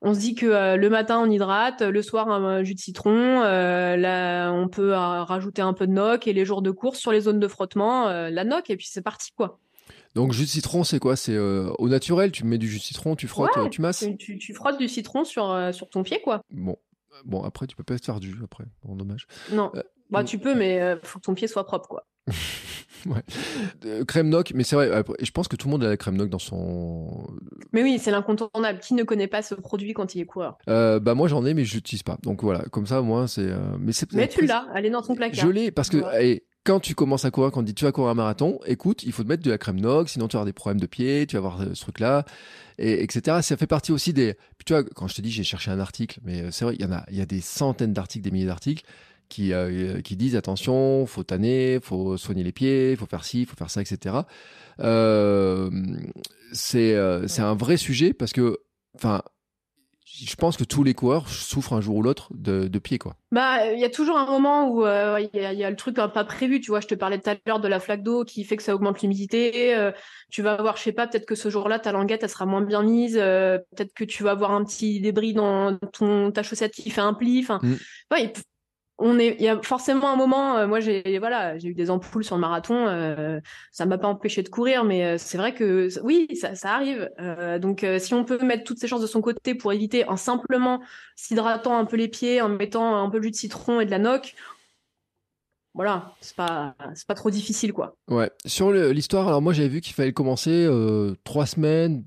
[0.03, 4.51] On se dit que le matin on hydrate, le soir un jus de citron, là
[4.51, 7.39] on peut rajouter un peu de noc et les jours de course sur les zones
[7.39, 9.59] de frottement, la noc et puis c'est parti quoi.
[10.17, 11.15] Donc jus de citron, c'est quoi?
[11.15, 14.03] C'est euh, au naturel, tu mets du jus de citron, tu frottes, euh, tu masses?
[14.17, 16.41] tu, tu, frottes du citron sur, euh, sur ton pied, quoi.
[16.49, 16.75] Bon.
[17.23, 18.63] Bon, après, tu peux pas faire du après.
[18.83, 19.27] Bon, dommage.
[19.51, 19.71] Non.
[20.09, 22.07] bah, tu peux, mais faut que ton pied soit propre, quoi.
[23.05, 24.03] ouais.
[24.07, 26.29] crème noc, mais c'est vrai, je pense que tout le monde a la crème noc
[26.29, 27.27] dans son.
[27.71, 28.79] Mais oui, c'est l'incontournable.
[28.79, 30.57] Qui ne connaît pas ce produit quand il est coureur?
[30.65, 32.17] Bah moi j'en ai, mais je l'utilise pas.
[32.23, 33.51] Donc voilà, comme ça, moi c'est.
[33.79, 35.45] Mais, mais tu l'as, elle est dans ton placard.
[35.45, 36.01] Je l'ai parce que
[36.67, 39.13] quand tu commences à courir, quand on dit tu vas courir un marathon, écoute, il
[39.13, 41.25] faut te mettre de la crème Nog, sinon tu vas avoir des problèmes de pied,
[41.25, 42.25] tu vas avoir euh, ce truc-là,
[42.77, 43.37] et, etc.
[43.41, 44.33] Ça fait partie aussi des.
[44.57, 46.75] Puis tu vois, quand je te dis j'ai cherché un article, mais euh, c'est vrai,
[46.75, 48.83] il y en a, il y a des centaines d'articles, des milliers d'articles
[49.29, 53.55] qui euh, qui disent attention, faut tanner, faut soigner les pieds, faut faire ci, faut
[53.55, 54.15] faire ça, etc.
[54.81, 55.69] Euh,
[56.51, 56.97] c'est
[57.27, 58.57] c'est un vrai sujet parce que,
[58.95, 59.21] enfin,
[60.09, 63.15] je pense que tous les coureurs souffrent un jour ou l'autre de, de pied, quoi.
[63.31, 66.23] Bah, il y a toujours un moment où euh, il y, a le truc pas
[66.23, 66.61] prévu.
[66.61, 68.63] Tu vois, je te parlais tout à l'heure de la flaque d'eau qui fait que
[68.63, 69.75] ça augmente l'humidité.
[69.75, 69.91] Euh,
[70.31, 72.61] tu vas avoir, je sais pas, peut-être que ce jour-là, ta languette, elle sera moins
[72.61, 73.17] bien mise.
[73.19, 77.01] Euh, peut-être que tu vas avoir un petit débris dans ton ta chaussette qui fait
[77.01, 77.41] un pli.
[77.41, 77.75] Enfin, mm
[78.99, 80.57] on est, il y a forcément un moment.
[80.57, 82.87] Euh, moi, j'ai voilà, j'ai eu des ampoules sur le marathon.
[82.87, 83.39] Euh,
[83.71, 87.09] ça m'a pas empêché de courir, mais euh, c'est vrai que oui, ça, arrive.
[87.61, 90.81] donc, si on peut mettre toutes ces chances de son côté pour éviter en simplement
[91.15, 93.91] s'hydratant un peu les pieds, en mettant un peu de jus de citron et de
[93.91, 94.35] la noc,
[95.73, 97.95] voilà, c'est pas c'est pas trop difficile quoi.
[98.07, 98.31] Ouais.
[98.45, 100.67] Sur l'histoire, alors moi j'avais vu qu'il fallait commencer
[101.23, 102.03] trois semaines,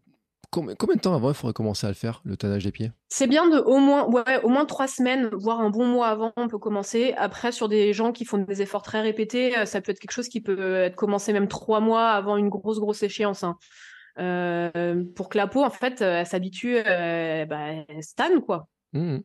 [0.51, 2.93] combien, combien de temps avant il faudrait commencer à le faire, le tannage des pieds?
[3.09, 6.33] C'est bien de au moins, ouais, au moins trois semaines, voire un bon mois avant,
[6.37, 7.15] on peut commencer.
[7.17, 10.13] Après, sur des gens qui font des efforts très répétés, euh, ça peut être quelque
[10.13, 13.43] chose qui peut être commencé même trois mois avant une grosse, grosse échéance.
[13.45, 13.57] hein.
[14.19, 18.41] Euh, pour que la peau, en fait, euh, elle s'habitue, euh, bah, elle se tanne,
[18.41, 18.69] quoi.
[18.93, 19.23] Mhm.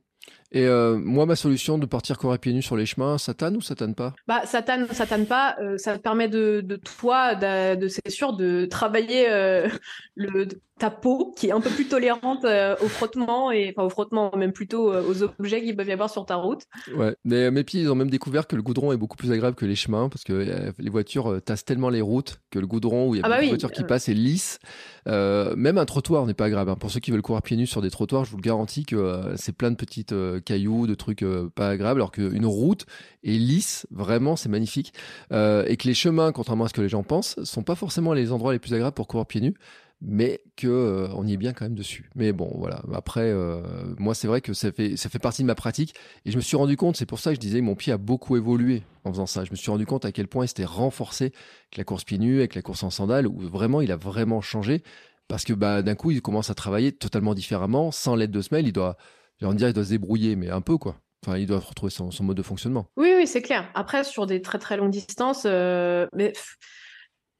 [0.55, 3.57] Et euh, moi, ma solution de partir courir pieds nus sur les chemins, ça tanne
[3.57, 4.15] ou ça tanne pas?
[4.27, 5.55] Bah, ça tanne, ça tanne pas.
[5.61, 9.67] euh, ça te permet de, de toi, de, de- c'est sûr, de travailler euh,
[10.15, 10.47] le,
[10.79, 14.53] ta peau qui est un peu plus tolérante au frottement et enfin au frottement, même
[14.53, 16.63] plutôt aux objets qu'il peuvent y avoir sur ta route.
[16.87, 19.55] Ouais, mais mes pieds, ils ont même découvert que le goudron est beaucoup plus agréable
[19.55, 23.15] que les chemins parce que les voitures tassent tellement les routes que le goudron où
[23.15, 24.59] il y a Ah bah beaucoup de oui, voitures qui passent est lisse.
[25.07, 26.69] Même un trottoir n'est pas agréable.
[26.71, 26.75] hein.
[26.75, 29.33] Pour ceux qui veulent courir pieds nus sur des trottoirs, je vous le garantis que
[29.35, 30.13] c'est plein de petites
[30.45, 32.85] cailloux, de trucs euh, pas agréables, alors qu'une route
[33.23, 34.93] est lisse, vraiment, c'est magnifique.
[35.31, 38.13] Euh, et que les chemins, contrairement à ce que les gens pensent, sont pas forcément
[38.13, 39.55] les endroits les plus agréables pour courir pieds nus
[40.01, 42.09] mais que euh, on y est bien quand même dessus.
[42.15, 42.81] Mais bon, voilà.
[42.93, 43.61] Après, euh,
[43.97, 46.41] moi, c'est vrai que ça fait ça fait partie de ma pratique et je me
[46.41, 46.97] suis rendu compte.
[46.97, 49.43] C'est pour ça que je disais que mon pied a beaucoup évolué en faisant ça.
[49.43, 52.39] Je me suis rendu compte à quel point il renforcé avec la course pieds nus,
[52.39, 54.83] avec la course en sandales, où vraiment il a vraiment changé
[55.27, 58.67] parce que bah d'un coup il commence à travailler totalement différemment, sans l'aide de semelle.
[58.67, 58.97] Il doit,
[59.39, 60.97] j'ai envie de doit se débrouiller, mais un peu quoi.
[61.25, 62.85] Enfin, il doit retrouver son, mode de fonctionnement.
[62.97, 63.69] Oui, oui, c'est clair.
[63.73, 66.33] Après, sur des très très longues distances, euh, mais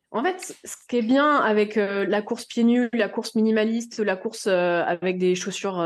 [0.10, 4.00] en fait, ce qui est bien avec euh, la course pieds nus, la course minimaliste,
[4.00, 5.86] la course euh, avec des chaussures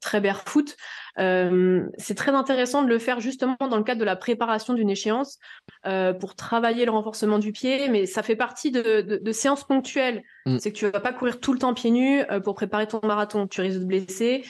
[0.00, 0.76] très barefoot,
[1.18, 4.90] euh, c'est très intéressant de le faire justement dans le cadre de la préparation d'une
[4.90, 5.38] échéance
[5.86, 9.64] euh, pour travailler le renforcement du pied, mais ça fait partie de, de- de séances
[9.64, 10.22] ponctuelles.
[10.46, 10.58] Mm.
[10.58, 13.00] C'est que tu vas pas courir tout le temps pieds nus euh, pour préparer ton
[13.02, 13.46] marathon.
[13.46, 14.44] Tu risques de te blesser.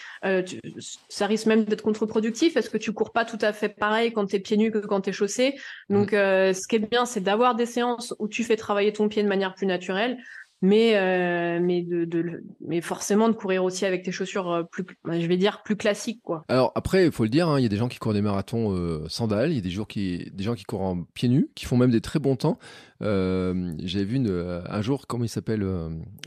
[0.47, 0.61] Tu-
[1.09, 4.27] ça risque même d'être contre-productif parce que tu cours pas tout à fait pareil quand
[4.27, 5.55] t'es pieds nus que quand t'es chaussé?
[5.89, 9.09] Donc, euh, ce qui est bien, c'est d'avoir des séances où tu fais travailler ton
[9.09, 10.19] pied de manière plus naturelle,
[10.61, 15.77] mais euh, mais de, mais forcément de courir aussi avec tes chaussures euh, plus, plus
[15.77, 16.45] classiques quoi.
[16.49, 18.23] Alors après, il faut le dire, hein, il y a des gens qui courent des
[18.23, 21.29] marathons euh, sandales, il y a des, jours qui, des gens qui courent en pieds
[21.29, 22.59] nus, qui font même des très bons temps.
[23.03, 25.65] Euh, J'avais vu un jour, comment il s'appelle,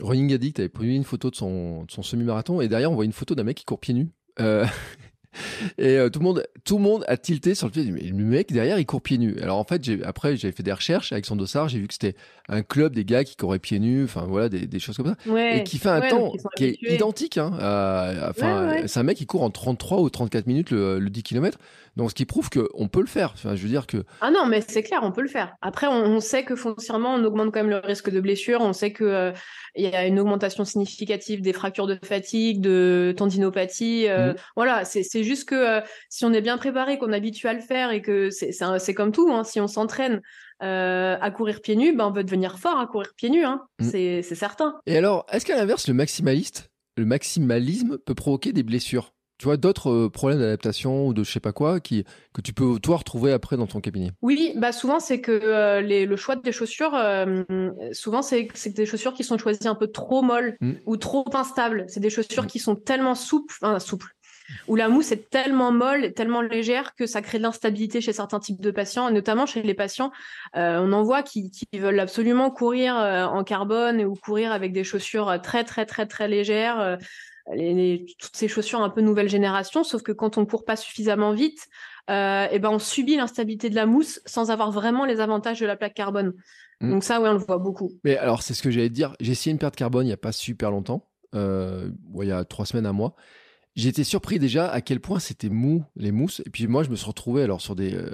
[0.00, 3.04] Running Addict avait pris une photo de son, de son semi-marathon et derrière on voit
[3.04, 4.08] une photo d'un mec qui court pieds nus.
[5.78, 8.12] Et euh, tout le monde, tout le monde a tilté sur le fait, mais le
[8.24, 9.36] mec derrière il court pieds nus.
[9.42, 12.14] Alors en fait, après j'avais fait des recherches avec son dossard, j'ai vu que c'était
[12.48, 15.16] un club des gars qui couraient pieds nus, enfin voilà des, des choses comme ça
[15.30, 15.60] Ouais.
[15.60, 17.38] et qui fait un Ouais, temps qui est identique.
[17.38, 18.88] Hein, à- ouais.
[18.88, 21.58] c'est un mec qui court en 33 ou 34 minutes le, le 10 km.
[21.96, 23.32] Donc, ce qui prouve qu'on peut le faire.
[23.34, 25.54] Enfin, je veux dire que Ah non, mais c'est clair, on peut le faire.
[25.60, 28.60] Après, on, on sait que foncièrement, on augmente quand même le risque de blessure.
[28.62, 29.32] On sait que euh,
[29.74, 34.06] il y a une augmentation significative des fractures de fatigue, de tendinopathie.
[34.08, 34.36] euh, Mhm.
[34.56, 37.60] Voilà, c'est juste que euh, si on est bien préparé, qu'on est habitué à le
[37.60, 39.30] faire et que c'est comme tout.
[39.30, 40.20] Hein, si on s'entraîne
[40.62, 43.44] euh, à courir pieds nus, ben on veut devenir fort à courir pieds nus.
[43.44, 43.90] Hein, Mhm.
[43.90, 44.76] C'est c'est certain.
[44.86, 49.12] Et alors, est-ce qu'à l'inverse, le maximaliste, le maximalisme peut provoquer des blessures?
[49.42, 52.52] Tu vois, d'autres euh, problèmes d'adaptation ou de je sais pas quoi qui, que tu
[52.52, 54.12] peux, toi, retrouver après dans ton cabinet?
[54.22, 57.42] Oui, bah souvent c'est que euh, les, le choix des chaussures, euh,
[57.90, 60.74] souvent c'est c'est des chaussures qui sont choisies un peu trop molles Mm.
[60.86, 61.86] ou trop instables.
[61.88, 62.46] C'est des chaussures Mm.
[62.46, 64.14] qui sont tellement souples, enfin souples,
[64.68, 68.38] où la mousse est tellement molle, tellement légère que ça crée de l'instabilité chez certains
[68.38, 70.12] types de patients, et notamment chez les patients,
[70.56, 74.72] euh, on en voit qui, qui veulent absolument courir euh, en carbone ou courir avec
[74.72, 76.96] des chaussures très très très très légères.
[77.52, 80.76] Les, les- toutes ces chaussures un peu nouvelle génération, sauf que quand on court pas
[80.76, 81.66] suffisamment vite,
[82.10, 85.66] euh, et ben on subit l'instabilité de la mousse sans avoir vraiment les avantages de
[85.66, 86.32] la plaque carbone.
[86.80, 86.90] Mm.
[86.90, 87.92] Donc ça, ouais, on le voit beaucoup.
[88.04, 89.14] Mais alors, c'est ce que j'allais te dire.
[89.20, 91.90] J'ai essayé une perte carbone il n'y a pas super longtemps, euh,
[92.20, 93.14] il y a trois semaines, un mois.
[93.76, 96.42] Été surpris déjà à quel point c'était mou, les mousses.
[96.44, 98.10] Et puis moi, je me suis retrouvé alors sur des, euh,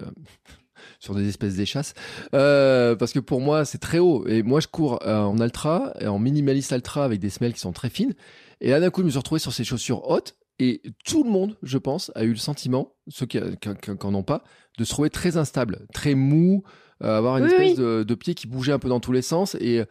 [1.01, 1.95] sur des espèces d'échasses.
[2.35, 4.27] Euh, parce que pour moi, c'est très haut.
[4.29, 7.61] Et moi, je cours euh, en ultra, et en minimaliste ultra avec des semelles qui
[7.61, 8.15] sont très fines.
[8.61, 10.37] Et là, d'un coup, je me suis retrouvé sur ces chaussures hautes.
[10.61, 14.43] Et tout le monde, je pense, a eu le sentiment, ceux qui n'en ont pas,
[14.77, 16.65] de se trouver très instable, très mou,
[17.05, 17.77] euh, avoir une Oui, espèce oui.
[17.77, 19.55] De, de pied qui bougeait un peu dans tous les sens.
[19.61, 19.85] Et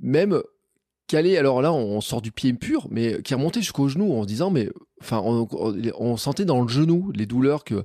[0.00, 0.40] même
[1.06, 4.26] calé, alors là, on sort du pied pur, mais qui remontait jusqu'au genou en se
[4.26, 4.70] disant, mais
[5.02, 7.84] enfin, on, on- on sentait dans le genou les douleurs que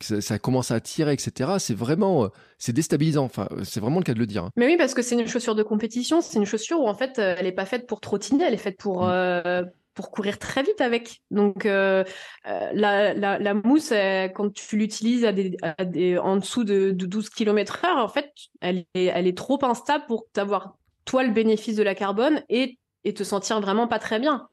[0.00, 1.58] ça, ça commence à tirer, etc.
[1.58, 2.28] C'est vraiment, euh,
[2.58, 3.24] c'est déstabilisant.
[3.24, 4.44] Enfin, c'est vraiment le cas de le dire.
[4.44, 4.50] hein.
[4.56, 7.18] Mais oui, parce que c'est une chaussure de compétition, c'est une chaussure où en fait,
[7.18, 9.10] euh, elle est pas faite pour trottiner, elle est faite pour Mm.
[9.10, 11.20] euh, pour courir très vite avec.
[11.30, 12.04] Donc euh,
[12.46, 16.64] euh, la, la, la mousse, euh, quand tu l'utilises à des, à des en dessous
[16.64, 20.76] de, de 12 km heure, en fait, elle est elle est trop instable pour t'avoir
[21.04, 24.48] toi le bénéfice de la carbone et et te sentir vraiment pas très bien.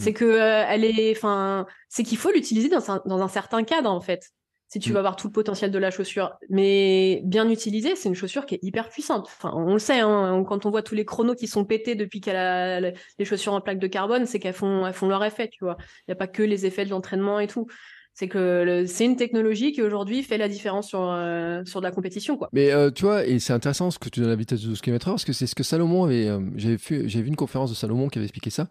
[0.00, 3.64] C'est que euh, elle est, enfin, c'est qu'il faut l'utiliser dans un, dans un certain
[3.64, 4.30] cadre en fait.
[4.68, 4.94] Si tu Mm.
[4.94, 6.34] vas voir tout le potentiel de la chaussure.
[6.50, 9.24] Mais bien utilisée, c'est une chaussure qui est hyper puissante.
[9.26, 12.20] Enfin, on le sait, hein, quand on voit tous les chronos qui sont pétés depuis
[12.20, 15.48] qu'elle a les chaussures en plaque de carbone, c'est qu'elles font, elles font leur effet,
[15.48, 15.76] tu vois.
[15.80, 17.66] Il n'y a pas que les effets de l'entraînement et tout.
[18.14, 21.92] C'est que c'est une technologie qui aujourd'hui fait la différence sur, euh, sur de la
[21.92, 22.48] compétition, quoi.
[22.52, 24.80] Mais euh, tu vois, et c'est intéressant ce que tu donnes la vitesse de 12
[24.80, 26.26] km/h, parce que c'est ce que Salomon avait.
[26.26, 28.66] euh, J'avais vu, j'avais vu une conférence de Salomon qui avait expliqué ça.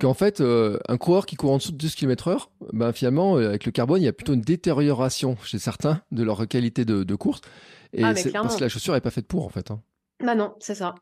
[0.00, 3.48] Qu'en fait, euh, un coureur qui court en dessous de 12 km/h, ben finalement, euh,
[3.50, 7.04] avec le carbone, il y a plutôt une détérioration chez certains de leur qualité de,
[7.04, 7.42] de course.
[7.92, 9.70] Et Ah, c'est parce que la chaussure n'est pas faite pour, en fait.
[9.70, 9.82] hein.
[10.24, 10.94] Bah non, c'est ça.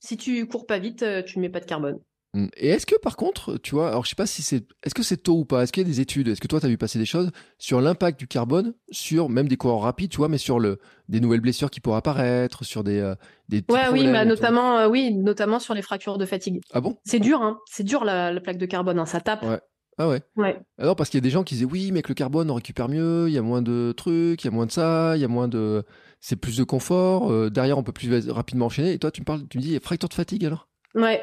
[0.00, 1.98] Si tu cours pas vite, euh, tu ne mets pas de carbone.
[2.34, 2.46] Mm.
[2.56, 5.02] Et est-ce que par contre, tu vois, alors je sais pas si c'est, est-ce que
[5.02, 6.68] c'est tôt ou pas, est-ce qu'il y a des études, est-ce que toi tu as
[6.68, 10.28] vu passer des choses sur l'impact du carbone sur même des coureurs rapides, tu vois,
[10.28, 10.78] mais sur le,
[11.08, 13.14] des nouvelles blessures qui pourraient apparaître, sur des, euh,
[13.48, 16.60] des Ouais, oui, bah, notamment, euh, oui, notamment sur les fractures de fatigue.
[16.72, 16.98] Ah bon?
[17.04, 17.58] C'est dur, hein.
[17.66, 19.06] C'est dur la, la plaque de carbone, hein.
[19.06, 19.42] Ça tape.
[19.42, 19.60] Ouais.
[19.98, 20.22] Ah ouais.
[20.36, 20.58] Ouais.
[20.78, 22.54] Alors parce qu'il y a des gens qui disaient oui, mais avec le carbone on
[22.54, 25.20] récupère mieux, il y a moins de trucs, il y a moins de ça, il
[25.20, 25.84] y a moins de,
[26.20, 27.30] c'est plus de confort.
[27.30, 28.92] euh, derrière on peut plus rapidement enchaîner.
[28.92, 30.68] Et toi tu me parles, tu me dis fracture de fatigue alors?
[30.94, 31.20] Ouais.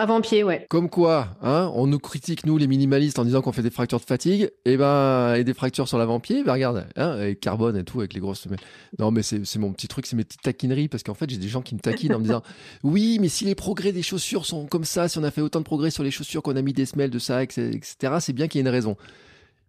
[0.00, 0.64] Avant-pied, ouais.
[0.70, 4.00] Comme quoi, hein, on nous critique, nous, les minimalistes, en disant qu'on fait des fractures
[4.00, 7.84] de fatigue, et ben, et des fractures sur l'avant-pied, ben regarde, hein, avec carbone et
[7.84, 8.60] tout, avec les grosses semelles.
[8.98, 11.36] Non, mais c'est c'est mon petit truc, c'est mes petites taquineries, parce qu'en fait, j'ai
[11.36, 12.42] des gens qui me taquinent en me disant,
[12.82, 15.58] oui, mais si les progrès des chaussures sont comme ça, si on a fait autant
[15.58, 17.84] de progrès sur les chaussures qu'on a mis des semelles de ça, etc.,
[18.20, 18.96] c'est bien qu'il y ait une raison.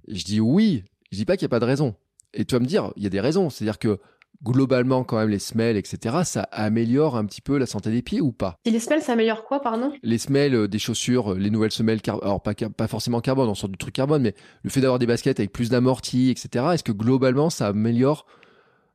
[0.08, 1.94] Je dis oui, je dis pas qu'il n'y a pas de raison.
[2.34, 4.00] Et tu vas me dire, il y a des raisons, c'est-à-dire que,
[4.44, 8.22] globalement, quand même, les semelles, etc., ça améliore un petit peu la santé des pieds
[8.22, 8.56] ou pas?
[8.66, 9.92] Si les semelles s'améliorent quoi, pardon?
[10.02, 13.22] Les semelles euh, des chaussures, euh, les nouvelles semelles, car- alors pas, car- pas forcément
[13.22, 16.30] carbone, on sort du truc carbone, mais le fait d'avoir des baskets avec plus d'amorti,
[16.32, 18.26] etc., est-ce que globalement ça améliore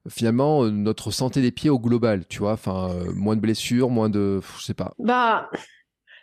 [0.06, 3.90] euh, finalement notre santé des pieds au global, tu vois, enfin euh, moins de blessures,
[3.90, 4.94] moins de, je sais pas.
[4.98, 5.48] Bah,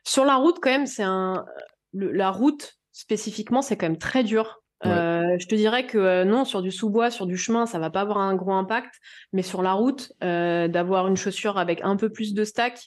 [0.04, 1.46] sur la route, quand même, c'est un.
[1.94, 4.62] le- la route, spécifiquement, c'est quand même très dur.
[4.86, 4.92] Ouais.
[4.92, 7.90] Euh, je te dirais que euh, non, sur du sous-bois, sur du chemin, ça va
[7.90, 8.96] pas avoir un gros impact.
[9.32, 12.80] Mais sur la route, euh, d'avoir une chaussure avec un peu plus de stack,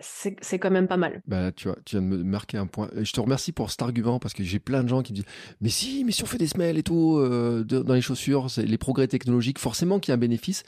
[0.00, 1.22] c'est quand même pas mal.
[1.26, 2.90] Bah tu vois, tu viens de me marquer un point.
[3.00, 5.26] Je te remercie pour cet argument parce que j'ai plein de gens qui me disent
[5.60, 8.78] Mais si, mais si on fait des semelles et tout euh, dans les chaussures, les
[8.78, 10.64] progrès technologiques, forcément qu'il y a un bénéfice.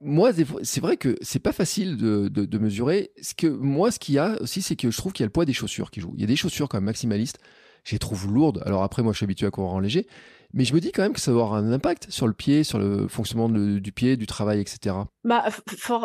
[0.00, 0.30] Moi,
[0.62, 3.10] c'est vrai que c'est pas facile de, de- de mesurer.
[3.20, 5.26] Ce que moi, ce qu'il y a aussi, c'est que je trouve qu'il y a
[5.26, 6.12] le poids des chaussures qui joue.
[6.14, 7.40] Il y a des chaussures quand même maximalistes.
[7.84, 8.62] Je les trouve lourdes.
[8.66, 10.06] Alors après, moi, je suis habitué à courir en léger,
[10.52, 12.64] mais je me dis quand même que ça va avoir un impact sur le pied,
[12.64, 14.96] sur le fonctionnement du pied, du travail, etc.
[15.24, 15.44] Bah,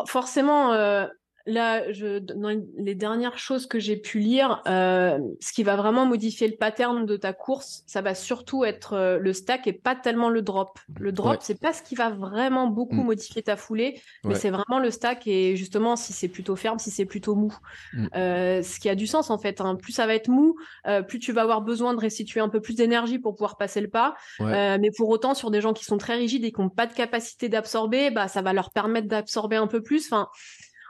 [0.06, 1.06] forcément, euh,
[1.46, 6.06] là, je, dans les dernières choses que j'ai pu lire, euh, ce qui va vraiment
[6.06, 9.96] modifier le pattern de ta course, ça va surtout être euh, le stack et pas
[9.96, 10.80] tellement le drop.
[11.00, 11.38] Le drop, Ouais.
[11.42, 13.06] c'est pas ce qui va vraiment beaucoup Mm.
[13.06, 14.40] modifier ta foulée, mais Ouais.
[14.40, 17.54] c'est vraiment le stack et justement si c'est plutôt ferme, si c'est plutôt mou.
[17.94, 18.08] Mm.
[18.16, 19.60] Euh, ce qui a du sens en fait.
[19.62, 19.76] hein.
[19.76, 20.56] Plus ça va être mou,
[20.88, 23.82] euh, plus tu vas avoir besoin de restituer un peu plus d'énergie pour pouvoir passer
[23.82, 24.16] le pas.
[24.40, 24.54] Ouais.
[24.54, 26.88] Euh, mais pour autant, sur des gens qui sont très rigides et qui n'ont pas
[26.88, 30.06] de capacité d'absorber, bah, ça va leur permettre d'absorber un peu plus.
[30.06, 30.30] Enfin,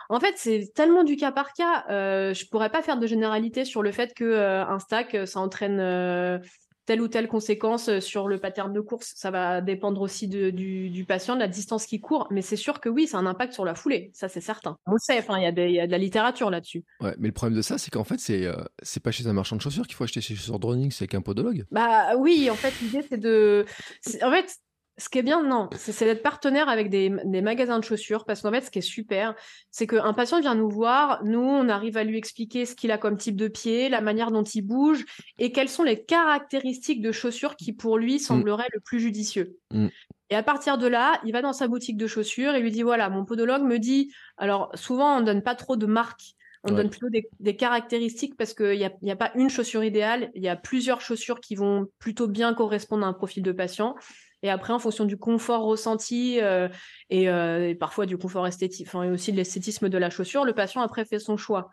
[0.10, 1.86] en fait, c'est tellement du cas par cas.
[1.89, 5.26] Euh, je pourrais pas faire de généralité sur le fait que euh, un stack, euh,
[5.26, 6.39] ça entraîne euh,
[6.86, 9.14] telle ou telle conséquence sur le pattern de course.
[9.16, 12.28] Ça va dépendre aussi de- du, du patient, de la distance qu'il court.
[12.30, 14.12] Mais c'est sûr que oui, ça a un impact sur la foulée.
[14.14, 14.76] Ça, c'est certain.
[14.86, 15.18] On le sait.
[15.18, 16.84] Enfin, il y, a y de la littérature là-dessus.
[16.99, 18.49] Ouais, mais le problème de ça, c'est qu'en fait, c'est
[18.82, 21.04] c'est pas chez un marchand de chaussures qu'il faut acheter ses chaussures de running, c'est
[21.04, 21.64] avec un podologue.
[21.72, 23.66] Bah oui, en fait, l'idée, c'est de.
[24.22, 24.54] En fait,
[24.97, 28.41] ce qui est bien, non, c'est d'être partenaire avec des, des magasins de chaussures, parce
[28.41, 29.33] qu'en fait, ce qui est super,
[29.71, 32.97] c'est qu'un patient vient nous voir, nous, on arrive à lui expliquer ce qu'il a
[32.99, 35.03] comme type de pied, la manière dont il bouge,
[35.39, 39.57] et quelles sont les caractéristiques de chaussures qui, pour lui, sembleraient le plus judicieux.
[39.71, 39.87] Mm.
[40.29, 42.83] Et à partir de là, il va dans sa boutique de chaussures et lui dit,
[42.83, 46.35] voilà, mon podologue me dit, alors souvent, on ne donne pas trop de marques.
[46.65, 46.77] On Ouais.
[46.77, 50.31] donne plutôt des, des caractéristiques parce qu'il n'y a, y a pas une chaussure idéale,
[50.33, 53.95] il y a plusieurs chaussures qui vont plutôt bien correspondre à un profil de patient.
[54.43, 56.67] Et après, en fonction du confort ressenti euh,
[57.09, 60.45] et, euh, et parfois du confort esthétique, enfin, et aussi de l'esthétisme de la chaussure,
[60.45, 61.71] le patient après fait son choix.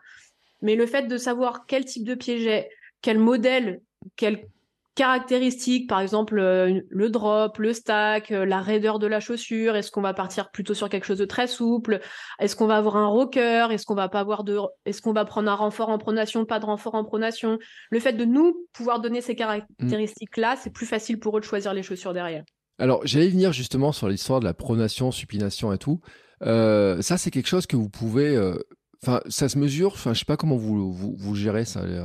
[0.61, 2.69] Mais le fait de savoir quel type de pied j'ai,
[3.01, 3.81] quel modèle,
[4.15, 4.47] quelle
[4.95, 9.89] caractéristiques, par exemple euh, le drop, le stack, euh, la raideur de la chaussure, est-ce
[9.89, 12.01] qu'on va partir plutôt sur quelque chose de très souple,
[12.39, 15.25] est-ce qu'on va avoir un rocker, est-ce qu'on va pas avoir de est-ce qu'on va
[15.25, 17.57] prendre un renfort en pronation, pas de renfort en pronation?
[17.89, 21.45] Le fait de nous pouvoir donner ces caractéristiques là, c'est plus facile pour eux de
[21.45, 22.43] choisir les chaussures derrière.
[22.81, 26.01] Alors, j'allais venir justement sur l'histoire de la pronation, supination et tout.
[26.43, 28.35] Euh, ça, c'est quelque chose que vous pouvez.
[28.35, 28.55] euh,
[29.03, 29.93] Enfin, ça se mesure.
[29.93, 31.79] Enfin, je sais pas comment vous vous, vous gérez ça.
[31.81, 32.03] euh,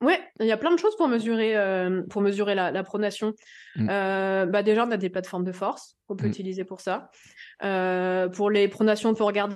[0.00, 3.32] Ouais, il y a plein de choses pour mesurer, euh, pour mesurer la, la pronation.
[3.76, 3.86] Mm.
[3.86, 6.30] Bah déjà, on a des plateformes de force qu'on peut Mm.
[6.30, 7.10] utiliser pour ça.
[8.32, 9.54] Pour les pronations, on peut regarder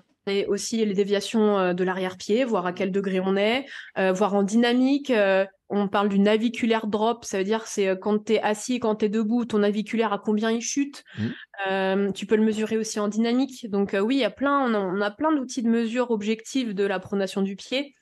[0.48, 3.66] aussi les déviations euh, de l'arrière-pied, voir à quel degré on est,
[3.98, 5.10] euh, voir en dynamique.
[5.10, 8.80] euh, on parle du naviculaire drop, ça veut dire c'est quand tu es assis et
[8.80, 11.02] quand tu es debout, ton naviculaire à combien il chute.
[11.68, 13.68] Euh, tu peux le mesurer aussi en dynamique.
[13.68, 16.72] Donc oui, il y a plein, on a, on a plein d'outils de mesure objectifs
[16.72, 17.96] de la pronation du pied.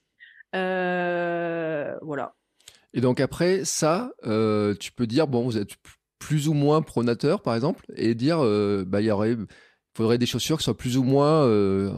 [0.53, 2.35] Voilà.
[2.93, 5.71] Et donc après ça, tu peux dire, bon, vous êtes
[6.19, 8.41] plus ou moins pronateur, par exemple, et dire,
[8.87, 9.39] bah, il y aurait,
[9.95, 11.91] faudrait des chaussures qui soient plus ou moins, euh,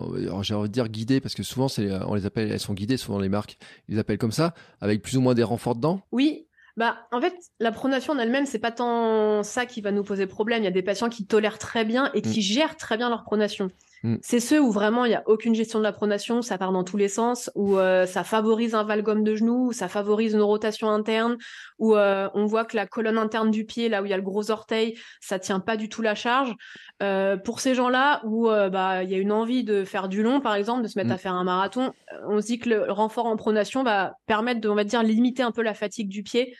[0.42, 2.96] j'ai envie de dire guidées, parce que souvent, c'est, on les appelle, elles sont guidées,
[2.96, 6.02] souvent les marques, ils les appellent comme ça, avec plus ou moins des renforts dedans.
[6.12, 10.04] Oui, bah en fait, la pronation en elle-même, c'est pas tant ça qui va nous
[10.04, 10.62] poser problème.
[10.62, 13.24] Il y a des patients qui tolèrent très bien et qui gèrent très bien leur
[13.24, 13.70] pronation.
[14.02, 14.16] Mm.
[14.22, 16.84] C'est ceux où vraiment il y a aucune gestion de la pronation, ça part dans
[16.84, 20.42] tous les sens, où euh, ça favorise un valgum de genou, où ça favorise une
[20.42, 21.36] rotation interne,
[21.78, 24.16] où euh, on voit que la colonne interne du pied, là où il y a
[24.16, 26.54] le gros orteil, ça tient pas du tout la charge.
[27.02, 30.40] Euh, pour ces gens-là où bah il y a une envie de faire du long,
[30.40, 31.12] par exemple, de se mettre Mm.
[31.12, 31.92] à faire un marathon,
[32.28, 35.42] on se dit que le renfort en pronation va permettre de, on va dire, limiter
[35.42, 36.56] un peu la fatigue du pied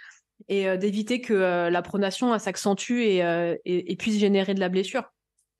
[0.49, 3.18] et d'éviter que la pronation s'accentue et,
[3.64, 5.11] et, et puisse générer de la blessure.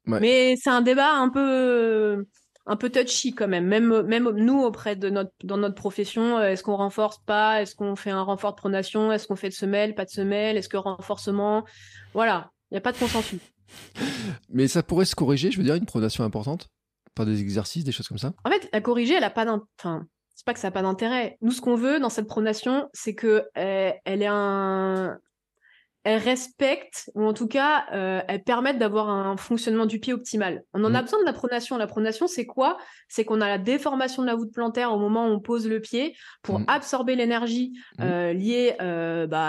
[0.07, 0.21] Ouais.
[0.21, 2.27] Mais c'est un débat un peu
[2.69, 3.67] un peu touchy quand même.
[3.67, 7.63] Même même nous auprès de notre dans notre profession, euh, est-ce qu'on renforce pas?
[7.63, 9.13] Est-ce qu'on fait un renfort de pronation?
[9.13, 10.57] Est-ce qu'on fait de semelle, pas de semelle?
[10.57, 11.65] Est-ce que renforcement?
[12.15, 13.41] Voilà, il n'y a pas de consensus.
[14.51, 16.69] Mais ça pourrait se corriger, je veux dire, une pronation importante,
[17.15, 18.33] par des exercices, des choses comme ça?
[18.45, 20.83] En fait, la corriger, elle a pas d'in- enfin, c'est pas que ça a pas
[20.83, 21.37] d'intérêt.
[21.41, 25.19] Nous, ce qu'on veut dans cette pronation, c'est que euh, elle est un,
[26.09, 30.63] elle respecte ou en tout cas, euh, elle permette d'avoir un fonctionnement du pied optimal.
[30.73, 31.05] On en a Mm.
[31.05, 31.77] besoin de la pronation.
[31.79, 32.79] La pronation, c'est quoi?
[33.09, 35.81] C'est qu'on a la déformation de la voûte plantaire au moment où on pose le
[35.81, 36.65] pied pour Mm.
[36.69, 38.03] absorber l'énergie Mm.
[38.05, 39.49] euh, liée euh, bah,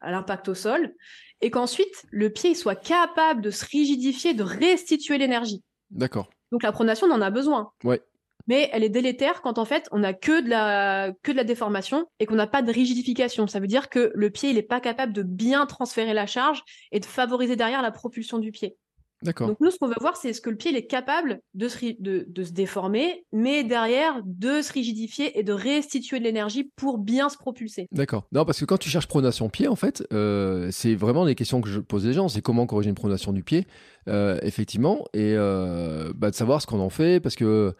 [0.00, 0.94] à l'impact au sol,
[1.42, 5.62] et qu'ensuite le pied soit capable de se rigidifier, de restituer l'énergie.
[5.90, 6.30] D'accord.
[6.52, 7.70] Donc la pronation, on en a besoin.
[7.84, 8.00] Ouais.
[8.46, 11.44] Mais elle est délétère quand en fait on a que de la que de la
[11.44, 13.46] déformation et qu'on n'a pas de rigidification.
[13.46, 16.62] Ça veut dire que le pied il est pas capable de bien transférer la charge
[16.90, 18.76] et de favoriser derrière la propulsion du pied.
[19.22, 19.46] D'accord.
[19.46, 21.68] Donc nous ce qu'on veut voir c'est est-ce que le pied il est capable de
[21.68, 26.72] se, de, de se déformer, mais derrière de se rigidifier et de restituer de l'énergie
[26.74, 27.86] pour bien se propulser.
[27.92, 28.26] D'accord.
[28.32, 31.60] Non, parce que quand tu cherches pronation pied, en fait, euh, c'est vraiment les questions
[31.60, 32.28] que je pose aux gens.
[32.28, 33.68] C'est comment corriger une pronation du pied,
[34.08, 37.76] euh, effectivement, et euh, bah, de savoir ce qu'on en fait, parce que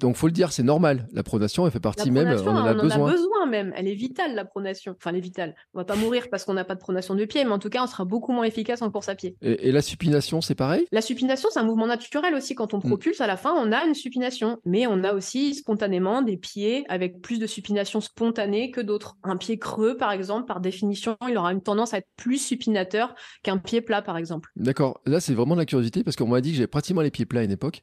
[0.00, 1.08] donc faut le dire, c'est normal.
[1.12, 3.04] La pronation, elle fait partie même, on en a on besoin.
[3.04, 3.72] en a besoin même.
[3.76, 4.94] Elle est vitale la pronation.
[4.98, 5.54] Enfin elle est vitale.
[5.74, 7.68] On va pas mourir parce qu'on n'a pas de pronation de pied, mais en tout
[7.68, 9.36] cas on sera beaucoup moins efficace en course à pied.
[9.42, 10.86] Et, et la supination, c'est pareil?
[10.92, 12.54] La supination, c'est un mouvement naturel aussi.
[12.54, 12.82] Quand on Mm.
[12.88, 14.58] propulse, à la fin, on a une supination.
[14.64, 19.16] Mais on a aussi spontanément des pieds avec plus de supination spontanée que d'autres.
[19.24, 23.14] Un pied creux, par exemple, par définition, il aura une tendance à être plus supinateur
[23.42, 24.50] qu'un pied plat, par exemple.
[24.56, 25.00] D'accord.
[25.06, 27.26] Là, c'est vraiment de la curiosité, parce qu'on m'a dit que j'avais pratiquement les pieds
[27.26, 27.82] plats à une époque.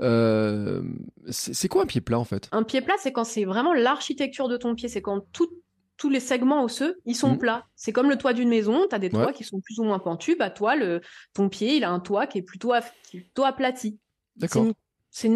[0.00, 0.82] Euh,
[1.28, 2.48] c'est quoi un pied plat, en fait?
[2.52, 4.88] Un pied plat, c'est quand c'est vraiment l'architecture de ton pied.
[4.88, 5.52] C'est quand tout-
[5.98, 7.38] tous les segments osseux, ils sont Mm.
[7.38, 7.66] plats.
[7.76, 8.86] C'est comme le toit d'une maison.
[8.88, 9.32] Tu as des toits Ouais.
[9.32, 10.36] qui sont plus ou moins pentus.
[10.36, 11.00] Bah, toi, le,
[11.34, 13.98] ton pied, il a un toit qui est plutôt, aplati.
[14.34, 14.66] C'est D'accord.
[15.10, 15.30] C'est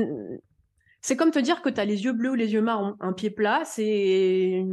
[1.02, 2.96] c'est comme te dire que tu as les yeux bleus ou les yeux marrons.
[2.98, 4.64] Un pied plat, c'est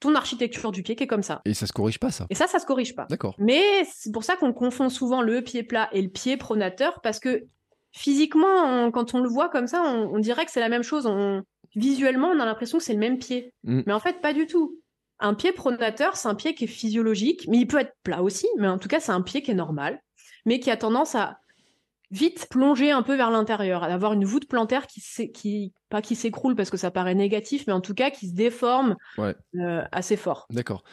[0.00, 1.40] ton architecture du pied qui est comme ça.
[1.44, 2.26] Et ça se corrige pas, ça?
[2.30, 3.06] Et ça, ça se corrige pas.
[3.10, 3.34] D'accord.
[3.38, 3.62] Mais
[3.92, 7.44] c'est pour ça qu'on confond souvent le pied plat et le pied pronateur parce que
[7.92, 10.82] physiquement, on- quand on le voit comme ça, on, on dirait que c'est la même
[10.82, 11.06] chose.
[11.06, 11.42] On-
[11.74, 13.54] Visuellement, on a l'impression que c'est le même pied.
[13.64, 13.82] Mm.
[13.86, 14.78] Mais en fait, pas du tout.
[15.20, 18.46] Un pied pronateur, c'est un pied qui est physiologique, mais il peut être plat aussi.
[18.58, 19.98] Mais en tout cas, c'est un pied qui est normal,
[20.44, 21.38] mais qui a tendance à
[22.12, 25.02] vite plonger un peu vers l'intérieur, avoir une voûte plantaire qui,
[25.32, 28.34] qui pas qui s'écroule parce que ça paraît négatif, mais en tout cas qui se
[28.34, 29.34] déforme Ouais.
[29.56, 30.46] euh, assez fort.
[30.50, 30.84] D'accord.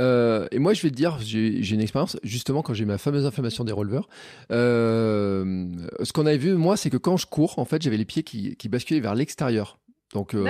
[0.00, 3.26] Euh, et moi, je vais te dire, j'ai une expérience, justement, quand j'ai ma fameuse
[3.26, 4.08] inflammation des releveurs.
[4.50, 5.66] Euh,
[6.02, 8.22] ce qu'on avait vu, moi, c'est que quand je cours, en fait, j'avais les pieds
[8.22, 9.78] qui, qui basculaient vers l'extérieur.
[10.12, 10.44] Donc, euh,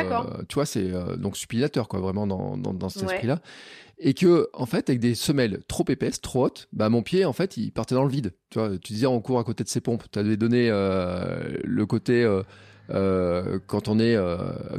[0.48, 3.12] tu vois, c'est euh, donc supinateur, quoi, vraiment dans, dans, dans cet Ouais.
[3.14, 3.40] esprit-là.
[3.98, 7.32] Et que, en fait, avec des semelles trop épaisses, trop hautes, bah, mon pied, en
[7.32, 8.32] fait, il partait dans le vide.
[8.50, 10.02] Tu vois, tu disais, on court à côté de ses pompes.
[10.10, 12.24] Tu avais donné euh, le côté
[12.90, 14.16] euh, quand on est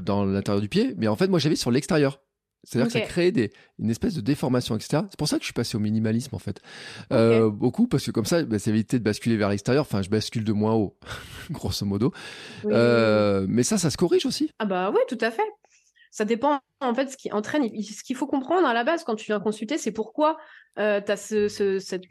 [0.01, 2.19] dans l'intérieur du pied, mais en fait, moi, j'avais sur l'extérieur.
[2.63, 5.03] C'est-à-dire que ça créait des, une espèce de déformation, etc.
[5.09, 6.61] C'est pour ça que je suis passé au minimalisme, en fait.
[7.11, 9.81] Euh, beaucoup, parce que comme ça, bah, ça évitait de basculer vers l'extérieur.
[9.81, 10.97] Enfin, je bascule de moins haut,
[11.51, 12.13] grosso modo.
[12.63, 12.71] Oui.
[12.73, 14.49] Euh, mais ça, ça se corrige aussi.
[14.59, 15.43] Ah bah oui, tout à fait.
[16.11, 17.63] Ça dépend, en fait, ce qui entraîne.
[17.81, 20.37] Ce qu'il faut comprendre à la base quand tu viens consulter, c'est pourquoi
[20.77, 22.03] tu as ce, ce- cette,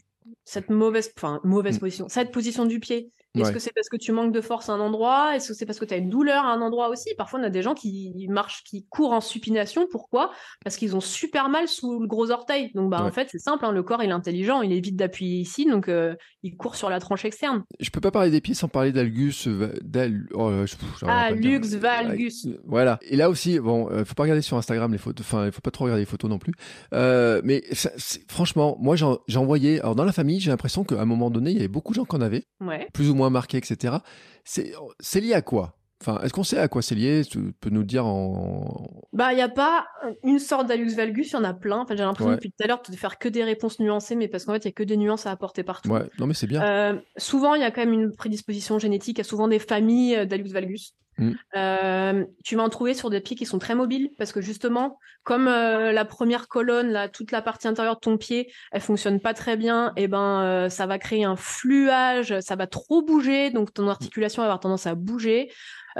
[0.45, 1.81] cette mauvaise, enfin, mauvaise Mm.
[1.81, 3.11] position, cette position du pied.
[3.35, 3.55] Est-ce Ouais.
[3.55, 5.35] que c'est parce que tu manques de force à un endroit?
[5.35, 7.15] Est-ce que c'est parce que tu as une douleur à un endroit aussi?
[7.17, 9.87] Parfois, on a des gens qui marchent, qui courent en supination.
[9.91, 10.31] Pourquoi?
[10.65, 12.71] Parce qu'ils ont super mal sous le gros orteil.
[12.75, 13.09] Donc, bah, Ouais.
[13.09, 13.65] en fait, c'est simple.
[13.65, 14.61] hein, le corps, il est intelligent.
[14.61, 15.65] Il évite d'appuyer ici.
[15.65, 17.63] Donc, euh, il court sur la tranche externe.
[17.81, 19.73] Je peux pas parler des pieds sans parler d'algus, euh,
[20.35, 20.67] oh, euh,
[21.07, 22.45] Ah, lux, valgus.
[22.45, 22.99] Ouais, Voilà.
[23.03, 25.25] Et là aussi, bon, euh, faut pas regarder sur Instagram les photos.
[25.27, 26.53] Enfin, il faut pas trop regarder les photos non plus.
[26.93, 27.91] Euh, mais ça-
[28.29, 29.81] franchement, moi, j'en voyais.
[29.81, 31.97] Alors dans la famille, j'ai l'impression qu'à un moment donné, il y avait beaucoup de
[31.97, 32.89] gens qui en avaient, Ouais.
[32.93, 33.97] plus ou moins marqués, etc.
[34.45, 35.77] C'est lié à quoi?
[36.01, 37.23] Enfin, est-ce qu'on sait à quoi c'est lié?
[37.25, 38.89] Tu peux nous dire en.
[39.13, 39.87] Bah, il n'y a pas
[40.25, 41.79] une sorte d'alux valgus, il y en a plein.
[41.79, 42.35] En fait, j'ai l'impression Ouais.
[42.35, 44.65] depuis tout à l'heure de faire que des réponses nuancées, mais parce qu'en fait, il
[44.65, 45.91] y a que des nuances à apporter partout.
[45.91, 46.03] Ouais.
[46.19, 46.61] Non, mais c'est bien.
[46.65, 49.19] Euh, souvent, il y a quand même une prédisposition génétique.
[49.19, 50.93] Il y a souvent des familles euh, d'alux valgus.
[51.19, 51.33] Mm.
[51.57, 54.99] Euh, tu vas en trouver sur des pieds qui sont très mobiles parce que justement,
[55.25, 59.21] comme euh, la première colonne, là, toute la partie intérieure de ton pied, elle fonctionne
[59.21, 63.51] pas très bien, et ben euh, ça va créer un fluage, ça va trop bouger,
[63.51, 65.51] donc ton articulation va avoir tendance à bouger.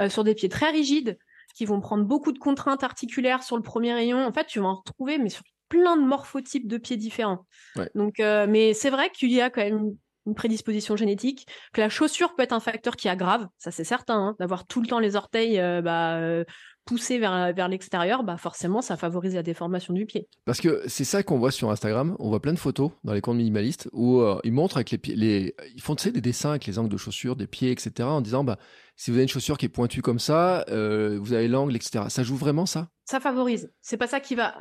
[0.09, 1.19] Sur des pieds très rigides
[1.53, 4.65] qui vont prendre beaucoup de contraintes articulaires sur le premier rayon, en fait, tu vas
[4.65, 7.45] en retrouver mais sur plein de morphotypes de pieds différents.
[7.75, 7.91] Ouais.
[7.93, 9.95] Donc, mais c'est vrai qu'il y a quand même
[10.25, 14.15] une- prédisposition génétique, que la chaussure peut être un facteur qui aggrave, ça c'est certain,
[14.15, 16.43] hein, d'avoir tout le temps les orteils euh, bah, euh,
[16.85, 20.27] poussés vers, vers l'extérieur, bah forcément ça favorise la déformation du pied.
[20.45, 22.15] Parce que c'est ça qu'on voit sur Instagram.
[22.19, 24.97] On voit plein de photos dans les comptes minimalistes où euh, ils montrent avec les
[24.97, 27.91] pieds, les, ils font des dessins avec les angles de chaussures, des pieds, etc.
[28.09, 28.57] En disant bah
[28.97, 32.05] si vous avez une chaussure qui est pointue comme ça, euh, vous avez l'angle, etc.
[32.09, 32.89] Ça joue vraiment ça?
[33.05, 33.71] Ça favorise.
[33.81, 34.53] C'est pas ça qui va.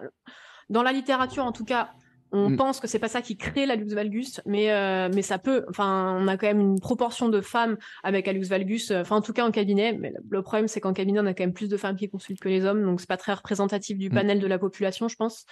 [0.71, 1.91] Dans la littérature, en tout cas,
[2.33, 2.57] on Mm.
[2.57, 5.64] pense que c'est pas ça qui crée l'alux valgus, mais euh, mais ça peut.
[5.68, 8.91] Enfin, on a quand même une proportion de femmes avec alux valgus.
[8.91, 9.97] euh, Enfin, en tout cas en cabinet.
[9.99, 12.41] Mais le- problème, c'est qu'en cabinet, on a quand même plus de femmes qui consultent
[12.41, 14.14] que les hommes, donc c'est pas très représentatif du Mm.
[14.14, 15.45] panel de la population, je pense.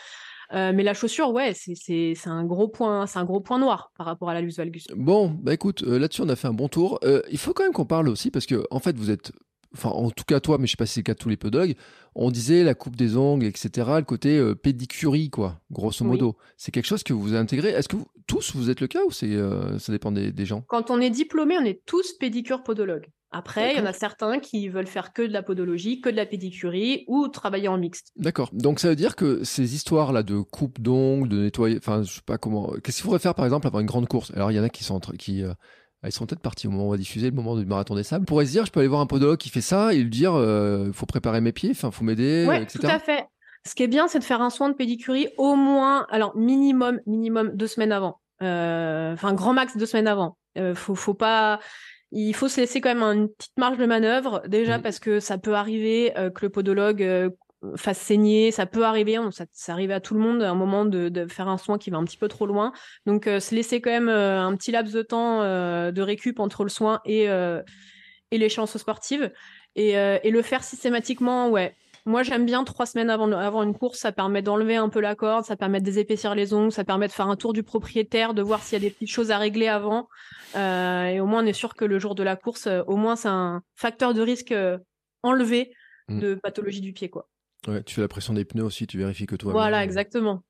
[0.53, 4.07] Euh, mais la chaussure, ouais, c'est un gros point, c'est un gros point noir par
[4.07, 4.87] rapport à l'alux valgus.
[4.97, 6.99] Bon, bah écoute, euh, là-dessus on a fait un bon tour.
[7.05, 9.31] Euh, il faut quand même qu'on parle aussi parce que en fait vous êtes,
[9.75, 11.29] enfin en tout cas toi, mais je sais pas si c'est le cas de tous
[11.29, 11.75] les podologues,
[12.15, 13.71] on disait la coupe des ongles, etc.
[13.99, 16.11] Le côté euh, pédicurie quoi, grosso Oui.
[16.13, 16.37] modo.
[16.57, 17.69] C'est quelque chose que vous avez intégré.
[17.71, 20.47] Est-ce que vous- tous vous êtes le cas ou c'est euh, ça dépend des, des
[20.47, 20.63] gens?
[20.69, 23.07] Quand on est diplômé, on est tous pédicures podologues.
[23.33, 26.17] Après, il y en a certains qui veulent faire que de la podologie, que de
[26.17, 28.11] la pédicurie ou travailler en mixte.
[28.17, 28.51] D'accord.
[28.53, 32.15] Donc ça veut dire que ces histoires là de coupe d'ongles, de nettoyer, enfin je
[32.15, 32.73] sais pas comment.
[32.83, 34.33] Qu'est-ce qu'il faudrait faire par exemple avant une grande course?
[34.35, 35.53] Alors il y en a qui sont qui euh,
[36.09, 38.03] ils sont peut-être partis au moment où on va diffuser le moment du marathon des
[38.03, 38.23] sables.
[38.23, 40.11] On pourrait se dire je peux aller voir un podologue qui fait ça et lui
[40.11, 42.79] dire euh, faut préparer mes pieds, enfin faut m'aider, Ouais, etc.
[42.81, 43.27] tout à fait.
[43.67, 47.01] Ce qui est bien, c'est de faire un soin de pédicurie au moins, alors minimum,
[47.07, 48.19] minimum deux semaines avant.
[48.43, 50.39] Euh, Enfin, grand max deux semaines avant.
[50.57, 51.61] Euh, faut, faut pas.
[52.13, 54.83] Il faut se laisser quand même une petite marge de manœuvre, déjà Mhm.
[54.83, 57.29] parce que ça peut arriver euh, que le podologue euh,
[57.77, 60.85] fasse saigner, ça peut arriver, ça, ça arrive à tout le monde à un moment
[60.85, 62.73] de, de faire un soin qui va un petit peu trop loin.
[63.07, 66.41] Donc, euh, se laisser quand même euh, un petit laps de temps euh, de récup
[66.41, 67.63] entre le soin et, euh,
[68.31, 69.31] et l'échéance sportive.
[69.77, 71.77] Et, euh, et le faire systématiquement, ouais.
[72.07, 73.99] Moi, j'aime bien trois semaines avant, avant une course.
[73.99, 77.09] Ça permet d'enlever un peu la corde, ça permet de désépaissir les ongles, ça permet
[77.09, 79.37] de faire un tour du propriétaire, de voir s'il y a des petites choses à
[79.37, 80.09] régler avant.
[80.57, 83.17] Euh, et au moins, on est sûr que le jour de la course, au moins,
[83.17, 84.55] c'est un facteur de risque
[85.23, 85.73] enlevé
[86.11, 86.21] Mm.
[86.21, 87.29] de pathologie du pied, quoi.
[87.69, 89.85] Ouais, tu fais la pression des pneus aussi, tu vérifies que tout va voilà, bien.
[89.85, 90.43] exactement.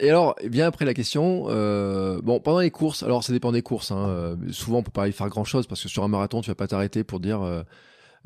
[0.00, 3.52] Et alors, eh bien après la question, euh, bon, pendant les courses, alors ça dépend
[3.52, 6.02] des courses, hein, euh, souvent on peut pas y faire grand chose parce que sur
[6.02, 7.42] un marathon, tu vas pas t'arrêter pour dire.
[7.42, 7.62] Euh,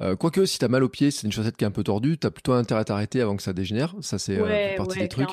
[0.01, 2.19] euh, Quoique, si t'as mal au pied, c'est une chaussette qui est un peu tordue,
[2.19, 3.95] t'as plutôt intérêt à t'arrêter avant que ça dégénère.
[4.01, 5.29] Ça, c'est euh, ouais, partie ouais, des trucs.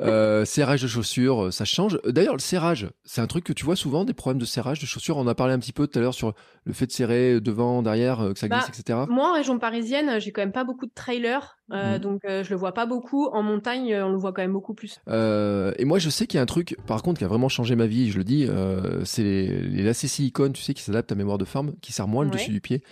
[0.00, 2.00] Euh, serrage de chaussures, euh, ça change.
[2.04, 4.86] D'ailleurs, le serrage, c'est un truc que tu vois souvent, des problèmes de serrage de
[4.86, 5.16] chaussures.
[5.16, 6.34] On a parlé un petit peu tout à l'heure sur
[6.64, 8.98] le fait de serrer devant, derrière, euh, que ça glisse, Bah, etc.
[9.08, 11.98] Moi, en région parisienne, j'ai quand même pas beaucoup de trailers, euh, Mhm.
[12.00, 13.26] donc euh, je le vois pas beaucoup.
[13.26, 14.98] En montagne, euh, on le voit quand même beaucoup plus.
[15.08, 17.74] Et moi, je sais qu'il y a un truc, par contre, qui a vraiment changé
[17.76, 18.48] ma vie, je le dis,
[19.04, 22.08] c'est les, les lacets silicone, tu sais, qui s'adaptent à mémoire de forme, qui serrent
[22.08, 22.36] moins le Ouais.
[22.36, 22.82] dessus du pied.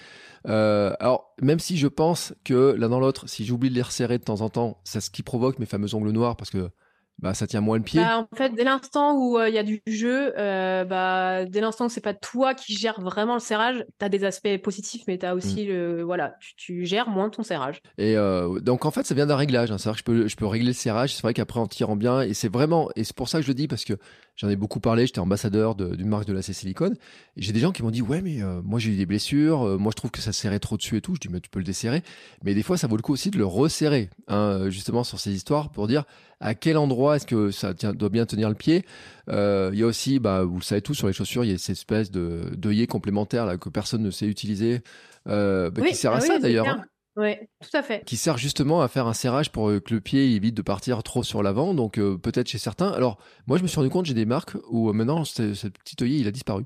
[0.44, 4.24] Alors, même si je pense que l'un dans l'autre, si j'oublie de les resserrer de
[4.24, 6.70] temps en temps, c'est ce qui provoque mes fameux ongles noirs parce que
[7.18, 8.00] bah, ça tient moins le pied.
[8.00, 11.60] Bah, en fait, dès l'instant où euh, il y a du jeu, euh, bah, dès
[11.60, 15.02] l'instant que c'est pas toi qui gères vraiment le serrage, tu as des aspects positifs,
[15.06, 15.36] mais tu as Mm.
[15.36, 17.80] aussi le, voilà, tu, tu gères moins ton serrage.
[17.98, 19.70] Et euh, donc en fait, ça vient d'un réglage.
[19.70, 19.78] Hein.
[19.78, 21.14] C'est-à-dire que je peux, je peux régler le serrage.
[21.14, 23.48] C'est vrai qu'après en tirant bien, et c'est vraiment, et c'est pour ça que je
[23.48, 23.94] le dis parce que
[24.36, 25.06] j'en ai beaucoup parlé.
[25.06, 26.94] J'étais ambassadeur de- d'une marque de lacets silicone.
[27.36, 29.62] Et j'ai des gens qui m'ont dit ouais, mais euh, moi j'ai eu des blessures.
[29.66, 31.14] euh, moi je trouve que ça serrait trop dessus et tout.
[31.14, 32.02] Je dis mais tu peux le desserrer.
[32.44, 35.32] Mais des fois, ça vaut le coup aussi de le resserrer, hein, justement sur ces
[35.32, 36.04] histoires pour dire
[36.40, 38.84] à quel endroit est-ce que ça tient, doit bien tenir le pied.
[39.28, 41.54] Euh, Il y a aussi, bah, vous le savez tous sur les chaussures, il y
[41.54, 44.80] a cette espèce de d'œillet complémentaire là que personne ne sait utiliser,
[45.28, 46.80] euh, bah, Oui, qui sert à ah oui, ça d'ailleurs.
[47.16, 48.04] Ouais, tout à fait.
[48.06, 51.02] qui sert justement à faire un serrage pour euh, que le pied évite de partir
[51.02, 51.74] trop sur l'avant.
[51.74, 52.90] Donc euh, peut-être chez certains.
[52.90, 55.66] Alors moi je me suis rendu compte j'ai des marques où euh, maintenant ce, ce
[55.68, 56.64] petit œillet il a disparu.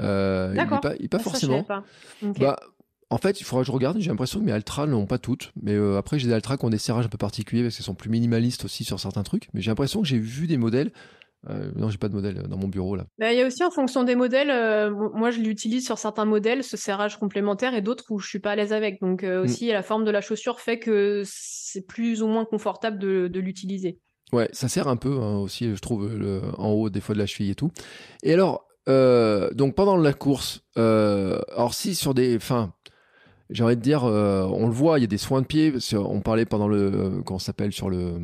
[0.00, 0.80] Euh, il D'accord.
[0.80, 1.62] pas, il est pas Ah, ça, je forcément.
[1.64, 1.82] pas.
[2.38, 2.56] Bah,
[3.10, 3.98] en fait, il faudra que je regarde.
[3.98, 5.50] J'ai l'impression que mes Altra n'ont pas toutes.
[5.62, 7.84] Mais euh, après, j'ai des Altra qui ont des serrages un peu particuliers parce qu'ils
[7.84, 9.48] sont plus minimalistes aussi sur certains trucs.
[9.54, 10.92] Mais j'ai l'impression que j'ai vu des modèles.
[11.50, 13.06] Euh, non, j'ai pas de modèle dans mon bureau là.
[13.18, 15.96] Bah, Il y a aussi en fonction des modèles, euh, mo- moi je l'utilise sur
[15.98, 19.00] certains modèles, ce serrage complémentaire, et d'autres où je suis pas à l'aise avec.
[19.00, 19.44] Donc euh, Mm.
[19.44, 23.40] aussi la forme de la chaussure fait que c'est plus ou moins confortable de, de
[23.40, 23.98] l'utiliser.
[24.32, 27.18] Ouais, ça sert un peu hein, aussi, je trouve, le- en haut des fois de
[27.18, 27.70] la cheville et tout.
[28.22, 32.74] Et alors, euh, donc pendant la course, euh, alors si sur des, enfin,
[33.48, 35.72] j'ai envie de dire, euh, on le voit, il y a des soins de pied.
[35.90, 38.18] qu'on parlait pendant le, euh, comment s'appelle sur le,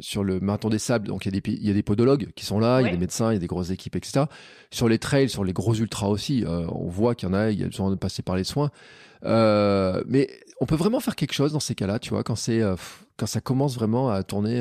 [0.00, 1.08] sur le marathon des sables.
[1.08, 2.88] Donc il y a des, il y a des podologues qui sont là, il y
[2.88, 4.24] a des médecins, il y a des grosses équipes, etc.
[4.70, 7.50] Sur les trails, sur les gros ultras aussi, euh, on voit qu'il y en a,
[7.50, 8.70] il y a besoin de passer par les soins.
[9.24, 10.28] Euh, mais
[10.60, 12.76] on peut vraiment faire quelque chose dans ces cas-là, tu vois, quand c'est, euh,
[13.16, 14.58] quand ça commence vraiment à tourner,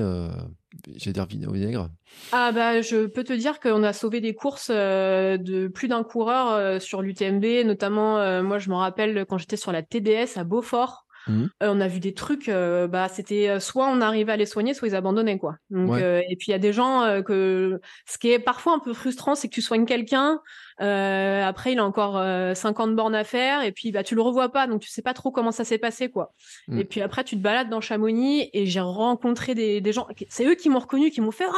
[0.96, 1.90] j'allais dire au vinaigre.
[2.34, 6.82] Ah bah je peux te dire qu'on a sauvé des courses de plus d'un coureur
[6.82, 11.06] sur l'UTMB, notamment moi je me rappelle quand j'étais sur la TDS à Beaufort.
[11.30, 11.50] Mhm.
[11.64, 14.46] Euh, on a vu des trucs, euh, bah c'était euh, soit on arrivait à les
[14.46, 15.56] soigner, soit ils abandonnaient quoi.
[15.70, 16.02] Donc Ouais.
[16.04, 18.94] euh, et puis il y a des gens que ce qui est parfois un peu
[18.94, 20.42] frustrant, c'est que tu soignes quelqu'un,
[20.80, 24.50] après il a encore euh, 50 bornes à faire et puis bah tu le revois
[24.50, 26.34] pas, donc tu sais pas trop comment ça s'est passé quoi.
[26.68, 26.80] Mhm.
[26.80, 30.46] Et puis après tu te balades dans Chamonix et j'ai rencontré des, des gens, c'est
[30.46, 31.54] eux qui m'ont reconnu, qui m'ont fait ah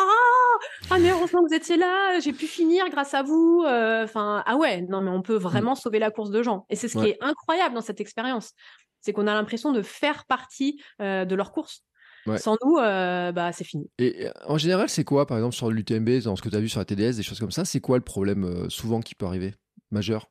[0.90, 3.64] ah mais heureusement que vous étiez là, j'ai pu finir grâce à vous.
[3.66, 6.88] Enfin ah ouais non mais on peut vraiment sauver la course de gens et c'est
[6.88, 8.54] ce qui est incroyable dans cette expérience,
[9.02, 11.84] c'est qu'on a l'impression de faire partie euh, de leur course.
[12.28, 12.38] Ouais.
[12.38, 13.90] Sans nous, euh, bah c'est fini.
[13.98, 16.70] Et en général, c'est quoi, par exemple, sur l'UTMB, dans ce que tu as vu
[16.70, 19.26] sur la TDS, des choses comme ça, c'est quoi le problème euh, souvent qui peut
[19.26, 19.56] arriver
[19.90, 20.30] Majeur?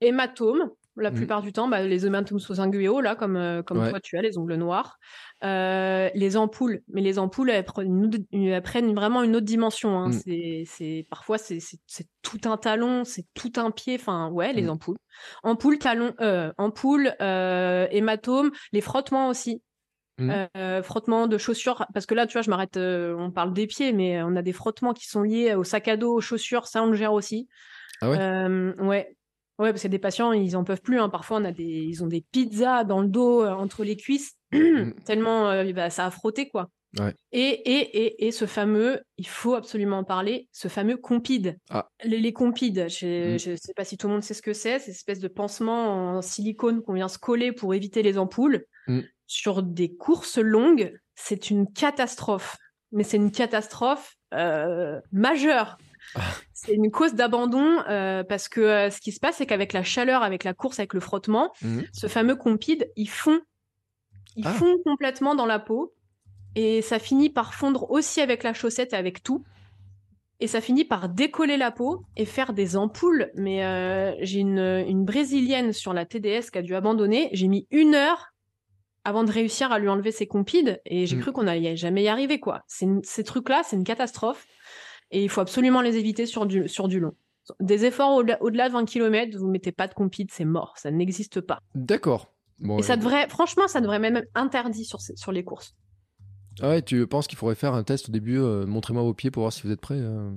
[0.00, 1.16] Hématomes, la Mhm.
[1.16, 3.90] plupart du temps, bah, les hématomes sous inguéo, là, comme, euh, comme Ouais.
[3.90, 4.98] toi tu as, les ongles noirs.
[5.44, 9.98] Euh, les ampoules, mais les ampoules, elles prennent, elles vraiment une autre dimension.
[9.98, 10.10] Hein.
[10.10, 10.64] Mm.
[10.66, 11.58] C'est, parfois, c'est,
[12.22, 13.96] tout un talon, c'est tout un pied.
[13.98, 14.70] Enfin, ouais, les Mm.
[14.70, 14.98] ampoules.
[15.42, 19.62] Ampoules, talons, euh, ampoules, euh, hématomes, les frottements aussi.
[20.18, 20.32] Mm.
[20.58, 23.66] Euh, frottements de chaussures, parce que là, tu vois, je m'arrête, euh, on parle des
[23.66, 26.66] pieds, mais on a des frottements qui sont liés au sac à dos, aux chaussures,
[26.66, 27.48] ça on le gère aussi.
[28.02, 28.18] Ah ouais?
[28.20, 29.16] Euh, ouais.
[29.62, 30.98] Ouais, parce que des patients, ils en peuvent plus.
[31.00, 31.08] hein.
[31.08, 34.32] Parfois, on a des, ils ont des pizzas dans le dos, euh, entre les cuisses,
[35.04, 36.68] tellement euh, bah, ça a frotté, quoi.
[36.98, 37.14] Ouais.
[37.32, 41.56] Et, et, et, et ce fameux, il faut absolument en parler, ce fameux compide.
[41.70, 41.88] Ah.
[42.04, 43.50] Les, les compides, je Mm.
[43.52, 46.16] ne sais pas si tout le monde sait ce que c'est, c'est espèce de pansement
[46.16, 48.66] en silicone qu'on vient se coller pour éviter les ampoules.
[48.88, 49.00] Mm.
[49.26, 52.58] Sur des courses longues, c'est une catastrophe.
[52.94, 55.78] Mais c'est une catastrophe euh, majeure.
[56.54, 59.82] C'est une cause d'abandon euh, parce que euh, ce qui se passe, c'est qu'avec la
[59.82, 61.84] chaleur, avec la course, avec le frottement, Mhm.
[61.92, 63.40] ce fameux compide, il fond.
[64.36, 64.52] Il Ah.
[64.52, 65.92] fond complètement dans la peau
[66.54, 69.44] et ça finit par fondre aussi avec la chaussette et avec tout.
[70.40, 73.30] Et ça finit par décoller la peau et faire des ampoules.
[73.34, 77.28] Mais euh, j'ai une, une brésilienne sur la TDS qui a dû abandonner.
[77.32, 78.28] J'ai mis une heure
[79.04, 81.20] avant de réussir à lui enlever ses compides et j'ai Mm.
[81.20, 82.38] cru qu'on n'allait jamais y arriver.
[82.40, 82.62] quoi.
[82.68, 84.46] Ces trucs-là, c'est une catastrophe
[85.12, 87.14] et il faut absolument les éviter sur du, sur du long.
[87.60, 91.40] Des efforts au-delà de 20 km, vous mettez pas de compide, c'est mort, ça n'existe
[91.40, 91.60] pas.
[91.74, 92.32] D'accord.
[92.60, 95.74] Bon, Et ça euh, devrait, franchement, ça devrait même être interdit sur, les courses.
[96.60, 99.30] Ah ouais, tu penses qu'il faudrait faire un test au début euh, Montrez-moi vos pieds
[99.30, 100.30] pour voir si vous êtes prêts euh.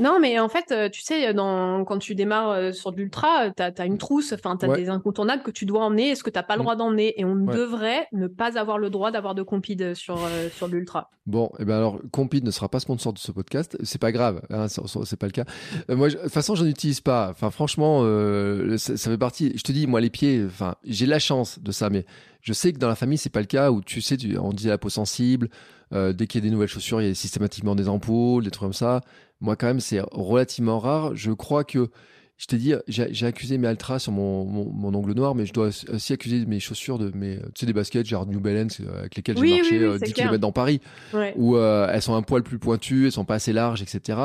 [0.00, 3.50] Non, mais en fait, euh, tu sais, dans, quand tu démarres euh, sur de l'ultra,
[3.50, 4.76] tu as, une trousse, enfin, tu as Ouais.
[4.78, 6.62] des incontournables que tu dois emmener, est-ce que tu pas le Mm.
[6.62, 7.20] droit d'emmener?
[7.20, 7.54] Et on Ouais.
[7.54, 11.10] devrait ne pas avoir le droit d'avoir de compide sur, euh, sur de l'ultra.
[11.26, 13.76] Bon, et ben alors, Compide ne sera pas sponsor de ce podcast.
[13.84, 15.44] C'est pas grave, hein, c'est pas le cas.
[15.90, 17.28] Euh, moi, je- de toute façon, j'en utilise pas.
[17.30, 19.52] Enfin, franchement, euh, ça, ça fait partie.
[19.56, 20.42] Je te dis, moi, les pieds.
[20.46, 22.04] Enfin, j'ai la chance de ça, mais
[22.40, 23.70] je sais que dans la famille, c'est pas le cas.
[23.70, 25.50] Où tu sais, tu, on dit la peau sensible.
[25.92, 28.52] euh, dès qu'il y a des nouvelles chaussures, il y a systématiquement des ampoules, des
[28.52, 29.00] trucs comme ça.
[29.40, 31.14] Moi, quand même, c'est relativement rare.
[31.16, 31.88] Je crois que
[32.36, 35.52] je t'ai dit, j'ai accusé mes Altra sur mon, mon, mon ongle noir, mais je
[35.52, 39.00] dois aussi accuser mes chaussures de mes, tu sais, des baskets, genre New Balance, euh,
[39.00, 40.26] avec lesquelles j'ai marché oui, oui, euh, c'est 10 clair.
[40.28, 40.80] km dans Paris
[41.12, 41.34] Ouais.
[41.36, 44.18] où euh, elles sont un poil plus pointues, elles sont pas assez larges, etc.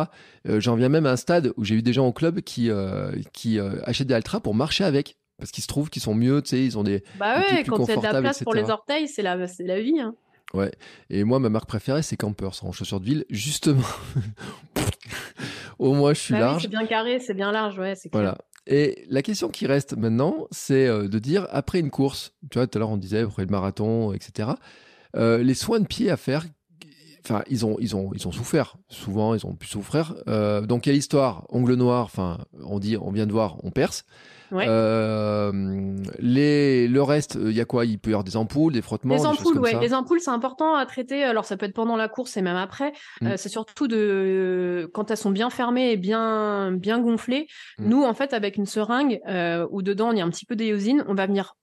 [0.47, 2.70] Euh, J'en viens même à un stade où j'ai eu des gens au club qui
[2.70, 6.16] euh, qui euh, achètent des Altra pour marcher avec parce qu'ils se trouvent qu'ils sont
[6.16, 8.41] mieux, tu sais, ils ont des Bah ouais, quand il y a de la place
[8.43, 9.99] pour les orteils, c'est la, c'est la vie.
[9.99, 10.16] Hein.
[11.10, 13.82] Et moi ma marque préférée c'est Campers en chaussures de ville justement.
[15.80, 16.62] au moins je suis Bah oui, large.
[16.64, 18.10] c'est bien carré, c'est bien large, ouais, clair.
[18.12, 18.38] Voilà.
[18.68, 22.66] Et la question qui reste maintenant, c'est euh, de dire après une course, tu vois,
[22.68, 24.50] tout à l'heure on disait après le marathon, etc.
[25.16, 26.46] euh, les soins de pied à faire,
[27.24, 28.78] enfin ils ont ils ont ils ont souffert.
[28.89, 30.16] Souvent ils ont pu souffrir.
[30.28, 32.06] Euh, donc il y a l'histoire ongle noir.
[32.06, 34.06] Enfin on dit on vient de voir on perce.
[34.52, 34.66] Ouais.
[34.68, 35.52] Euh,
[36.20, 37.86] les, le reste, il y a quoi?
[37.86, 39.80] Il peut y avoir des ampoules, des frottements, Les ampoules, ouais.
[39.80, 41.24] Les ampoules, c'est important à traiter.
[41.24, 42.93] Alors, ça peut être pendant la course et même après.
[43.22, 43.28] Mm.
[43.28, 47.48] Euh, c'est surtout de quand elles sont bien fermées et bien bien gonflées.
[47.80, 47.89] Mm.
[47.89, 50.56] Nous, en fait, avec une seringue euh, où dedans il y a un petit peu
[50.56, 51.56] d'éosine, on va venir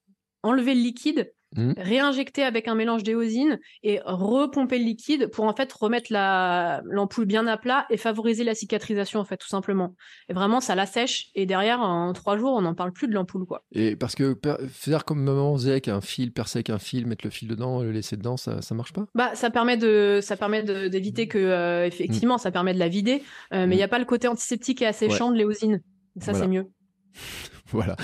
[0.42, 1.72] enlever le liquide, Mm.
[1.76, 7.26] réinjecter avec un mélange d'éosine et repomper le liquide pour en fait remettre la l'ampoule
[7.26, 9.94] bien à plat et favoriser la cicatrisation en fait tout simplement.
[10.28, 13.12] Et vraiment, ça la sèche et derrière en trois jours, on n'en parle plus de
[13.12, 13.64] l'ampoule quoi.
[13.72, 14.34] Et parce que
[14.70, 17.82] faire comme maman faisait avec un fil, percer avec un fil, mettre le fil dedans,
[17.82, 19.04] le laisser dedans, ça, ça marche pas?
[19.14, 23.22] Bah, ça permet de, ça permet d'éviter que, euh, effectivement, ça permet de la vider,
[23.52, 23.76] euh, mais il Mm.
[23.76, 25.80] n'y a pas le côté antiseptique et asséchant de l'éosine.
[26.18, 26.38] Ça, Voilà.
[26.46, 26.66] c'est mieux.
[27.72, 27.96] Voilà.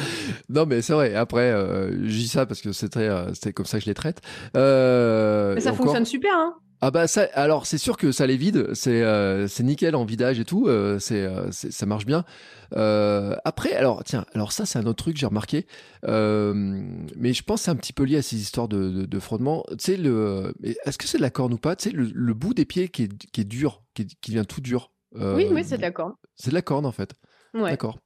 [0.49, 1.15] Non, mais c'est vrai.
[1.15, 3.91] Après, euh, je dis ça parce que c'est très, euh, c'est comme ça que je
[3.91, 4.23] les traite.
[4.57, 6.55] Euh, Mais ça encore- fonctionne super, hein.
[6.81, 10.05] Ah bah ça, alors c'est sûr que ça les vide, c'est euh, c'est nickel en
[10.05, 12.25] vidage et tout, euh, c'est euh, ça marche bien.
[13.45, 15.67] Après, alors tiens, alors ça c'est un autre truc que j'ai remarqué,
[16.05, 19.19] mais je pense que c'est un petit peu lié à ces histoires de, de, de
[19.19, 19.65] frottement.
[19.71, 21.77] Tu sais le, est-ce que c'est de la corne ou pas?
[21.77, 24.31] Tu sais le, le bout des pieds qui est, qui est dur, qui, est- qui
[24.33, 24.93] devient tout dur.
[25.17, 26.13] Oui, oui, c'est d'accord.
[26.37, 27.13] C'est de la corne en fait.
[27.55, 27.71] Ouais.
[27.71, 27.99] D'accord.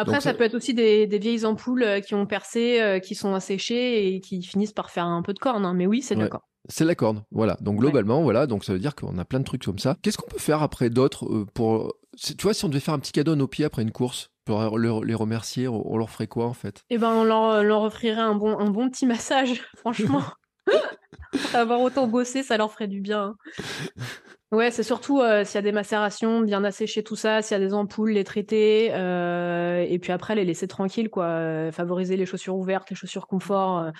[0.00, 2.80] Après, Donc, ça ça- peut être aussi des, des vieilles ampoules euh, qui ont percé,
[2.80, 5.74] euh, qui sont asséchées et qui finissent par faire un peu de corne, hein.
[5.74, 6.22] Mais oui, c'est Ouais.
[6.22, 6.42] d'accord.
[6.68, 7.56] C'est la corne, voilà.
[7.60, 8.46] Donc globalement, voilà.
[8.46, 9.96] Donc ça veut dire qu'on a plein de trucs comme ça.
[10.02, 12.98] Qu'est-ce qu'on peut faire après d'autres euh, pour, tu vois, si on devait faire un
[12.98, 16.46] petit cadeau à nos pieds après une course pour les remercier, on leur ferait quoi
[16.46, 16.82] en fait?
[16.90, 20.22] Eh ben, on leur, leur offrirait un bon, un bon petit massage, franchement.
[21.54, 23.34] Avoir autant bossé, ça leur ferait du bien.
[23.58, 24.02] hein.
[24.50, 27.60] Ouais, c'est surtout euh, s'il y a des macérations, bien assécher tout ça, s'il y
[27.60, 31.26] a des ampoules, les traiter, euh, et puis après les laisser tranquilles, quoi.
[31.26, 33.90] euh, favoriser les chaussures ouvertes, les chaussures confort,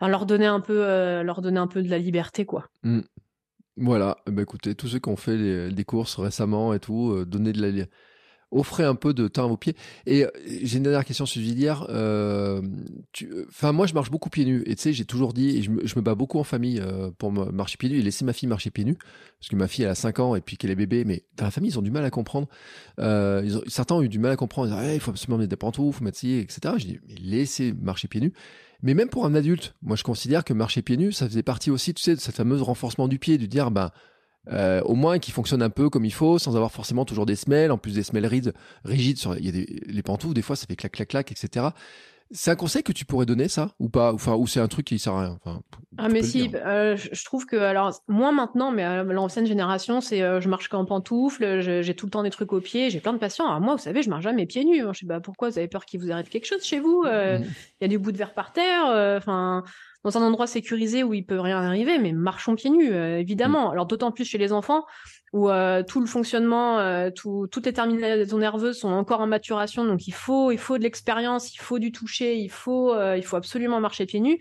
[0.00, 0.84] leur donner un peu,
[1.42, 2.66] donner de la liberté, quoi.
[3.76, 4.18] Voilà.
[4.26, 7.60] Eh ben, écoutez, tous ceux qui ont fait des courses récemment et tout, donnez de
[7.60, 7.86] la, li-
[8.50, 9.74] offrez un peu de temps à vos pieds.
[10.06, 10.28] Et euh,
[10.62, 11.86] j'ai une dernière question subsidiaire.
[11.90, 12.62] Euh,
[13.12, 14.62] tu- Enfin, moi, je marche beaucoup pieds nus.
[14.66, 17.30] Et tu sais, j'ai toujours dit, et je me, bats beaucoup en famille euh, pour
[17.32, 18.96] marcher pieds nus et laisser ma fille marcher pieds nus.
[19.40, 21.04] Parce que ma fille, elle a 5 ans et puis qu'elle est bébé.
[21.04, 22.48] Mais dans la famille, ils ont du mal à comprendre.
[22.98, 24.68] Euh, certains ont eu du mal à comprendre.
[24.68, 26.74] Ils disent, Ah, il faut absolument mettre des pantoufles, il faut mettre ci, etc.
[26.78, 28.32] Je dis, mais laissez marcher pieds nus.
[28.82, 31.70] Mais même pour un adulte, moi, je considère que marcher pieds nus, ça faisait partie
[31.70, 33.90] aussi, tu sais, de cette fameuse renforcement du pied, de dire, ben,
[34.52, 37.36] euh, au moins qu'il fonctionne un peu comme il faut, sans avoir forcément toujours des
[37.36, 40.42] semelles, en plus des semelles rigides, rigides sur, il y a des, les pantoufles, des
[40.42, 41.66] fois, ça fait clac, clac, clac, etc.
[42.30, 44.84] C'est un conseil que tu pourrais donner, ça, ou pas, enfin, ou c'est un truc
[44.84, 45.38] qui sert à rien?
[45.42, 45.62] Enfin,
[45.96, 50.20] Ah mais si, euh, je trouve que alors moins maintenant, mais à l'ancienne génération, c'est
[50.20, 53.14] euh, je marche qu'en pantoufles, j'ai tout le temps des trucs aux pieds, j'ai plein
[53.14, 53.46] de patients.
[53.46, 54.82] Alors moi, vous savez, je marche jamais pieds nus.
[54.82, 54.92] hein.
[54.92, 57.02] Je sais pas pourquoi, vous avez peur qu'il vous arrive quelque chose chez vous.
[57.06, 57.38] euh,
[57.80, 59.64] Il y a des bouts de verre par terre, euh, enfin
[60.04, 63.20] dans un endroit sécurisé où il peut rien arriver, mais marchons pieds nus, euh, Mm.
[63.20, 63.70] évidemment.
[63.70, 64.84] Alors d'autant plus chez les enfants
[65.32, 69.84] où euh, tout le fonctionnement, euh, tout, toutes les terminaisons nerveuses sont encore en maturation,
[69.84, 73.22] donc il faut, il faut de l'expérience, il faut du toucher, il faut, euh, il
[73.22, 74.38] faut absolument marcher pieds nus.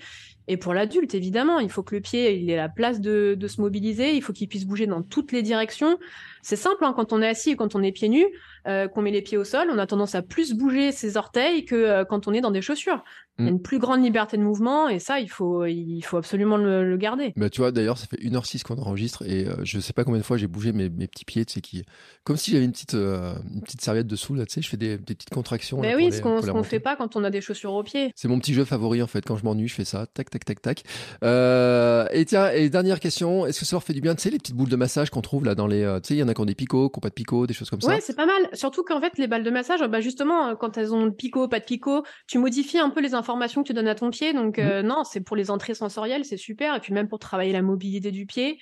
[0.50, 3.48] Et pour l'adulte, évidemment, il faut que le pied il ait la place de, de
[3.50, 5.98] se mobiliser, il faut qu'il puisse bouger dans toutes les directions.
[6.42, 8.28] C'est simple, hein, quand on est assis et quand on est pieds nus,
[8.68, 11.66] euh, qu'on met les pieds au sol, on a tendance à plus bouger ses orteils
[11.66, 13.04] que euh, quand on est dans des chaussures.
[13.40, 16.18] Il y a une plus grande liberté de mouvement et ça, il faut, il faut
[16.18, 17.34] absolument le, le garder.
[17.36, 20.20] Bah, tu vois, d'ailleurs, ça fait 1h06 qu'on enregistre et euh, je sais pas combien
[20.20, 21.84] de fois j'ai bougé mes, mes petits pieds, tu sais, qui,
[22.24, 24.78] comme si j'avais une petite, euh, une petite serviette dessous, là, tu sais, je fais
[24.78, 25.82] des, des petites contractions.
[25.82, 26.68] là, Mais pour oui, les- ce qu'on remonter.
[26.68, 28.12] fait pas quand on a des chaussures aux pieds.
[28.16, 29.24] C'est mon petit jeu favori en fait.
[29.26, 30.08] Quand je m'ennuie, je fais ça.
[30.08, 30.84] Tac, tac, tac, tac.
[31.24, 33.46] Euh, et tiens, et dernière question.
[33.46, 35.22] Est-ce que ça leur fait du bien Tu sais, les petites boules de massage qu'on
[35.22, 35.84] trouve là dans les.
[35.84, 37.14] euh, tu sais, il y en a qui ont des picots, qui n'ont pas de
[37.14, 37.90] picots, des choses comme ça?
[37.90, 38.50] Ouais, c'est pas mal.
[38.54, 41.60] Surtout qu'en fait, les balles de massage, bah justement, quand elles ont le picot, pas
[41.60, 44.34] de picot, tu modifies un peu les informations que tu donnes à ton pied.
[44.34, 46.76] Donc, euh, non, c'est pour les entrées sensorielles, c'est super.
[46.76, 48.58] Et puis même pour travailler la mobilité du pied.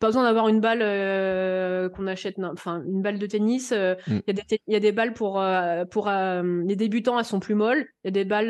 [0.00, 3.72] Pas besoin d'avoir une balle euh, qu'on achète, non, enfin une balle de tennis.
[3.72, 4.20] euh, Il Mm.
[4.28, 5.42] y, a des te- il y a des balles pour
[5.90, 7.84] pour les débutants, elles sont plus molles.
[8.04, 8.46] Il y a des balles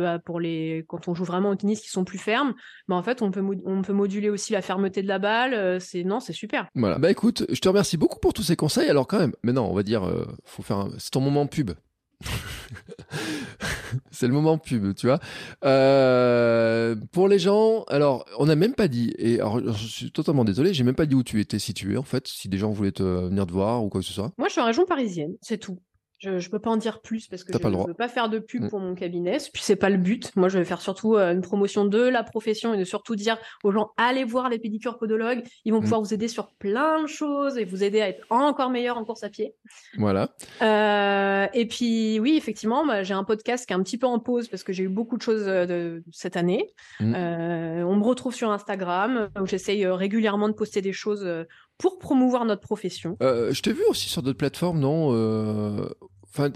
[0.00, 2.54] bah, pour les quand on joue vraiment au tennis qui sont plus fermes.
[2.88, 5.78] Mais en fait, on peut on peut moduler aussi la fermeté de la balle.
[5.78, 6.68] c'est non, c'est super.
[6.74, 6.96] Voilà.
[6.98, 8.88] Bah écoute, je te remercie beaucoup pour tous ces conseils.
[8.88, 10.10] Alors quand même, maintenant, on va dire,
[10.46, 10.78] faut faire.
[10.78, 11.72] un- C'est ton moment pub.
[14.10, 15.20] c'est le moment pub, tu vois.
[15.64, 20.44] Euh, pour les gens, alors on n'a même pas dit, et alors, je suis totalement
[20.44, 22.92] désolé, j'ai même pas dit où tu étais situé en fait, si des gens voulaient
[22.92, 24.32] te venir te voir ou quoi que ce soit.
[24.38, 25.78] Moi, je suis en région parisienne, c'est tout.
[26.18, 27.86] Je, je peux pas en dire plus parce que je, droit.
[27.86, 28.68] veux pas faire de pub Mm.
[28.70, 29.38] pour mon cabinet.
[29.52, 30.34] Puis c'est pas le but.
[30.36, 33.38] Moi, je vais faire surtout euh, une promotion de la profession et de surtout dire
[33.62, 35.42] aux gens allez voir les pédicures podologues.
[35.64, 35.82] Ils vont Mm.
[35.82, 39.04] pouvoir vous aider sur plein de choses et vous aider à être encore meilleur en
[39.04, 39.54] course à pied.
[39.96, 40.30] Voilà.
[40.62, 44.18] Euh, et puis oui, effectivement, bah, j'ai un podcast qui est un petit peu en
[44.18, 46.66] pause parce que j'ai eu beaucoup de choses euh, de, cette année.
[47.00, 47.14] Mm.
[47.14, 51.28] Euh, on me retrouve sur Instagram où j'essaye régulièrement de poster des choses
[51.78, 53.16] pour promouvoir notre profession.
[53.22, 55.88] Euh, je t'ai vu aussi sur d'autres plateformes, non Euh,
[56.30, 56.50] enfin,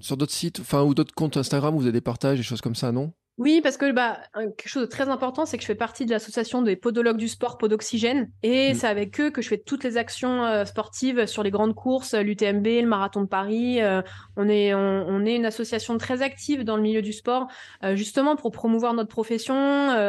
[0.00, 2.74] sur d'autres sites, enfin, ou d'autres comptes Instagram, vous avez des partages, des choses comme
[2.74, 3.12] ça, non?
[3.38, 6.10] Oui, parce que bah, quelque chose de très important, c'est que je fais partie de
[6.10, 8.32] l'association des podologues du sport Podoxygène.
[8.42, 8.74] Et mm.
[8.74, 12.14] c'est avec eux que je fais toutes les actions euh, sportives sur les grandes courses,
[12.14, 13.80] l'UTMB, le marathon de Paris.
[13.80, 14.02] Euh,
[14.36, 17.46] on, est, on, est une association très active dans le milieu du sport,
[17.84, 19.54] euh, justement pour promouvoir notre profession,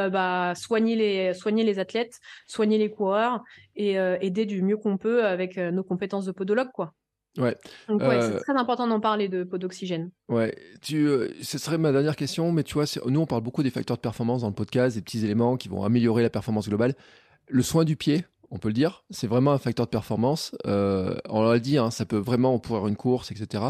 [0.09, 3.43] bah, soigner, les, soigner les athlètes, soigner les coureurs
[3.75, 6.71] et aider du mieux qu'on peut avec nos compétences de podologue.
[6.73, 6.93] Quoi.
[7.39, 7.57] Ouais.
[7.87, 10.11] Donc ouais, c'est euh, très important d'en parler de pot d'oxygène.
[10.27, 13.63] Ouais, tu, euh, ce serait ma dernière question, mais tu vois, nous on parle beaucoup
[13.63, 16.67] des facteurs de performance dans le podcast, des petits éléments qui vont améliorer la performance
[16.67, 16.93] globale.
[17.47, 20.55] Le soin du pied, on peut le dire, c'est vraiment un facteur de performance.
[20.67, 23.63] Euh, on l'a dit, hein, ça peut vraiment pour une course, etc.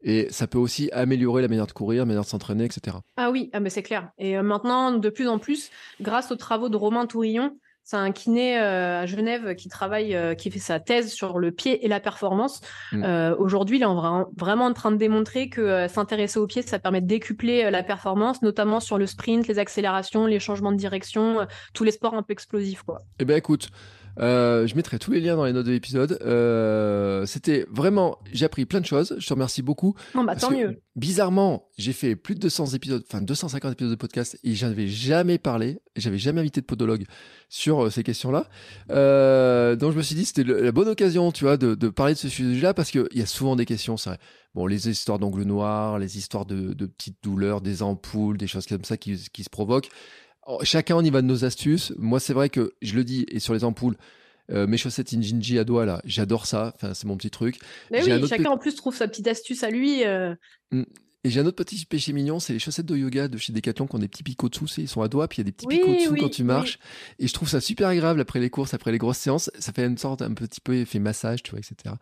[0.00, 2.98] Et ça peut aussi améliorer la manière de courir, la manière de s'entraîner, etc.
[3.16, 4.10] Ah oui, ah mais c'est clair.
[4.16, 5.70] Et maintenant, de plus en plus,
[6.00, 7.56] grâce aux travaux de Romain Tourillon,
[7.88, 11.52] c'est un kiné euh, à Genève qui travaille, euh, qui fait sa thèse sur le
[11.52, 12.60] pied et la performance.
[12.92, 13.02] Mm.
[13.02, 13.86] Euh, aujourd'hui, il est
[14.36, 18.42] vraiment en train de démontrer que s'intéresser au pied, ça permet de décupler la performance,
[18.42, 22.34] notamment sur le sprint, les accélérations, les changements de direction, tous les sports un peu
[22.34, 22.82] explosifs.
[22.82, 22.98] Quoi.
[23.20, 23.70] Eh ben écoute,
[24.20, 26.18] euh, je mettrai tous les liens dans les notes de l'épisode.
[26.22, 29.16] Euh, c'était vraiment, j'ai appris plein de choses.
[29.18, 29.94] Je te remercie beaucoup.
[30.14, 30.80] Bon, bah, tant mieux.
[30.96, 35.38] Bizarrement, j'ai fait plus de 200 épisodes, enfin 250 épisodes de podcast et j'avais jamais
[35.38, 37.04] parlé, j'avais jamais invité de podologue
[37.48, 38.48] sur euh, ces questions-là.
[38.88, 42.28] donc je me suis dit c'était la bonne occasion, tu vois, de, parler de ce
[42.28, 43.96] sujet-là parce qu'il y a souvent des questions.
[43.96, 44.18] Ça,
[44.54, 48.84] bon, les histoires d'ongles noirs, les histoires de, petites douleurs, des ampoules, des choses comme
[48.84, 49.90] ça qui se provoquent.
[50.50, 51.92] Oh, chacun on y va de nos astuces.
[51.98, 53.96] Moi, c'est vrai que je le dis, et sur les ampoules,
[54.50, 56.72] euh, mes chaussettes Injinji à doigts là, j'adore ça.
[56.74, 57.58] Enfin, c'est mon petit truc.
[57.90, 60.06] Mais oui, chacun en plus trouve sa petite astuce à lui.
[60.06, 60.34] Euh.
[61.24, 63.88] Et j'ai un autre petit péché mignon, c'est les chaussettes de yoga de chez Decathlon
[63.88, 65.52] qui ont des petits picots dessous, ils sont à doigts, puis il y a des
[65.52, 66.78] petits picots dessous quand tu marches.
[67.18, 69.50] Et je trouve ça super agréable après les courses, après les grosses séances.
[69.58, 71.96] Ça fait une sorte un petit peu effet massage, tu vois, etc.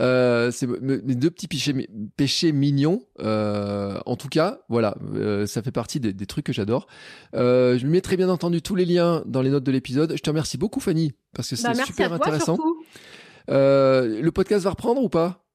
[0.00, 3.02] Euh, c'est mes deux petits péchés, péchés mignons.
[3.20, 6.88] Euh, en tout cas, voilà, euh, ça fait partie des, trucs que j'adore.
[7.32, 10.12] Je mettrai bien entendu tous les liens dans les notes de l'épisode.
[10.14, 12.58] Je te remercie beaucoup, Fanny, parce que bah, c'est super intéressant.
[13.48, 15.47] Le podcast va reprendre ou pas?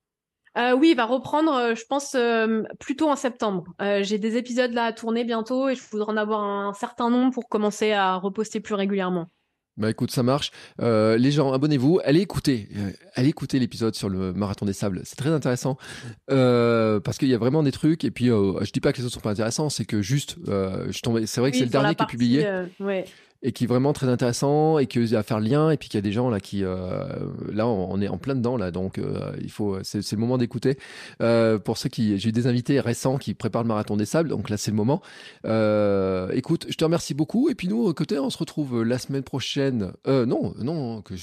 [0.57, 3.65] Euh, oui, il va reprendre, euh, je pense, euh, plutôt en septembre.
[4.01, 7.34] J'ai des épisodes là à tourner bientôt et je voudrais en avoir un certain nombre
[7.34, 9.30] pour commencer à reposter plus régulièrement.
[9.75, 10.51] Bah écoute, ça marche.
[10.80, 11.99] les gens, abonnez-vous.
[12.03, 12.69] Allez écouter,
[13.15, 15.01] allez écouter l'épisode sur le marathon des sables.
[15.03, 15.77] C'est très intéressant
[16.27, 18.03] parce qu'il y a vraiment des trucs.
[18.03, 21.01] Et puis, je dis pas que les autres sont pas intéressants, c'est que juste, je
[21.01, 21.25] tombais.
[21.25, 22.47] C'est vrai que c'est le dernier qui est publié.
[22.80, 23.05] Ouais
[23.44, 25.90] et qui est vraiment très intéressant et qui a à faire le lien et puis
[25.90, 27.03] qu'il y a des gens là qui euh,
[27.52, 30.78] là on est en plein dedans là donc euh, il faut c'est le moment d'écouter
[31.22, 34.30] euh, pour ceux qui j'ai eu des invités récents qui préparent le marathon des sables
[34.30, 35.02] donc là c'est le moment
[36.34, 39.91] écoute je te remercie beaucoup et puis nous côté on se retrouve la semaine prochaine
[40.07, 41.14] non non que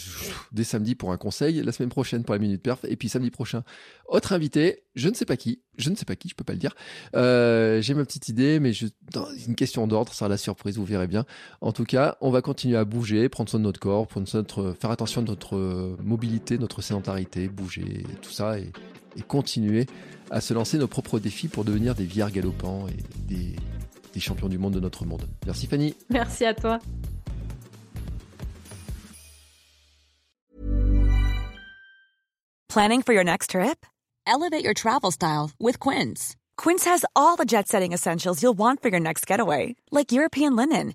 [0.53, 3.31] dès samedi pour un conseil la semaine prochaine pour la minute perf et puis samedi
[3.31, 3.65] prochain
[4.07, 6.53] autre invité je ne sais pas qui je ne sais pas qui, je peux pas
[6.53, 6.75] le dire.
[7.15, 8.87] j'ai ma petite idée, mais je,
[9.47, 11.25] une question d'ordre, ça sera la surprise, vous verrez bien.
[11.61, 14.75] En tout cas, on va continuer à bouger, prendre soin de notre corps, prendre notre,
[14.79, 18.71] faire attention à notre mobilité, notre sédentarité, bouger, tout ça, et,
[19.29, 19.87] continuer
[20.31, 22.97] à se lancer nos propres défis pour devenir des vieillards galopants et
[23.29, 23.57] des,
[24.15, 25.29] des champions du monde de notre monde.
[25.45, 25.95] Merci Fanny.
[26.09, 26.79] Merci à toi.
[32.69, 33.85] Planning for your next trip?
[34.27, 36.37] Elevate your travel style with Quince.
[36.57, 40.55] Quince has all the jet setting essentials you'll want for your next getaway, like European
[40.55, 40.95] linen